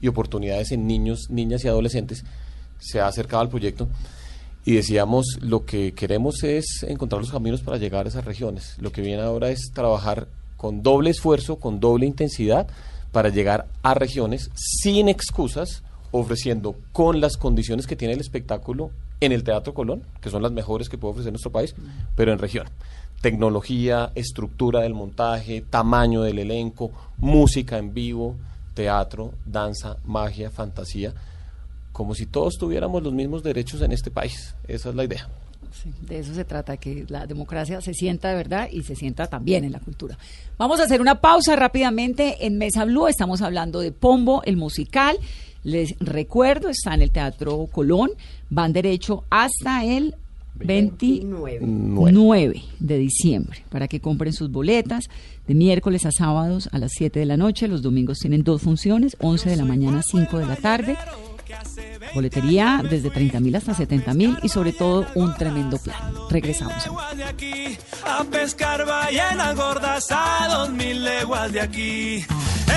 y 0.00 0.08
oportunidades 0.08 0.72
en 0.72 0.86
niños, 0.86 1.28
niñas 1.28 1.64
y 1.64 1.68
adolescentes, 1.68 2.24
se 2.78 2.98
ha 2.98 3.06
acercado 3.06 3.42
al 3.42 3.50
proyecto 3.50 3.88
y 4.64 4.74
decíamos, 4.74 5.38
lo 5.42 5.66
que 5.66 5.92
queremos 5.92 6.42
es 6.42 6.82
encontrar 6.88 7.20
los 7.20 7.30
caminos 7.30 7.60
para 7.60 7.76
llegar 7.76 8.06
a 8.06 8.08
esas 8.08 8.24
regiones. 8.24 8.76
Lo 8.78 8.90
que 8.90 9.02
viene 9.02 9.22
ahora 9.22 9.50
es 9.50 9.70
trabajar 9.74 10.28
con 10.56 10.82
doble 10.82 11.10
esfuerzo, 11.10 11.56
con 11.56 11.78
doble 11.78 12.06
intensidad, 12.06 12.66
para 13.12 13.28
llegar 13.28 13.66
a 13.82 13.92
regiones 13.92 14.50
sin 14.54 15.10
excusas, 15.10 15.82
ofreciendo 16.10 16.74
con 16.92 17.20
las 17.20 17.36
condiciones 17.36 17.86
que 17.86 17.96
tiene 17.96 18.14
el 18.14 18.20
espectáculo 18.20 18.90
en 19.20 19.32
el 19.32 19.44
Teatro 19.44 19.74
Colón, 19.74 20.02
que 20.20 20.30
son 20.30 20.42
las 20.42 20.52
mejores 20.52 20.88
que 20.88 20.98
puede 20.98 21.12
ofrecer 21.12 21.32
nuestro 21.32 21.52
país, 21.52 21.74
pero 22.16 22.32
en 22.32 22.38
región. 22.38 22.66
Tecnología, 23.20 24.12
estructura 24.14 24.80
del 24.80 24.94
montaje, 24.94 25.62
tamaño 25.62 26.22
del 26.22 26.38
elenco, 26.38 26.90
música 27.16 27.78
en 27.78 27.94
vivo, 27.94 28.36
teatro, 28.74 29.32
danza, 29.46 29.96
magia, 30.04 30.50
fantasía, 30.50 31.14
como 31.92 32.14
si 32.14 32.26
todos 32.26 32.54
tuviéramos 32.58 33.02
los 33.02 33.12
mismos 33.12 33.42
derechos 33.42 33.80
en 33.80 33.92
este 33.92 34.10
país. 34.10 34.54
Esa 34.66 34.90
es 34.90 34.94
la 34.94 35.04
idea. 35.04 35.28
Sí, 35.72 35.92
de 36.02 36.20
eso 36.20 36.34
se 36.34 36.44
trata, 36.44 36.76
que 36.76 37.04
la 37.08 37.26
democracia 37.26 37.80
se 37.80 37.94
sienta 37.94 38.28
de 38.28 38.36
verdad 38.36 38.68
y 38.70 38.82
se 38.82 38.94
sienta 38.94 39.26
también 39.26 39.64
en 39.64 39.72
la 39.72 39.80
cultura. 39.80 40.16
Vamos 40.56 40.78
a 40.78 40.84
hacer 40.84 41.00
una 41.00 41.20
pausa 41.20 41.56
rápidamente. 41.56 42.46
En 42.46 42.58
Mesa 42.58 42.84
Blue 42.84 43.08
estamos 43.08 43.42
hablando 43.42 43.80
de 43.80 43.90
Pombo, 43.90 44.42
el 44.44 44.56
musical. 44.56 45.16
Les 45.64 45.98
recuerdo, 45.98 46.68
está 46.68 46.94
en 46.94 47.02
el 47.02 47.10
Teatro 47.10 47.68
Colón. 47.72 48.10
Van 48.50 48.72
derecho 48.72 49.24
hasta 49.30 49.84
el 49.84 50.14
29 50.56 52.62
de 52.78 52.98
diciembre 52.98 53.64
para 53.70 53.88
que 53.88 54.00
compren 54.00 54.32
sus 54.32 54.50
boletas 54.50 55.08
de 55.46 55.54
miércoles 55.54 56.06
a 56.06 56.12
sábados 56.12 56.68
a 56.72 56.78
las 56.78 56.92
7 56.92 57.18
de 57.18 57.26
la 57.26 57.36
noche. 57.36 57.66
Los 57.66 57.82
domingos 57.82 58.18
tienen 58.18 58.44
dos 58.44 58.62
funciones, 58.62 59.16
11 59.20 59.50
de 59.50 59.56
la 59.56 59.64
mañana, 59.64 60.02
5 60.02 60.38
de 60.38 60.46
la 60.46 60.56
tarde. 60.56 60.96
Boletería 62.14 62.82
desde 62.88 63.10
30 63.10 63.40
mil 63.40 63.56
hasta 63.56 63.74
70 63.74 64.14
mil 64.14 64.38
y 64.42 64.48
sobre 64.48 64.72
todo 64.72 65.06
un 65.14 65.34
tremendo 65.34 65.78
plan. 65.78 66.14
Regresamos. 66.30 66.88
a 68.04 68.24
pescar 68.24 68.86
ballenas 68.86 69.56
gordas 69.56 70.06
a 70.10 70.48
dos 70.48 70.72
leguas 70.72 71.52
de 71.52 71.60
aquí. 71.60 72.24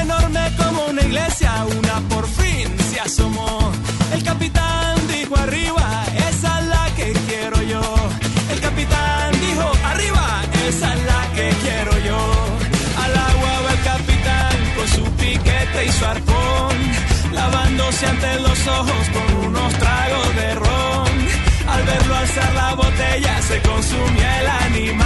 Enorme 0.01 0.51
como 0.57 0.85
una 0.87 1.01
iglesia, 1.01 1.51
una 1.79 1.99
por 2.09 2.27
fin 2.27 2.67
se 2.89 2.99
asomó. 2.99 3.71
El 4.13 4.23
capitán 4.23 4.95
dijo 5.07 5.37
arriba, 5.37 6.05
esa 6.29 6.59
es 6.59 6.67
la 6.67 6.85
que 6.95 7.13
quiero 7.27 7.61
yo. 7.61 7.81
El 8.51 8.59
capitán 8.59 9.31
dijo 9.39 9.71
arriba, 9.83 10.41
esa 10.67 10.93
es 10.93 11.05
la 11.05 11.21
que 11.35 11.49
quiero 11.63 11.91
yo. 12.09 12.19
Al 13.03 13.15
agua 13.29 13.51
va 13.65 13.71
el 13.71 13.83
capitán 13.83 14.55
con 14.75 14.87
su 14.87 15.03
piquete 15.11 15.85
y 15.85 15.91
su 15.91 16.05
arpón, 16.05 16.75
lavándose 17.33 18.05
ante 18.07 18.39
los 18.39 18.67
ojos 18.67 19.03
con 19.13 19.47
unos 19.47 19.73
tragos 19.73 20.35
de 20.35 20.55
ron. 20.55 21.07
Al 21.67 21.83
verlo 21.83 22.15
alzar 22.15 22.53
la 22.53 22.73
botella 22.75 23.41
se 23.41 23.61
consumía 23.61 24.41
el 24.41 24.47
animal 24.47 24.96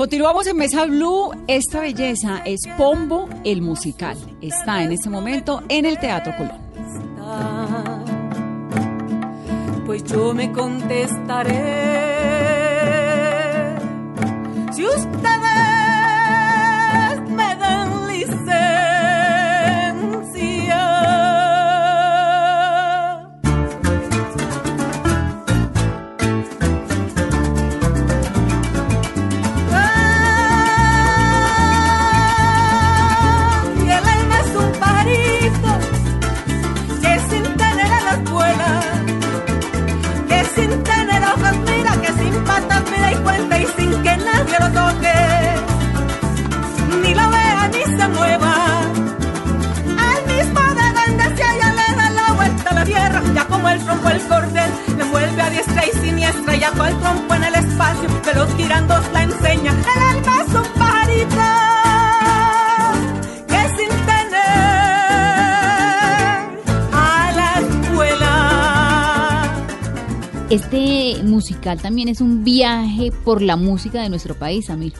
Continuamos 0.00 0.46
en 0.46 0.56
Mesa 0.56 0.86
Blue. 0.86 1.30
Esta 1.46 1.80
belleza 1.80 2.40
es 2.46 2.60
Pombo 2.78 3.28
el 3.44 3.60
musical. 3.60 4.16
Está 4.40 4.82
en 4.82 4.92
este 4.92 5.10
momento 5.10 5.62
en 5.68 5.84
el 5.84 5.98
Teatro 5.98 6.32
Colón. 6.38 6.58
Pues 9.84 10.02
yo 10.04 10.32
me 10.32 10.50
contestaré. 10.52 11.52
Si 14.72 14.86
ustedes 14.86 15.49
nadie 44.44 44.58
lo 44.58 44.70
toque, 44.72 45.14
ni 47.02 47.14
lo 47.14 47.30
vea 47.30 47.70
ni 47.72 47.96
se 47.96 48.08
mueva. 48.08 48.54
Al 50.10 50.20
mismo 50.26 50.60
de 50.78 50.86
donde 50.98 51.36
se 51.36 51.42
halla 51.42 51.72
le 51.78 51.96
da 51.96 52.10
la 52.10 52.32
vuelta 52.32 52.70
a 52.70 52.74
la 52.74 52.84
tierra, 52.84 53.22
ya 53.34 53.44
como 53.46 53.68
el 53.68 53.84
trompo 53.84 54.08
el 54.08 54.20
cordel, 54.22 54.70
le 54.96 55.04
mueve 55.04 55.42
a 55.42 55.50
diestra 55.50 55.84
y 55.86 55.92
siniestra, 55.98 56.56
ya 56.56 56.70
cual 56.72 56.98
trompo 57.00 57.34
en 57.34 57.44
el 57.44 57.54
espacio, 57.54 58.22
que 58.22 58.34
los 58.34 58.54
girandos 58.54 59.02
la 59.12 59.22
enseña. 59.22 59.74
Este 70.50 71.22
musical 71.22 71.80
también 71.80 72.08
es 72.08 72.20
un 72.20 72.42
viaje 72.42 73.12
por 73.24 73.40
la 73.40 73.54
música 73.54 74.02
de 74.02 74.08
nuestro 74.08 74.34
país, 74.34 74.68
Amir. 74.68 74.94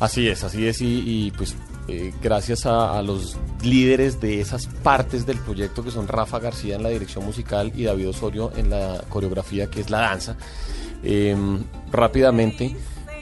Así 0.00 0.28
es, 0.28 0.44
así 0.44 0.66
es, 0.66 0.82
y, 0.82 1.32
pues 1.34 1.56
eh, 1.88 2.12
gracias 2.22 2.66
a, 2.66 3.00
los 3.00 3.38
líderes 3.62 4.20
de 4.20 4.42
esas 4.42 4.66
partes 4.66 5.24
del 5.24 5.38
proyecto 5.38 5.82
que 5.82 5.90
son 5.90 6.06
Rafa 6.06 6.40
García 6.40 6.76
en 6.76 6.82
la 6.82 6.90
dirección 6.90 7.24
musical 7.24 7.72
y 7.74 7.84
David 7.84 8.10
Osorio 8.10 8.52
en 8.54 8.68
la 8.68 9.02
coreografía 9.08 9.70
que 9.70 9.80
es 9.80 9.88
la 9.88 10.00
danza, 10.00 10.36
eh, 11.02 11.34
rápidamente 11.90 12.76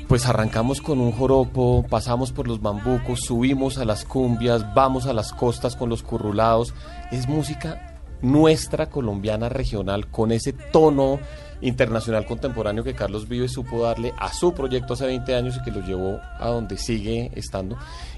pues 0.09 0.27
arrancamos 0.27 0.81
con 0.81 1.01
un 1.01 1.13
joropo, 1.13 1.87
pasamos 1.89 2.33
por 2.33 2.49
los 2.49 2.61
bambucos, 2.61 3.21
subimos 3.21 3.79
a 3.79 3.85
las 3.85 4.05
cumbias, 4.05 4.75
vamos 4.75 5.07
a 5.07 5.13
las 5.13 5.33
costas 5.33 5.77
con 5.77 5.89
los 5.89 6.03
currulados, 6.03 6.75
es 7.13 7.29
música 7.29 7.94
nuestra 8.25 8.87
colombiana 8.87 9.49
regional 9.49 10.09
con 10.09 10.33
ese 10.33 10.53
tono 10.53 11.21
internacional 11.61 12.25
contemporáneo 12.27 12.83
que 12.83 12.95
Carlos 12.95 13.29
Vives 13.29 13.53
supo 13.53 13.83
darle 13.83 14.13
a 14.19 14.33
su 14.33 14.55
proyecto 14.55 14.95
hace 14.95 15.07
20 15.07 15.35
años 15.35 15.57
y 15.57 15.63
que 15.63 15.71
lo 15.71 15.87
llevó 15.87 16.19
a 16.39 16.49
donde 16.49 16.79
sigue 16.79 17.31
estando 17.35 17.77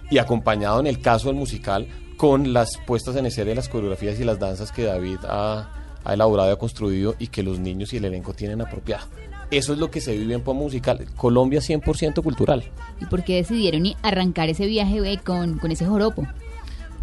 y 0.09 0.19
acompañado 0.19 0.81
en 0.81 0.87
el 0.87 1.01
caso 1.01 1.29
del 1.29 1.37
musical 1.37 1.89
con 2.17 2.53
las 2.53 2.79
puestas 2.87 3.17
en 3.17 3.27
escena 3.27 3.51
de 3.51 3.57
las 3.57 3.69
coreografías 3.69 4.19
y 4.19 4.25
las 4.25 4.39
danzas 4.39 4.73
que 4.73 4.85
David 4.85 5.19
ha, 5.29 5.69
ha 6.05 6.15
elaborado 6.15 6.51
y 6.51 6.53
ha 6.53 6.57
construido 6.57 7.15
y 7.19 7.27
que 7.27 7.43
los 7.43 7.59
niños 7.59 7.93
y 7.93 7.97
el 7.97 8.05
elenco 8.05 8.33
tienen 8.33 8.61
apropiado. 8.61 9.07
Eso 9.51 9.73
es 9.73 9.79
lo 9.79 9.91
que 9.91 10.01
se 10.01 10.17
vive 10.17 10.35
en 10.35 10.43
Pop 10.43 10.57
Musical. 10.57 11.07
Colombia 11.17 11.61
100% 11.61 12.23
cultural. 12.23 12.65
¿Y 13.01 13.07
por 13.07 13.23
qué 13.23 13.37
decidieron 13.37 13.85
arrancar 14.03 14.49
ese 14.49 14.67
viaje 14.67 15.13
eh, 15.13 15.21
con, 15.25 15.59
con 15.59 15.71
ese 15.71 15.87
joropo? 15.87 16.27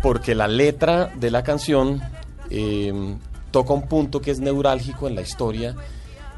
porque 0.03 0.35
la 0.35 0.49
letra 0.49 1.11
de 1.15 1.31
la 1.31 1.43
canción 1.43 2.01
eh, 2.49 3.15
toca 3.51 3.73
un 3.73 3.87
punto 3.87 4.21
que 4.21 4.31
es 4.31 4.39
neurálgico 4.39 5.07
en 5.07 5.15
la 5.15 5.21
historia 5.21 5.75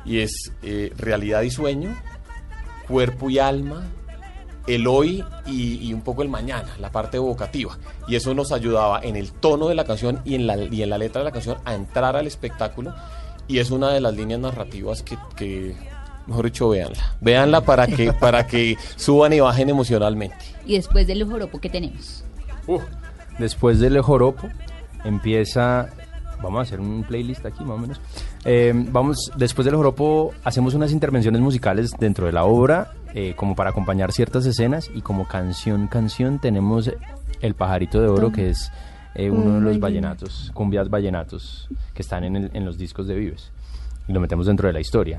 y 0.05 0.19
es 0.19 0.51
eh, 0.61 0.93
realidad 0.97 1.41
y 1.41 1.49
sueño, 1.49 1.95
cuerpo 2.87 3.29
y 3.29 3.39
alma, 3.39 3.83
el 4.67 4.87
hoy 4.87 5.23
y, 5.45 5.87
y 5.87 5.93
un 5.93 6.01
poco 6.01 6.21
el 6.23 6.29
mañana, 6.29 6.75
la 6.79 6.91
parte 6.91 7.17
evocativa. 7.17 7.77
Y 8.07 8.15
eso 8.15 8.33
nos 8.33 8.51
ayudaba 8.51 8.99
en 9.01 9.15
el 9.15 9.31
tono 9.31 9.67
de 9.67 9.75
la 9.75 9.85
canción 9.85 10.21
y 10.25 10.35
en 10.35 10.47
la, 10.47 10.57
y 10.57 10.83
en 10.83 10.89
la 10.89 10.97
letra 10.97 11.21
de 11.21 11.25
la 11.25 11.31
canción 11.31 11.57
a 11.65 11.73
entrar 11.73 12.15
al 12.15 12.27
espectáculo. 12.27 12.93
Y 13.47 13.59
es 13.59 13.71
una 13.71 13.91
de 13.91 14.01
las 14.01 14.15
líneas 14.15 14.39
narrativas 14.39 15.03
que, 15.03 15.17
que, 15.35 15.75
mejor 16.27 16.45
dicho, 16.45 16.69
véanla. 16.69 17.15
Véanla 17.21 17.61
para 17.61 17.87
que, 17.87 18.11
para 18.11 18.47
que 18.47 18.77
suban 18.95 19.33
y 19.33 19.39
bajen 19.39 19.69
emocionalmente. 19.69 20.37
Y 20.65 20.75
después 20.75 21.07
del 21.07 21.23
joropo, 21.25 21.59
¿qué 21.59 21.69
tenemos? 21.69 22.23
Después 23.37 23.79
del 23.79 24.01
joropo 24.01 24.49
empieza, 25.05 25.87
vamos 26.41 26.59
a 26.59 26.61
hacer 26.63 26.79
un 26.81 27.03
playlist 27.03 27.45
aquí 27.45 27.63
más 27.63 27.77
o 27.77 27.77
menos. 27.77 28.01
Eh, 28.43 28.73
vamos, 28.91 29.31
después 29.37 29.65
del 29.65 29.75
joropo 29.75 30.33
hacemos 30.43 30.73
unas 30.73 30.91
intervenciones 30.91 31.39
musicales 31.41 31.91
dentro 31.97 32.25
de 32.25 32.33
la 32.33 32.43
obra, 32.43 32.91
eh, 33.13 33.33
como 33.37 33.55
para 33.55 33.69
acompañar 33.69 34.11
ciertas 34.11 34.45
escenas 34.45 34.89
y 34.93 35.01
como 35.01 35.27
canción 35.27 35.87
canción 35.87 36.39
tenemos 36.39 36.91
el 37.41 37.53
pajarito 37.55 38.01
de 38.01 38.07
oro 38.09 38.31
que 38.31 38.49
es 38.49 38.71
eh, 39.15 39.29
uno 39.31 39.55
de 39.55 39.61
los 39.61 39.79
vallenatos, 39.79 40.51
cumbias 40.53 40.89
vallenatos 40.89 41.69
que 41.93 42.01
están 42.01 42.23
en, 42.25 42.35
el- 42.35 42.51
en 42.53 42.65
los 42.65 42.77
discos 42.77 43.07
de 43.07 43.15
Vives 43.15 43.51
y 44.07 44.11
lo 44.13 44.19
metemos 44.19 44.45
dentro 44.47 44.67
de 44.67 44.73
la 44.73 44.81
historia. 44.81 45.15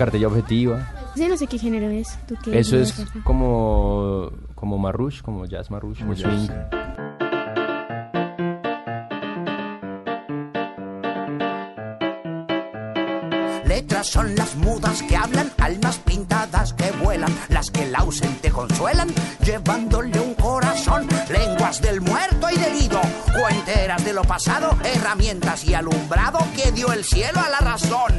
Cartilla 0.00 0.28
objetiva. 0.28 0.88
Sí, 1.14 1.28
no 1.28 1.36
sé 1.36 1.46
qué 1.46 1.58
género 1.58 1.90
es. 1.90 2.18
¿Tú 2.26 2.34
qué 2.42 2.58
Eso 2.58 2.78
es 2.78 2.94
como, 3.22 4.30
como 4.54 4.78
marrush, 4.78 5.20
como 5.20 5.44
jazz 5.44 5.70
marrush, 5.70 5.98
como 5.98 6.16
swing. 6.16 6.48
Son 14.02 14.34
las 14.34 14.56
mudas 14.56 15.02
que 15.02 15.16
hablan, 15.16 15.52
almas 15.58 15.98
pintadas 15.98 16.72
que 16.72 16.90
vuelan, 16.92 17.36
las 17.48 17.70
que 17.70 17.82
el 17.82 17.94
ausente 17.94 18.50
consuelan, 18.50 19.08
llevándole 19.44 20.18
un 20.18 20.34
corazón, 20.34 21.06
lenguas 21.28 21.82
del 21.82 22.00
muerto 22.00 22.48
y 22.50 22.56
del 22.56 22.82
ido, 22.82 23.00
cuenteras 23.38 24.02
de 24.04 24.14
lo 24.14 24.22
pasado, 24.22 24.76
herramientas 24.84 25.64
y 25.64 25.74
alumbrado 25.74 26.38
que 26.56 26.72
dio 26.72 26.92
el 26.92 27.04
cielo 27.04 27.40
a 27.40 27.50
la 27.50 27.58
razón. 27.58 28.12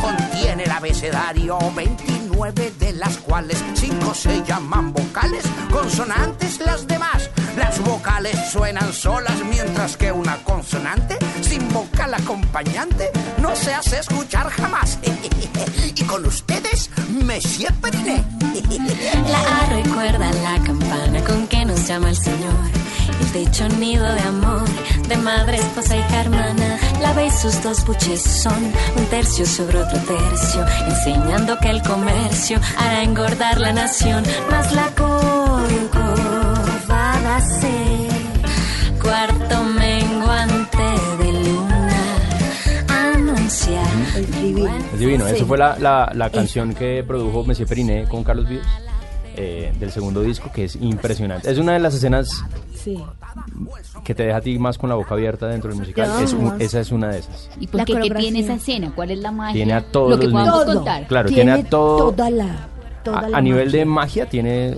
Contiene 0.00 0.64
el 0.64 0.70
abecedario 0.72 1.58
29 1.74 2.72
de 2.78 2.92
las 2.94 3.16
cuales 3.18 3.62
cinco 3.74 4.14
se 4.14 4.42
llaman 4.42 4.92
vocales, 4.92 5.44
consonantes 5.70 6.58
las 6.60 6.86
demás, 6.88 7.30
las 7.56 7.80
vocales 7.80 8.36
suenan 8.50 8.92
solas 8.92 9.36
mientras 9.48 9.96
que 9.96 10.12
una 10.12 10.36
consonante 10.44 11.18
sin 11.40 11.68
vocal 11.72 12.14
acompañante 12.14 13.10
no 13.40 13.54
se 13.56 13.74
hace 13.74 13.98
escuchar 13.98 14.48
jamás. 14.50 14.98
y 15.94 16.02
con 16.02 16.24
ustedes, 16.26 16.90
Monsieur 17.08 17.72
Periné. 17.74 18.24
La 19.30 19.40
A 19.40 19.66
recuerda 19.66 20.30
la 20.32 20.62
campana 20.64 21.22
con 21.24 21.46
que 21.46 21.64
nos 21.64 21.86
llama 21.86 22.10
el 22.10 22.16
Señor. 22.16 22.54
El 23.20 23.32
techo 23.32 23.68
nido 23.68 24.04
de 24.12 24.20
amor, 24.20 24.68
de 25.08 25.16
madre, 25.16 25.58
esposa 25.58 25.96
y 25.96 26.14
hermana. 26.14 26.78
La 27.00 27.12
B 27.12 27.26
y 27.26 27.30
sus 27.30 27.62
dos 27.62 27.84
buches 27.84 28.22
son 28.22 28.72
un 28.96 29.06
tercio 29.06 29.44
sobre 29.44 29.78
otro 29.78 29.98
tercio, 30.00 30.64
enseñando 30.86 31.58
que 31.58 31.70
el 31.70 31.82
comercio 31.82 32.60
hará 32.76 33.02
engordar 33.02 33.60
la 33.60 33.72
nación. 33.72 34.24
Más 34.50 34.72
la 34.72 34.86
corcovada 34.94 36.07
Es 44.92 44.98
divino. 44.98 45.26
Eso 45.26 45.46
fue 45.46 45.58
la, 45.58 45.78
la, 45.78 46.10
la 46.14 46.30
canción 46.30 46.74
que 46.74 47.04
produjo 47.06 47.44
Monsieur 47.44 47.68
Periné 47.68 48.04
con 48.08 48.24
Carlos 48.24 48.48
Vives. 48.48 48.66
eh, 49.40 49.72
del 49.78 49.92
segundo 49.92 50.20
disco, 50.22 50.50
que 50.52 50.64
es 50.64 50.74
impresionante. 50.74 51.48
Es 51.48 51.58
una 51.58 51.74
de 51.74 51.78
las 51.78 51.94
escenas 51.94 52.42
Sí. 52.74 52.98
que 54.02 54.12
te 54.12 54.24
deja 54.24 54.38
a 54.38 54.40
ti 54.40 54.58
más 54.58 54.76
con 54.78 54.88
la 54.88 54.96
boca 54.96 55.14
abierta 55.14 55.46
dentro 55.46 55.70
del 55.70 55.78
musical. 55.78 56.10
Es 56.20 56.32
un- 56.32 56.60
esa 56.60 56.80
es 56.80 56.90
una 56.90 57.08
de 57.10 57.20
esas. 57.20 57.48
¿Y 57.60 57.68
por 57.68 57.84
qué? 57.84 58.00
¿Qué 58.00 58.10
tiene 58.10 58.40
esa 58.40 58.54
escena? 58.54 58.90
¿Cuál 58.96 59.12
es 59.12 59.18
la 59.20 59.30
magia? 59.30 59.52
Tiene 59.54 59.72
a 59.74 59.80
todos 59.82 60.10
Lo 60.10 60.18
que 60.18 60.24
los 60.26 60.32
podamos 60.32 60.64
contar. 60.64 61.06
Claro, 61.06 61.28
tiene, 61.28 61.52
a 61.52 61.62
todo. 61.62 62.10
Toda 62.10 62.30
la. 62.30 62.66
Toda 63.04 63.18
a, 63.20 63.28
la 63.28 63.38
a 63.38 63.40
nivel 63.40 63.70
de 63.70 63.84
magia 63.84 64.28
tiene 64.28 64.76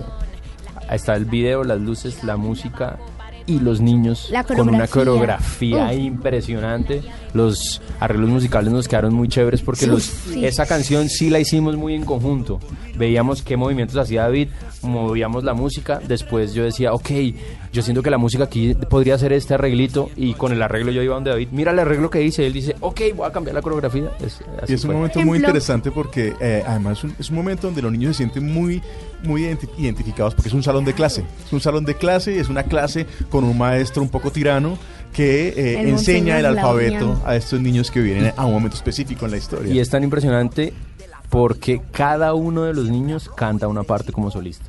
está 0.95 1.15
el 1.15 1.25
video, 1.25 1.63
las 1.63 1.79
luces, 1.79 2.23
la 2.23 2.37
música 2.37 2.97
y 3.47 3.59
los 3.59 3.81
niños 3.81 4.29
La 4.31 4.43
con 4.43 4.69
una 4.69 4.87
coreografía. 4.87 5.93
impresionante. 5.93 7.01
Los 7.33 7.81
arreglos 7.99 8.29
musicales 8.29 8.71
nos 8.71 8.87
quedaron 8.87 9.13
muy 9.13 9.27
chéveres 9.27 9.61
porque 9.61 9.81
Sí, 9.85 9.87
los, 9.87 10.03
sí. 10.03 10.45
esa 10.45 10.65
canción 10.65 11.09
sí 11.09 11.29
la 11.29 11.39
hicimos 11.39 11.75
muy 11.75 11.95
en 11.95 12.03
conjunto. 12.05 12.59
Veíamos 12.95 13.41
qué 13.41 13.57
movimientos 13.57 13.97
hacía 13.97 14.23
David, 14.23 14.49
movíamos 14.83 15.43
la 15.43 15.53
música. 15.53 15.99
Después 16.07 16.53
yo 16.53 16.63
decía, 16.63 16.93
ok, 16.93 17.09
yo 17.73 17.81
siento 17.81 18.01
que 18.03 18.09
la 18.09 18.17
música 18.17 18.43
aquí 18.45 18.73
podría 18.89 19.17
ser 19.17 19.33
este 19.33 19.53
arreglito 19.53 20.09
y 20.15 20.33
con 20.33 20.51
el 20.51 20.61
arreglo 20.61 20.91
yo 20.91 21.01
iba 21.01 21.15
donde 21.15 21.29
David, 21.31 21.49
mira 21.51 21.71
el 21.71 21.79
arreglo 21.79 22.09
que 22.09 22.21
hice. 22.23 22.45
Él 22.47 22.53
dice, 22.53 22.75
ok, 22.79 23.01
voy 23.15 23.27
a 23.27 23.31
cambiar 23.31 23.55
la 23.55 23.61
coreografía. 23.61 24.11
Es- 24.23 24.41
así 24.61 24.73
Y 24.73 24.75
es 24.75 24.83
un 24.83 24.89
fue. 24.89 24.95
momento 24.95 25.21
muy 25.21 25.37
interesante 25.37 25.91
porque 25.91 26.33
eh, 26.41 26.63
además 26.65 26.97
es 26.99 27.03
un, 27.03 27.15
es 27.19 27.29
un 27.29 27.35
momento 27.35 27.67
donde 27.67 27.81
los 27.81 27.91
niños 27.91 28.15
se 28.17 28.23
sienten 28.23 28.51
muy, 28.51 28.81
muy 29.23 29.43
identi- 29.43 29.69
identificados 29.77 30.35
porque 30.35 30.49
es 30.49 30.53
un 30.55 30.63
salón 30.63 30.85
de 30.85 30.93
clase. 30.93 31.23
Es 31.45 31.53
un 31.53 31.61
salón 31.61 31.85
de 31.85 31.95
clase 31.95 32.33
y 32.35 32.37
es 32.39 32.49
una 32.49 32.63
clase 32.63 33.05
con 33.29 33.43
un 33.43 33.57
maestro 33.57 34.01
un 34.01 34.09
poco 34.09 34.31
tirano 34.31 34.77
que 35.13 35.49
eh, 35.49 35.81
El 35.81 35.89
enseña 35.89 36.39
el 36.39 36.45
alfabeto 36.45 37.21
a 37.25 37.35
estos 37.35 37.59
niños 37.59 37.91
que 37.91 37.99
vienen 37.99 38.31
a 38.37 38.45
un 38.45 38.53
momento 38.53 38.77
específico 38.77 39.25
en 39.25 39.31
la 39.31 39.37
historia. 39.37 39.73
Y 39.73 39.79
es 39.79 39.89
tan 39.89 40.05
impresionante 40.05 40.71
porque 41.31 41.81
cada 41.91 42.35
uno 42.35 42.61
de 42.63 42.73
los 42.75 42.89
niños 42.89 43.27
canta 43.35 43.67
una 43.67 43.81
parte 43.83 44.11
como 44.11 44.29
solista. 44.29 44.65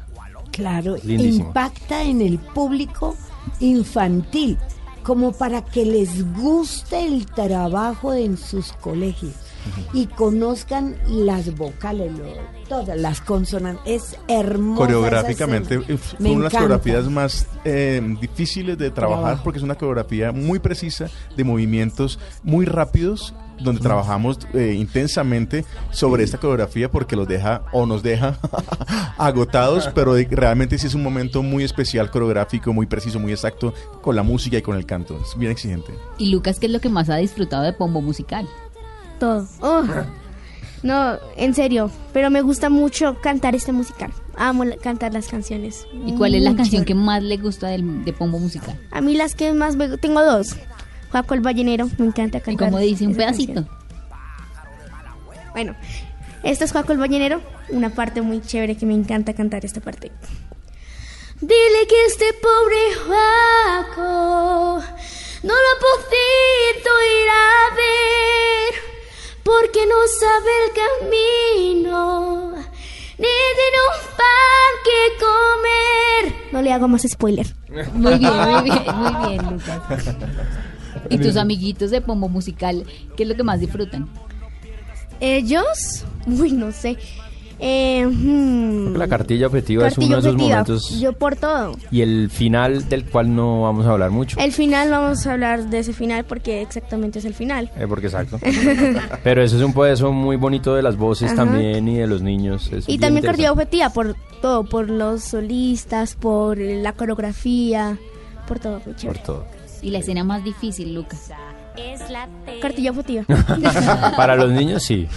Claro, 0.53 0.97
Lindísimo. 1.03 1.47
impacta 1.49 2.03
en 2.03 2.21
el 2.23 2.39
público 2.39 3.15
infantil, 3.61 4.59
como 5.03 5.33
para 5.33 5.65
que 5.65 5.85
les 5.85 6.31
guste 6.35 7.05
el 7.07 7.27
trabajo 7.27 8.13
en 8.15 8.37
sus 8.37 8.73
colegios 8.75 9.33
y 9.93 10.07
conozcan 10.07 10.97
las 11.09 11.57
vocales, 11.57 12.13
lo- 12.19 12.25
todas 12.69 12.97
las 12.99 13.21
consonantes. 13.21 13.83
Es 13.87 14.17
hermoso. 14.29 14.83
Coreográficamente 14.83 15.81
fue 15.81 15.97
una 16.31 16.37
de 16.37 16.43
las 16.45 16.53
coreografías 16.53 17.05
más 17.11 17.47
eh, 17.65 18.01
difíciles 18.21 18.77
de 18.77 18.91
trabajar 18.91 19.23
Trabajo. 19.25 19.45
porque 19.45 19.59
es 19.59 19.63
una 19.65 19.75
coreografía 19.77 20.33
muy 20.33 20.59
precisa 20.59 21.09
de 21.37 21.45
movimientos 21.45 22.19
muy 22.43 22.67
rápidos 22.67 23.35
donde 23.61 23.81
trabajamos 23.81 24.39
eh, 24.55 24.75
intensamente 24.79 25.65
sobre 25.91 26.25
esta 26.25 26.39
coreografía 26.39 26.91
porque 26.91 27.17
los 27.17 27.29
deja 27.29 27.63
o 27.73 27.87
nos 27.87 28.03
deja 28.03 28.39
agotados, 29.19 29.89
pero 29.95 30.15
realmente 30.31 30.79
sí 30.79 30.87
es 30.87 30.95
un 30.95 31.03
momento 31.03 31.43
muy 31.43 31.65
especial 31.65 32.11
coreográfico, 32.11 32.73
muy 32.73 32.87
preciso, 32.87 33.19
muy 33.21 33.33
exacto 33.33 33.73
con 34.01 34.17
la 34.17 34.23
música 34.23 34.57
y 34.59 34.63
con 34.63 34.77
el 34.77 34.87
canto. 34.87 35.19
Es 35.23 35.37
bien 35.39 35.53
exigente. 35.53 35.93
Y 36.19 36.31
Lucas, 36.31 36.59
¿qué 36.59 36.67
es 36.67 36.73
lo 36.73 36.81
que 36.81 36.89
más 36.89 37.09
ha 37.11 37.17
disfrutado 37.17 37.63
de 37.63 37.73
Pombo 37.73 38.01
Musical? 38.01 38.49
Todo. 39.19 39.47
Oh. 39.61 39.83
No, 40.83 41.17
en 41.37 41.55
serio, 41.55 41.93
pero 42.13 42.29
me 42.29 42.43
gusta 42.43 42.69
mucho 42.69 43.17
cantar 43.21 43.55
este 43.55 43.71
musical. 43.71 44.11
Amo 44.37 44.65
la- 44.65 44.77
cantar 44.77 45.13
las 45.13 45.29
canciones. 45.29 45.87
¿Y 46.05 46.15
cuál 46.17 46.35
es 46.35 46.43
la 46.43 46.51
Mucho. 46.51 46.63
canción 46.65 46.85
que 46.85 46.95
más 46.97 47.23
le 47.23 47.37
gusta 47.37 47.69
del, 47.69 48.05
de 48.05 48.13
Pombo 48.13 48.41
Musical? 48.41 48.77
A 48.91 49.01
mí 49.01 49.15
las 49.15 49.37
que 49.37 49.53
más 49.53 49.77
me... 49.77 49.97
Tengo 49.99 50.25
dos. 50.25 50.57
Juaco 51.13 51.35
el 51.35 51.41
Ballenero, 51.41 51.89
me 51.99 52.07
encanta 52.07 52.41
cantar. 52.41 52.69
¿Y 52.69 52.71
cómo 52.71 52.79
dice 52.79 53.07
un 53.07 53.15
pedacito? 53.15 53.53
canción. 53.53 53.83
Bueno, 55.53 55.77
esto 56.43 56.65
es 56.65 56.73
Juaco 56.73 56.93
el 56.93 56.99
Ballenero, 56.99 57.43
una 57.69 57.91
parte 57.91 58.23
muy 58.23 58.41
chévere 58.41 58.79
que 58.79 58.87
me 58.87 58.95
encanta 58.95 59.35
cantar 59.35 59.63
esta 59.67 59.83
parte. 59.83 60.11
Dile 61.39 61.87
que 61.87 62.07
este 62.07 62.33
pobre 62.33 62.79
Juaco 63.05 64.83
no 65.43 65.53
lo 65.53 65.69
ha 65.69 65.79
podido 65.81 66.93
ir 67.21 67.29
a 67.29 67.75
ver 67.77 68.75
porque 69.43 69.87
no 69.87 69.97
sabe 70.19 70.51
el 70.65 70.71
camino 71.91 72.53
ni 73.19 73.29
tiene 73.59 73.79
un 73.91 74.01
pan 74.17 74.73
que 74.83 74.99
comer. 76.33 76.53
No 76.53 76.63
le 76.63 76.73
hago 76.73 76.89
más 76.89 77.03
spoiler. 77.03 77.47
Muy 77.93 78.17
bien, 78.19 78.33
muy 78.35 78.63
bien, 78.63 78.83
muy 78.97 79.29
bien, 79.29 79.51
Lucas. 79.51 79.83
¿Y 81.13 81.19
tus 81.19 81.37
amiguitos 81.37 81.91
de 81.91 82.01
Pombo 82.01 82.29
Musical, 82.29 82.85
qué 83.17 83.23
es 83.25 83.29
lo 83.29 83.35
que 83.37 83.43
más 83.43 83.61
disfrutan? 83.61 84.09
Ellos, 85.21 86.05
uy, 86.27 86.53
no 86.53 86.73
sé. 86.73 86.97
Eh, 87.65 88.05
hmm, 88.05 88.97
La 88.97 89.07
cartilla 89.07 89.47
objetiva 89.47 89.87
es 89.87 89.97
uno 89.97 90.17
de 90.17 90.19
esos 90.19 90.35
momentos 90.35 90.99
Yo 90.99 91.13
por 91.13 91.37
todo. 91.37 91.77
y 91.93 92.01
el 92.01 92.29
final 92.29 92.89
del 92.89 93.05
cual 93.05 93.33
no 93.37 93.63
vamos 93.63 93.87
a 93.87 93.91
hablar 93.93 94.11
mucho. 94.11 94.37
El 94.41 94.51
final 94.51 94.91
vamos 94.91 95.25
a 95.29 95.35
hablar 95.35 95.71
de 95.71 95.79
ese 95.79 95.93
final 95.93 96.25
porque 96.25 96.61
exactamente 96.61 97.21
es 97.21 97.25
el 97.25 97.35
final. 97.35 97.71
Eh, 97.79 97.87
porque 97.89 98.07
exacto. 98.07 98.41
Pero 99.23 99.45
eso 99.45 99.57
es 99.59 99.63
un 99.63 99.73
poeso 99.73 100.11
muy 100.11 100.35
bonito 100.35 100.75
de 100.75 100.83
las 100.83 100.97
voces 100.97 101.29
Ajá. 101.29 101.37
también 101.45 101.87
y 101.87 101.99
de 101.99 102.09
los 102.09 102.21
niños. 102.21 102.69
es 102.73 102.89
Y 102.89 102.99
también 102.99 103.25
cartilla 103.25 103.53
objetiva 103.53 103.91
por 103.91 104.17
todo, 104.41 104.65
por 104.65 104.91
los 104.91 105.23
solistas, 105.23 106.17
por 106.17 106.59
la 106.59 106.95
coreografía, 106.95 107.97
por 108.49 108.59
todo. 108.59 108.81
Por 108.81 109.19
todo. 109.19 109.47
Y 109.83 109.91
la 109.91 109.99
escena 109.99 110.25
más 110.25 110.45
difícil, 110.45 110.95
Lucas. 110.95 111.31
Cartilla 112.61 112.91
objetiva. 112.91 113.25
Para 114.17 114.37
los 114.37 114.53
niños 114.53 114.83
sí. 114.83 115.09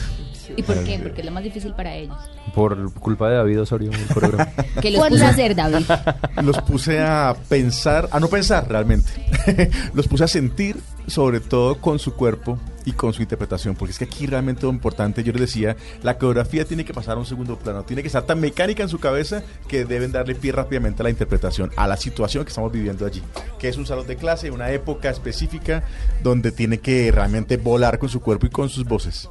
¿Y 0.57 0.63
por 0.63 0.83
qué? 0.83 0.99
Porque 0.99 1.21
es 1.21 1.25
la 1.25 1.31
más 1.31 1.43
difícil 1.43 1.73
para 1.73 1.93
ellos. 1.95 2.15
Por 2.53 2.93
culpa 2.93 3.29
de 3.29 3.35
David 3.35 3.61
Osorio, 3.61 3.91
el 3.91 4.07
coreógrafo. 4.13 4.63
¿Qué 4.81 4.91
los 4.91 5.07
puso 5.07 5.25
a 5.25 5.29
hacer, 5.29 5.55
David? 5.55 5.85
Los 6.43 6.61
puse 6.61 6.99
a 6.99 7.35
pensar, 7.49 8.07
a 8.11 8.19
no 8.19 8.27
pensar 8.27 8.67
realmente. 8.69 9.11
los 9.93 10.07
puse 10.07 10.23
a 10.23 10.27
sentir, 10.27 10.77
sobre 11.07 11.39
todo 11.39 11.79
con 11.79 11.99
su 11.99 12.13
cuerpo 12.13 12.59
y 12.85 12.91
con 12.93 13.13
su 13.13 13.21
interpretación, 13.21 13.75
porque 13.75 13.91
es 13.91 13.97
que 13.99 14.05
aquí 14.05 14.25
realmente 14.27 14.63
lo 14.63 14.69
importante, 14.69 15.23
yo 15.23 15.31
les 15.33 15.41
decía, 15.41 15.75
la 16.03 16.17
coreografía 16.17 16.65
tiene 16.65 16.85
que 16.85 16.93
pasar 16.93 17.15
a 17.17 17.19
un 17.19 17.25
segundo 17.25 17.57
plano, 17.57 17.83
tiene 17.83 18.01
que 18.03 18.07
estar 18.07 18.23
tan 18.23 18.39
mecánica 18.39 18.83
en 18.83 18.89
su 18.89 18.99
cabeza 18.99 19.43
que 19.67 19.85
deben 19.85 20.11
darle 20.11 20.35
pie 20.35 20.51
rápidamente 20.51 21.01
a 21.01 21.05
la 21.05 21.09
interpretación, 21.09 21.71
a 21.75 21.87
la 21.87 21.97
situación 21.97 22.43
que 22.43 22.49
estamos 22.49 22.71
viviendo 22.71 23.05
allí, 23.05 23.21
que 23.59 23.67
es 23.69 23.77
un 23.77 23.85
salón 23.85 24.07
de 24.07 24.15
clase, 24.15 24.51
una 24.51 24.71
época 24.71 25.09
específica 25.09 25.83
donde 26.23 26.51
tiene 26.51 26.79
que 26.79 27.11
realmente 27.11 27.57
volar 27.57 27.99
con 27.99 28.09
su 28.09 28.21
cuerpo 28.21 28.45
y 28.45 28.49
con 28.49 28.69
sus 28.69 28.85
voces. 28.85 29.29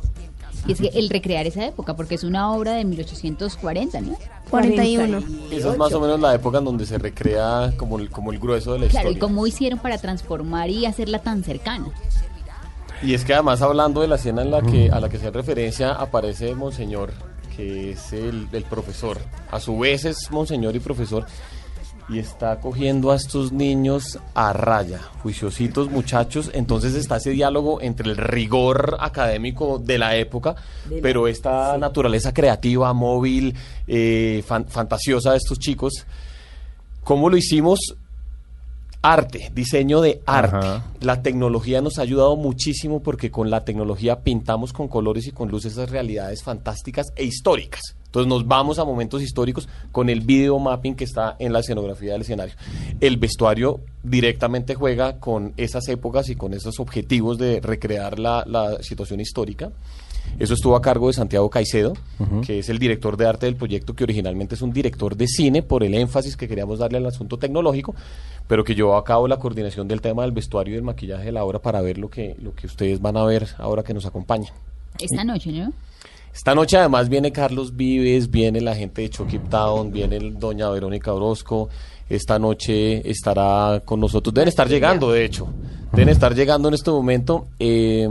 Y 0.67 0.73
es 0.73 0.81
que 0.81 0.89
el 0.95 1.11
recrear 1.11 1.47
esa 1.47 1.67
época, 1.67 1.95
porque 1.95 2.15
es 2.15 2.25
una 2.25 2.51
obra 2.51 2.73
de 2.73 2.85
1840, 2.87 4.01
¿no? 4.01 4.17
41. 4.49 5.19
Esa 5.51 5.73
es 5.73 5.77
más 5.79 5.93
o 5.93 6.01
menos 6.01 6.19
la 6.19 6.35
época 6.35 6.59
en 6.59 6.65
donde 6.65 6.87
se 6.87 6.97
recrea 6.97 7.75
como 7.77 7.99
el, 7.99 8.09
como 8.09 8.33
el 8.33 8.39
grueso 8.39 8.73
de 8.73 8.79
la 8.79 8.87
Claro, 8.89 9.09
¿y 9.09 9.13
historia. 9.13 9.21
cómo 9.29 9.47
hicieron 9.47 9.79
para 9.79 9.99
transformar 9.99 10.71
y 10.71 10.87
hacerla 10.87 11.19
tan 11.19 11.45
cercana? 11.45 11.89
Y 13.03 13.15
es 13.15 13.25
que 13.25 13.35
además 13.35 13.61
hablando 13.63 14.01
de 14.01 14.09
la 14.09 14.17
escena 14.17 14.43
en 14.43 14.51
la 14.51 14.63
que 14.63 14.91
a 14.91 15.01
la 15.01 15.09
que 15.09 15.19
se 15.19 15.27
hace 15.29 15.37
referencia 15.37 15.93
aparece 15.93 16.55
Monseñor, 16.55 17.13
que 17.57 17.91
es 17.93 18.13
el, 18.13 18.49
el 18.53 18.65
profesor. 18.65 19.19
A 19.51 19.61
su 19.61 19.79
vez 19.79 20.05
es 20.05 20.31
Monseñor 20.31 20.75
y 20.75 20.81
profesor 20.81 21.27
y 22.09 22.19
está 22.19 22.61
cogiendo 22.61 23.13
a 23.13 23.17
estos 23.17 23.51
niños 23.53 24.19
a 24.35 24.53
raya, 24.53 25.01
juiciositos 25.23 25.91
muchachos. 25.91 26.51
Entonces 26.55 26.95
está 26.95 27.17
ese 27.17 27.31
diálogo 27.31 27.81
entre 27.83 28.11
el 28.11 28.17
rigor 28.17 28.97
académico 29.01 29.79
de 29.79 29.99
la 29.99 30.17
época, 30.17 30.55
De 30.89 30.97
la- 30.97 31.03
pero 31.03 31.29
esta 31.29 31.77
naturaleza 31.79 32.33
creativa, 32.35 32.93
móvil, 32.93 33.55
eh, 33.87 34.43
fan- 34.47 34.67
fantasiosa 34.69 35.33
de 35.33 35.39
estos 35.39 35.59
chicos. 35.59 36.07
¿Cómo 37.03 37.29
lo 37.29 37.37
hicimos? 37.37 37.79
Arte, 39.07 39.53
diseño 39.55 40.01
de 40.01 40.23
arte. 40.25 40.57
Ajá. 40.57 40.85
La 41.01 41.21
tecnología 41.21 41.83
nos 41.83 41.99
ha 41.99 42.03
ayudado 42.03 42.37
muchísimo 42.37 43.03
porque 43.03 43.31
con 43.31 43.51
la 43.51 43.63
tecnología 43.63 44.23
pintamos 44.23 44.73
con 44.73 44.89
colores 44.89 45.27
y 45.27 45.33
con 45.33 45.51
luces 45.51 45.73
esas 45.73 45.91
realidades 45.91 46.43
fantásticas 46.43 47.13
e 47.15 47.25
históricas. 47.25 47.83
Entonces 48.07 48.29
nos 48.29 48.47
vamos 48.47 48.79
a 48.79 48.85
momentos 48.87 49.21
históricos 49.21 49.69
con 49.93 50.09
el 50.09 50.23
video 50.23 50.59
mapping 50.59 50.95
que 50.95 51.05
está 51.05 51.37
en 51.39 51.53
la 51.53 51.59
escenografía 51.59 52.13
del 52.13 52.23
escenario. 52.23 52.55
El 52.99 53.19
vestuario 53.19 53.81
directamente 54.03 54.75
juega 54.75 55.19
con 55.19 55.53
esas 55.59 55.87
épocas 55.89 56.31
y 56.31 56.37
con 56.37 56.55
esos 56.55 56.81
objetivos 56.81 57.37
de 57.37 57.61
recrear 57.61 58.19
la, 58.19 58.43
la 58.47 58.83
situación 58.83 59.21
histórica. 59.21 59.71
Eso 60.39 60.55
estuvo 60.55 60.75
a 60.75 60.83
cargo 60.83 61.07
de 61.07 61.13
Santiago 61.13 61.49
Caicedo, 61.49 61.93
que 62.45 62.59
es 62.59 62.69
el 62.69 62.79
director 62.79 63.17
de 63.17 63.27
arte 63.27 63.47
del 63.47 63.55
proyecto, 63.57 63.95
que 63.95 64.05
originalmente 64.05 64.57
es 64.57 64.63
un 64.63 64.73
director 64.73 65.17
de 65.17 65.29
cine 65.29 65.63
por 65.63 65.85
el 65.85 65.95
énfasis 65.95 66.37
que 66.37 66.49
queríamos 66.49 66.81
darle 66.81 66.99
al 66.99 67.07
asunto 67.07 67.39
tecnológico, 67.39 67.95
pero 68.49 68.65
que 68.65 68.75
llevó 68.75 68.97
a 68.97 69.05
cabo 69.05 69.29
la 69.29 69.39
coordinación 69.39 69.87
del 69.87 70.01
tema 70.01 70.23
del 70.23 70.33
vestuario 70.33 70.73
y 70.73 70.75
del 70.77 70.85
maquillaje 70.85 71.27
de 71.27 71.33
la 71.33 71.45
obra 71.45 71.61
para 71.61 71.81
ver 71.83 71.99
lo 71.99 72.11
que, 72.11 72.35
lo 72.43 72.55
que 72.55 72.67
ustedes 72.67 73.01
van 73.01 73.17
a 73.17 73.25
ver 73.25 73.47
ahora 73.59 73.83
que 73.85 73.95
nos 73.95 74.07
acompañan. 74.07 74.53
Esta 74.99 75.25
noche, 75.25 75.53
¿no? 75.53 75.73
Esta 76.35 76.53
noche 76.53 76.77
además 76.79 77.09
viene 77.09 77.31
Carlos 77.31 77.77
Vives, 77.77 78.29
viene 78.29 78.61
la 78.61 78.75
gente 78.75 79.03
de 79.03 79.11
Chucky 79.11 79.39
Town, 79.39 79.93
viene 79.93 80.17
el 80.17 80.37
doña 80.37 80.69
Verónica 80.69 81.13
Orozco. 81.13 81.69
Esta 82.09 82.41
noche 82.41 83.09
estará 83.09 83.81
con 83.85 84.01
nosotros. 84.01 84.35
Deben 84.35 84.49
estar 84.49 84.69
llegando, 84.69 85.13
de 85.13 85.25
hecho. 85.25 85.47
Deben 85.93 86.09
estar 86.09 86.35
llegando 86.35 86.67
en 86.69 86.75
este 86.75 86.91
momento. 86.91 87.47
eh, 87.61 88.09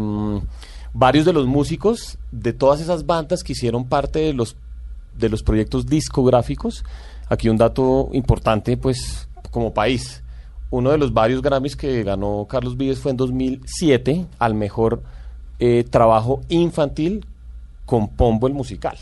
varios 0.93 1.25
de 1.25 1.33
los 1.33 1.47
músicos 1.47 2.17
de 2.31 2.53
todas 2.53 2.79
esas 2.79 3.05
bandas 3.05 3.43
que 3.43 3.53
hicieron 3.53 3.85
parte 3.85 4.19
de 4.19 4.33
los, 4.33 4.55
de 5.17 5.29
los 5.29 5.43
proyectos 5.43 5.87
discográficos. 5.87 6.83
Aquí 7.29 7.49
un 7.49 7.57
dato 7.57 8.09
importante, 8.13 8.77
pues, 8.77 9.27
como 9.51 9.73
país. 9.73 10.23
Uno 10.69 10.91
de 10.91 10.97
los 10.97 11.13
varios 11.13 11.41
Grammys 11.41 11.75
que 11.75 12.03
ganó 12.03 12.47
Carlos 12.49 12.77
Vives 12.77 12.99
fue 12.99 13.11
en 13.11 13.17
2007 13.17 14.25
al 14.39 14.55
mejor 14.55 15.03
eh, 15.59 15.83
trabajo 15.89 16.41
infantil 16.49 17.25
con 17.85 18.07
Pombo 18.09 18.47
el 18.47 18.53
musical. 18.53 18.97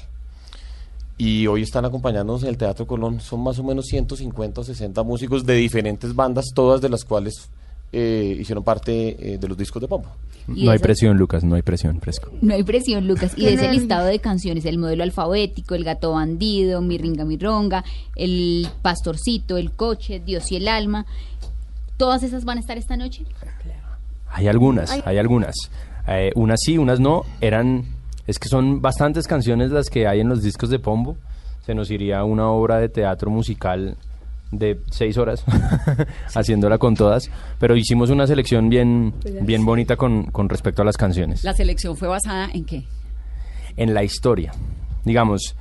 Y 1.18 1.48
hoy 1.48 1.62
están 1.62 1.86
acompañándonos 1.86 2.44
en 2.44 2.50
el 2.50 2.58
Teatro 2.58 2.88
Colón. 2.88 3.20
Son 3.20 3.42
más 3.42 3.60
o 3.60 3.64
menos 3.64 3.86
150 3.86 4.62
o 4.62 4.64
60 4.64 5.04
músicos 5.04 5.46
de 5.46 5.54
diferentes 5.54 6.16
bandas, 6.16 6.46
todas 6.54 6.82
de 6.82 6.90
las 6.90 7.06
cuales 7.06 7.50
eh, 7.94 8.38
hicieron 8.40 8.64
parte 8.64 9.34
eh, 9.34 9.38
de 9.38 9.48
los 9.48 9.58
discos 9.58 9.82
de 9.82 9.88
Pombo. 9.88 10.10
Y 10.48 10.66
No 10.66 10.72
hay 10.72 10.78
esa- 10.78 10.84
presión, 10.84 11.18
Lucas, 11.18 11.44
no 11.44 11.56
hay 11.56 11.62
presión, 11.62 12.00
fresco. 12.02 12.32
No 12.42 12.54
hay 12.54 12.64
presión, 12.64 13.08
Lucas. 13.08 13.34
Y 13.38 13.46
de 13.46 13.54
ese 13.54 13.72
listado 13.72 14.06
de 14.08 14.20
canciones, 14.20 14.66
el 14.66 14.78
modelo 14.78 15.04
alfabético, 15.04 15.76
el 15.76 15.84
gato 15.84 16.12
bandido, 16.14 16.82
mi 16.82 16.98
ringa, 16.98 17.26
mi 17.26 17.38
ronga, 17.38 17.84
el 18.16 18.68
pastorcito, 18.82 19.58
el 19.58 19.72
coche, 19.72 20.20
Dios 20.26 20.52
y 20.52 20.56
el 20.56 20.68
alma, 20.68 21.06
¿todas 21.98 22.24
esas 22.24 22.44
van 22.46 22.58
a 22.58 22.62
estar 22.62 22.78
esta 22.78 22.98
noche? 22.98 23.24
Hay 24.30 24.48
algunas, 24.48 24.90
Ay. 24.92 25.02
hay 25.06 25.18
algunas. 25.18 25.56
Eh, 26.08 26.32
unas 26.36 26.60
sí, 26.64 26.78
unas 26.78 27.00
no. 27.00 27.24
Eran, 27.42 27.86
es 28.28 28.40
que 28.40 28.48
son 28.50 28.82
bastantes 28.82 29.28
canciones 29.28 29.72
las 29.72 29.90
que 29.90 30.08
hay 30.08 30.22
en 30.22 30.30
los 30.30 30.42
discos 30.42 30.70
de 30.70 30.80
Pombo. 30.80 31.18
Se 31.66 31.76
nos 31.76 31.92
iría 31.92 32.24
una 32.24 32.50
obra 32.50 32.78
de 32.80 32.90
teatro 32.90 33.30
musical 33.30 33.98
de 34.52 34.80
seis 34.90 35.18
horas 35.18 35.44
haciéndola 36.36 36.78
con 36.78 36.96
todas. 36.96 37.30
Pero 37.60 37.76
hicimos 37.76 38.10
una 38.10 38.28
selección 38.28 38.70
bien, 38.70 39.14
bien 39.42 39.66
bonita 39.66 39.96
con, 39.96 40.26
con 40.26 40.50
respecto 40.50 40.82
a 40.82 40.86
las 40.86 40.98
canciones. 40.98 41.44
La 41.44 41.54
selección 41.54 41.96
fue 41.98 42.08
basada 42.08 42.50
en 42.54 42.66
qué? 42.66 42.86
en 43.78 43.94
la 43.94 44.04
historia. 44.04 44.52
Digamos, 45.04 45.56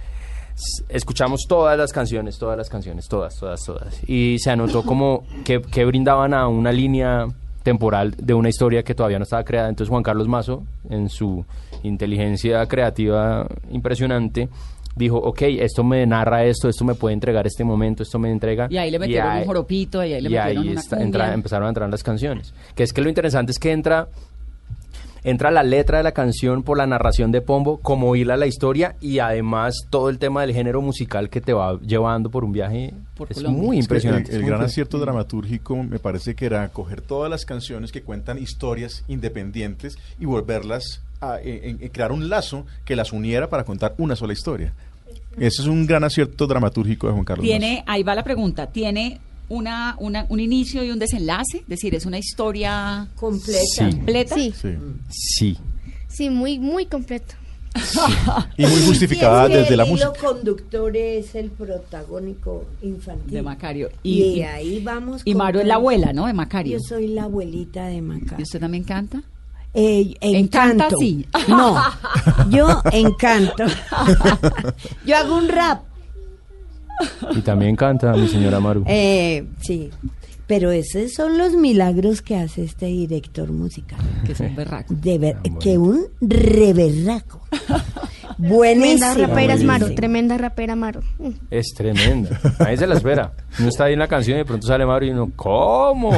escuchamos 0.88 1.42
todas 1.48 1.76
las 1.78 1.92
canciones, 1.92 2.38
todas 2.38 2.56
las 2.56 2.68
canciones, 2.68 3.08
todas, 3.08 3.36
todas, 3.38 3.60
todas. 3.64 4.00
Y 4.08 4.38
se 4.38 4.50
anotó 4.50 4.82
como 4.82 5.24
que, 5.44 5.60
que 5.60 5.84
brindaban 5.84 6.34
a 6.34 6.48
una 6.48 6.72
línea 6.72 7.26
temporal 7.62 8.14
de 8.16 8.34
una 8.34 8.48
historia 8.48 8.82
que 8.82 8.94
todavía 8.94 9.18
no 9.18 9.24
estaba 9.24 9.44
creada. 9.44 9.68
Entonces 9.68 9.90
Juan 9.90 10.02
Carlos 10.02 10.28
Mazo, 10.28 10.64
en 10.88 11.08
su 11.08 11.44
inteligencia 11.82 12.66
creativa 12.66 13.46
impresionante, 13.70 14.48
dijo, 15.04 15.16
ok, 15.18 15.42
esto 15.42 15.82
me 15.82 16.06
narra 16.06 16.44
esto, 16.44 16.68
esto 16.68 16.84
me 16.84 16.94
puede 16.94 17.14
entregar 17.14 17.46
este 17.46 17.64
momento, 17.64 18.02
esto 18.02 18.18
me 18.18 18.30
entrega... 18.30 18.68
Y 18.70 18.76
ahí 18.76 18.90
le 18.90 18.98
metieron 18.98 19.30
ahí- 19.30 19.40
un 19.42 19.46
joropito, 19.46 20.04
y 20.04 20.12
ahí 20.12 20.20
le 20.20 20.28
y 20.28 20.32
metieron 20.32 20.62
ahí 20.62 20.68
una 20.70 20.80
está- 20.80 21.00
entra- 21.02 21.32
empezaron 21.34 21.66
a 21.66 21.68
entrar 21.70 21.90
las 21.90 22.02
canciones. 22.02 22.54
Que 22.74 22.82
es 22.84 22.92
que 22.92 23.00
lo 23.00 23.08
interesante 23.08 23.52
es 23.52 23.58
que 23.58 23.72
entra 23.72 24.08
entra 25.22 25.50
la 25.50 25.62
letra 25.62 25.98
de 25.98 26.04
la 26.04 26.12
canción 26.12 26.62
por 26.62 26.78
la 26.78 26.86
narración 26.86 27.30
de 27.30 27.42
Pombo, 27.42 27.76
como 27.78 28.16
hila 28.16 28.38
la 28.38 28.46
historia 28.46 28.96
y 29.02 29.18
además 29.18 29.74
todo 29.90 30.08
el 30.08 30.18
tema 30.18 30.40
del 30.40 30.54
género 30.54 30.80
musical 30.80 31.28
que 31.28 31.42
te 31.42 31.52
va 31.52 31.78
llevando 31.80 32.30
por 32.30 32.42
un 32.42 32.52
viaje 32.52 32.94
es 33.28 33.42
muy 33.42 33.76
Es 33.78 33.80
que 33.80 33.84
impresionante. 33.84 34.30
El, 34.30 34.36
el 34.36 34.40
es 34.40 34.42
muy 34.44 34.50
gran 34.50 34.62
acierto 34.64 34.98
dramatúrgico 34.98 35.76
me 35.76 35.98
parece 35.98 36.34
que 36.34 36.46
era 36.46 36.66
coger 36.70 37.02
todas 37.02 37.30
las 37.30 37.44
canciones 37.44 37.92
que 37.92 38.00
cuentan 38.02 38.38
historias 38.38 39.04
independientes 39.08 39.98
y 40.18 40.24
volverlas 40.24 41.02
a 41.20 41.38
en- 41.38 41.82
en- 41.82 41.88
crear 41.90 42.12
un 42.12 42.30
lazo 42.30 42.64
que 42.86 42.96
las 42.96 43.12
uniera 43.12 43.50
para 43.50 43.64
contar 43.64 43.94
una 43.98 44.16
sola 44.16 44.32
historia. 44.32 44.72
Ese 45.38 45.62
es 45.62 45.68
un 45.68 45.86
gran 45.86 46.04
acierto 46.04 46.46
dramatúrgico 46.46 47.06
de 47.06 47.12
Juan 47.12 47.24
Carlos. 47.24 47.44
Mazo. 47.46 47.58
Tiene, 47.58 47.84
ahí 47.86 48.02
va 48.02 48.14
la 48.14 48.24
pregunta, 48.24 48.66
¿tiene 48.68 49.20
una, 49.48 49.96
una, 49.98 50.26
un 50.28 50.40
inicio 50.40 50.82
y 50.84 50.90
un 50.90 50.98
desenlace? 50.98 51.58
Es 51.58 51.68
decir, 51.68 51.94
¿es 51.94 52.06
una 52.06 52.18
historia 52.18 53.08
completa? 53.16 53.60
Sí. 53.90 53.90
¿Completa? 53.96 54.34
Sí. 54.34 54.52
Sí. 55.08 55.58
Sí, 56.08 56.30
muy, 56.30 56.58
muy 56.58 56.86
completo. 56.86 57.34
Y 58.56 58.66
muy 58.66 58.80
justificada 58.86 59.42
Y 59.42 59.52
es 59.52 59.56
que 59.56 59.62
desde 59.62 59.76
la 59.76 59.84
el 59.84 59.90
música. 59.90 60.12
conductor 60.20 60.96
es 60.96 61.34
el 61.36 61.50
protagónico 61.50 62.64
infantil. 62.82 63.30
De 63.32 63.42
Macario. 63.42 63.90
Y, 64.02 64.22
Y- 64.22 64.42
ahí 64.42 64.82
vamos. 64.82 65.22
y 65.24 65.34
Maru 65.36 65.60
es 65.60 65.66
la 65.66 65.74
abuela, 65.76 66.12
¿no? 66.12 66.26
De 66.26 66.32
Macario. 66.32 66.78
Yo 66.78 66.80
soy 66.86 67.06
la 67.08 67.24
abuelita 67.24 67.86
de 67.86 68.02
Macario. 68.02 68.38
¿Y 68.38 68.42
usted 68.42 68.58
también 68.58 68.82
canta? 68.82 69.22
Eh, 69.72 70.14
Encanta, 70.20 70.86
encanto. 70.86 70.96
sí. 70.98 71.26
No, 71.48 71.76
yo 72.50 72.80
encanto. 72.92 73.64
yo 75.06 75.16
hago 75.16 75.36
un 75.36 75.48
rap. 75.48 75.82
Y 77.34 77.40
también 77.40 77.76
canta 77.76 78.12
mi 78.12 78.28
señora 78.28 78.60
Maru. 78.60 78.84
Eh, 78.86 79.46
sí, 79.60 79.90
pero 80.46 80.70
esos 80.70 81.12
son 81.14 81.38
los 81.38 81.52
milagros 81.54 82.20
que 82.20 82.36
hace 82.36 82.64
este 82.64 82.86
director 82.86 83.50
musical. 83.52 84.00
Que 84.26 84.32
es 84.32 84.40
un 84.40 84.54
berraco. 84.54 84.92
De 84.94 85.18
ver- 85.18 85.36
que 85.60 85.78
un 85.78 86.06
reberraco. 86.20 87.39
Buenísimo. 88.38 89.12
Tremenda 89.12 89.28
rapera 89.28 89.54
es 89.54 89.64
Maro, 89.64 89.94
tremenda 89.94 90.38
rapera 90.38 90.74
Maro. 90.74 91.02
Es 91.50 91.74
tremenda. 91.74 92.40
Ahí 92.60 92.76
se 92.76 92.86
la 92.86 92.94
espera. 92.94 93.32
Uno 93.58 93.68
está 93.68 93.84
ahí 93.84 93.92
en 93.92 93.98
la 93.98 94.08
canción 94.08 94.36
y 94.36 94.38
de 94.38 94.44
pronto 94.46 94.66
sale 94.66 94.86
Maru 94.86 95.06
y 95.06 95.10
uno, 95.10 95.30
¿cómo? 95.36 96.12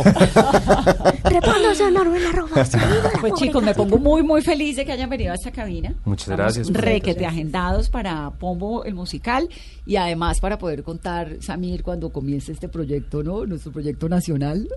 Repándose 1.24 1.84
a 1.84 1.90
Norben 1.90 2.24
arroba, 2.24 2.64
seguido 2.64 3.02
la 3.02 3.20
Pues 3.20 3.34
chicos, 3.34 3.62
me 3.62 3.74
pongo 3.74 3.98
muy, 3.98 4.22
muy 4.22 4.40
feliz 4.40 4.76
de 4.76 4.84
que 4.84 4.92
hayan 4.92 5.10
venido 5.10 5.32
a 5.32 5.34
esta 5.34 5.50
cabina. 5.50 5.94
Muchas 6.04 6.28
Estamos 6.28 6.54
gracias. 6.54 6.68
Requete 6.72 7.26
agendados 7.26 7.88
para 7.88 8.30
Pombo 8.38 8.84
el 8.84 8.94
musical 8.94 9.48
y 9.84 9.96
además 9.96 10.38
para 10.38 10.58
poder 10.58 10.84
contar, 10.84 11.38
Samir, 11.40 11.82
cuando 11.82 12.10
comience 12.10 12.52
este 12.52 12.68
proyecto, 12.68 13.24
¿no? 13.24 13.46
Nuestro 13.46 13.72
proyecto 13.72 14.08
nacional. 14.08 14.68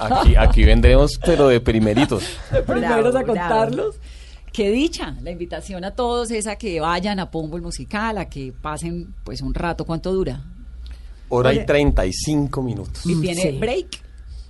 Aquí, 0.00 0.34
aquí 0.36 0.64
vendremos, 0.64 1.20
pero 1.24 1.46
de 1.46 1.60
primeritos. 1.60 2.24
Primeros 2.66 3.14
a 3.14 3.22
bravo. 3.22 3.94
Qué 4.54 4.70
dicha, 4.70 5.16
la 5.20 5.32
invitación 5.32 5.84
a 5.84 5.90
todos 5.90 6.30
es 6.30 6.46
a 6.46 6.54
que 6.54 6.78
vayan 6.78 7.18
a 7.18 7.28
Pombo 7.28 7.56
el 7.56 7.62
musical, 7.62 8.18
a 8.18 8.26
que 8.28 8.52
pasen 8.52 9.12
pues 9.24 9.42
un 9.42 9.52
rato. 9.52 9.84
¿Cuánto 9.84 10.12
dura? 10.12 10.40
Hora 11.28 11.52
y 11.52 11.66
35 11.66 12.62
minutos. 12.62 13.04
¿Y 13.04 13.20
tiene 13.20 13.42
Sí. 13.42 13.58
break? 13.58 13.86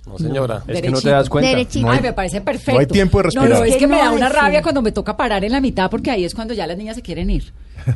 No, 0.05 0.19
señora. 0.19 0.61
Es 0.67 0.79
que 0.83 0.91
no 0.91 1.01
te 1.01 1.09
das 1.09 1.27
cuenta. 1.27 1.49
Derechito. 1.49 1.87
No 1.87 1.91
hay- 1.91 1.97
Ay, 1.97 2.03
me 2.03 2.13
parece 2.13 2.39
perfecto. 2.41 2.73
no 2.73 2.79
hay 2.81 2.85
tiempo 2.85 3.17
de 3.17 3.23
respirar. 3.23 3.49
no, 3.49 3.63
es 3.63 3.77
que 3.77 3.87
me 3.87 3.97
da 3.97 4.11
una 4.11 4.29
rabia 4.29 4.61
cuando 4.61 4.83
me 4.83 4.91
toca 4.91 5.17
parar 5.17 5.43
en 5.43 5.51
la 5.51 5.59
mitad 5.59 5.89
porque 5.89 6.11
ahí 6.11 6.23
es 6.23 6.35
cuando 6.35 6.53
ya 6.53 6.67
las 6.67 6.77
niñas 6.77 6.95
se 6.97 7.01
quieren 7.01 7.31
ir. 7.31 7.51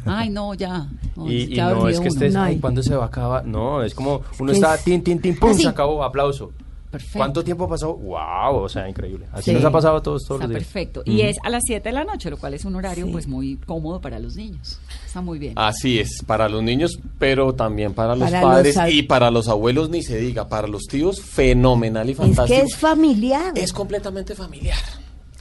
Ay, 0.06 0.32
no, 0.32 0.56
ya. 0.56 0.88
No, 1.16 1.32
Y, 1.32 1.56
no 1.56 1.88
es 1.88 2.00
que 2.00 2.10
uno. 2.10 2.26
estés. 2.26 2.60
¿cuándo 2.60 2.82
se 2.82 2.96
va 2.96 3.04
a 3.04 3.08
acabar? 3.08 3.46
No, 3.46 3.84
es 3.84 3.94
como 3.94 4.22
uno 4.40 4.52
está, 4.52 4.74
es- 4.74 4.84
tin, 4.84 5.04
tin, 5.04 5.22
tin, 5.22 5.38
pum, 5.38 5.52
Así. 5.52 5.62
se 5.62 5.68
acabó, 5.70 6.04
aplauso. 6.04 6.52
Perfecto. 6.92 7.20
¿Cuánto 7.20 7.44
tiempo 7.44 7.70
pasó? 7.70 7.96
¡Wow! 7.96 8.64
O 8.64 8.68
sea, 8.70 8.90
increíble. 8.90 9.28
Así 9.32 9.52
Sí. 9.52 9.54
nos 9.54 9.64
ha 9.64 9.72
pasado 9.72 9.98
a 9.98 10.02
todos, 10.02 10.24
todos 10.24 10.42
Está 10.42 10.48
los 10.48 10.58
días. 10.58 10.64
perfecto. 10.64 11.04
Y 11.06 11.22
es 11.22 11.38
a 11.44 11.50
las 11.52 11.62
7 11.66 11.90
de 11.90 11.94
la 11.94 12.04
noche, 12.04 12.32
lo 12.32 12.38
cual 12.38 12.56
es 12.56 12.66
un 12.66 12.76
horario 12.76 13.06
Sí. 13.06 13.12
pues 13.12 13.28
muy 13.28 13.58
cómodo 13.58 14.02
para 14.02 14.18
los 14.18 14.36
niños. 14.36 14.80
Está 15.06 15.22
muy 15.22 15.38
bien. 15.38 15.54
Así 15.56 16.00
es, 16.00 16.24
para 16.26 16.50
los 16.50 16.64
niños, 16.64 17.00
pero 17.20 17.54
también 17.54 17.94
para 17.94 18.16
los 18.16 18.32
padres 18.32 18.76
los 18.76 18.92
y 18.92 19.04
para 19.04 19.30
los 19.30 19.48
abuelos, 19.50 19.90
ni 19.92 20.02
se 20.02 20.18
diga, 20.18 20.48
para 20.50 20.68
los 20.68 20.84
tíos, 20.86 21.22
fenomenal 21.22 22.08
y 22.10 22.14
Es 22.14 22.18
fantástico. 22.18 22.60
que 22.60 22.66
es 22.66 22.76
familiar. 22.76 23.54
Es 23.56 23.72
completamente 23.72 24.34
familiar. 24.34 24.78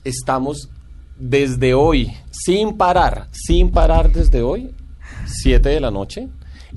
Estamos 0.05 0.69
desde 1.19 1.75
hoy, 1.75 2.13
sin 2.31 2.77
parar, 2.77 3.29
sin 3.33 3.71
parar 3.71 4.13
desde 4.13 4.43
hoy, 4.43 4.75
7 5.27 5.69
de 5.71 5.81
la 5.81 5.91
noche, 5.91 6.29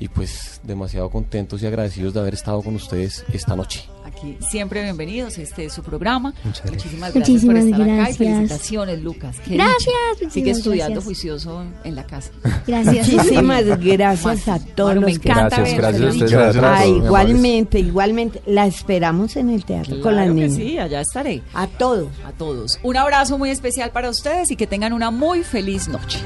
Y 0.00 0.08
pues 0.08 0.60
demasiado 0.64 1.08
contentos 1.10 1.62
y 1.62 1.66
agradecidos 1.66 2.14
de 2.14 2.20
haber 2.20 2.34
estado 2.34 2.62
con 2.62 2.74
ustedes 2.74 3.24
esta 3.32 3.54
noche. 3.56 3.84
Aquí 4.04 4.36
siempre 4.50 4.82
bienvenidos, 4.82 5.38
este 5.38 5.64
es 5.64 5.72
su 5.72 5.82
programa. 5.82 6.34
Muchas 6.44 6.62
gracias. 6.66 6.84
Muchísimas 6.84 7.14
gracias 7.14 7.42
por 7.44 7.54
Muchísimas 7.54 7.64
estar 7.64 7.80
acá 7.80 7.92
y 7.92 7.96
gracias. 7.96 8.18
felicitaciones, 8.18 9.02
Lucas. 9.02 9.36
Qué 9.44 9.54
Gracias. 9.54 10.32
Sigue 10.32 10.50
estudiando 10.50 10.94
gracias. 11.00 11.04
juicioso 11.04 11.64
en 11.84 11.94
la 11.94 12.04
casa. 12.04 12.30
Gracias. 12.66 13.08
Muchísimas 13.12 13.64
gracias 13.80 14.48
a 14.48 14.58
todos. 14.58 14.92
Bueno, 14.94 15.06
me 15.06 15.12
encanta 15.12 15.56
Gracias, 15.56 15.68
ver- 15.70 15.76
gracias 15.76 16.02
a 16.02 16.08
ustedes. 16.12 16.30
Gracias. 16.32 16.64
a 16.64 16.76
Ah, 16.76 16.86
igualmente, 16.86 17.78
igualmente. 17.80 18.42
La 18.46 18.66
esperamos 18.66 19.36
en 19.36 19.50
el 19.50 19.64
teatro 19.64 20.00
con 20.00 20.14
las 20.16 20.24
Claro 20.26 20.34
que 20.34 20.40
niñas. 20.48 20.56
sí, 20.56 20.78
allá 20.78 21.00
estaré. 21.00 21.42
A 21.54 21.66
todos. 21.66 22.08
A 22.26 22.32
todos. 22.32 22.78
Un 22.82 22.96
abrazo 22.96 23.38
muy 23.38 23.50
especial 23.50 23.90
para 23.90 24.10
ustedes 24.10 24.50
y 24.50 24.56
que 24.56 24.66
tengan 24.66 24.92
una 24.92 25.10
muy 25.10 25.42
feliz 25.44 25.88
noche. 25.88 26.18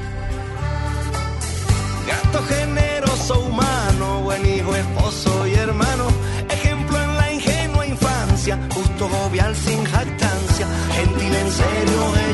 Generoso, 3.29 3.39
humano, 3.41 4.21
buen 4.23 4.45
hijo, 4.45 4.75
esposo 4.75 5.47
y 5.47 5.53
hermano. 5.53 6.07
Ejemplo 6.49 6.97
en 7.01 7.17
la 7.17 7.33
ingenua 7.33 7.85
infancia, 7.85 8.59
justo 8.73 9.07
jovial 9.07 9.55
sin 9.55 9.83
jactancia. 9.85 10.67
Gentil 10.95 11.35
en 11.35 11.51
serio 11.51 12.28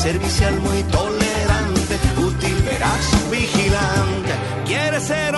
servicial 0.00 0.58
muy 0.60 0.82
tolerante, 0.84 1.98
útil 2.16 2.56
veraz 2.62 3.30
vigilante, 3.30 4.32
quiere 4.66 4.98
ser 4.98 5.29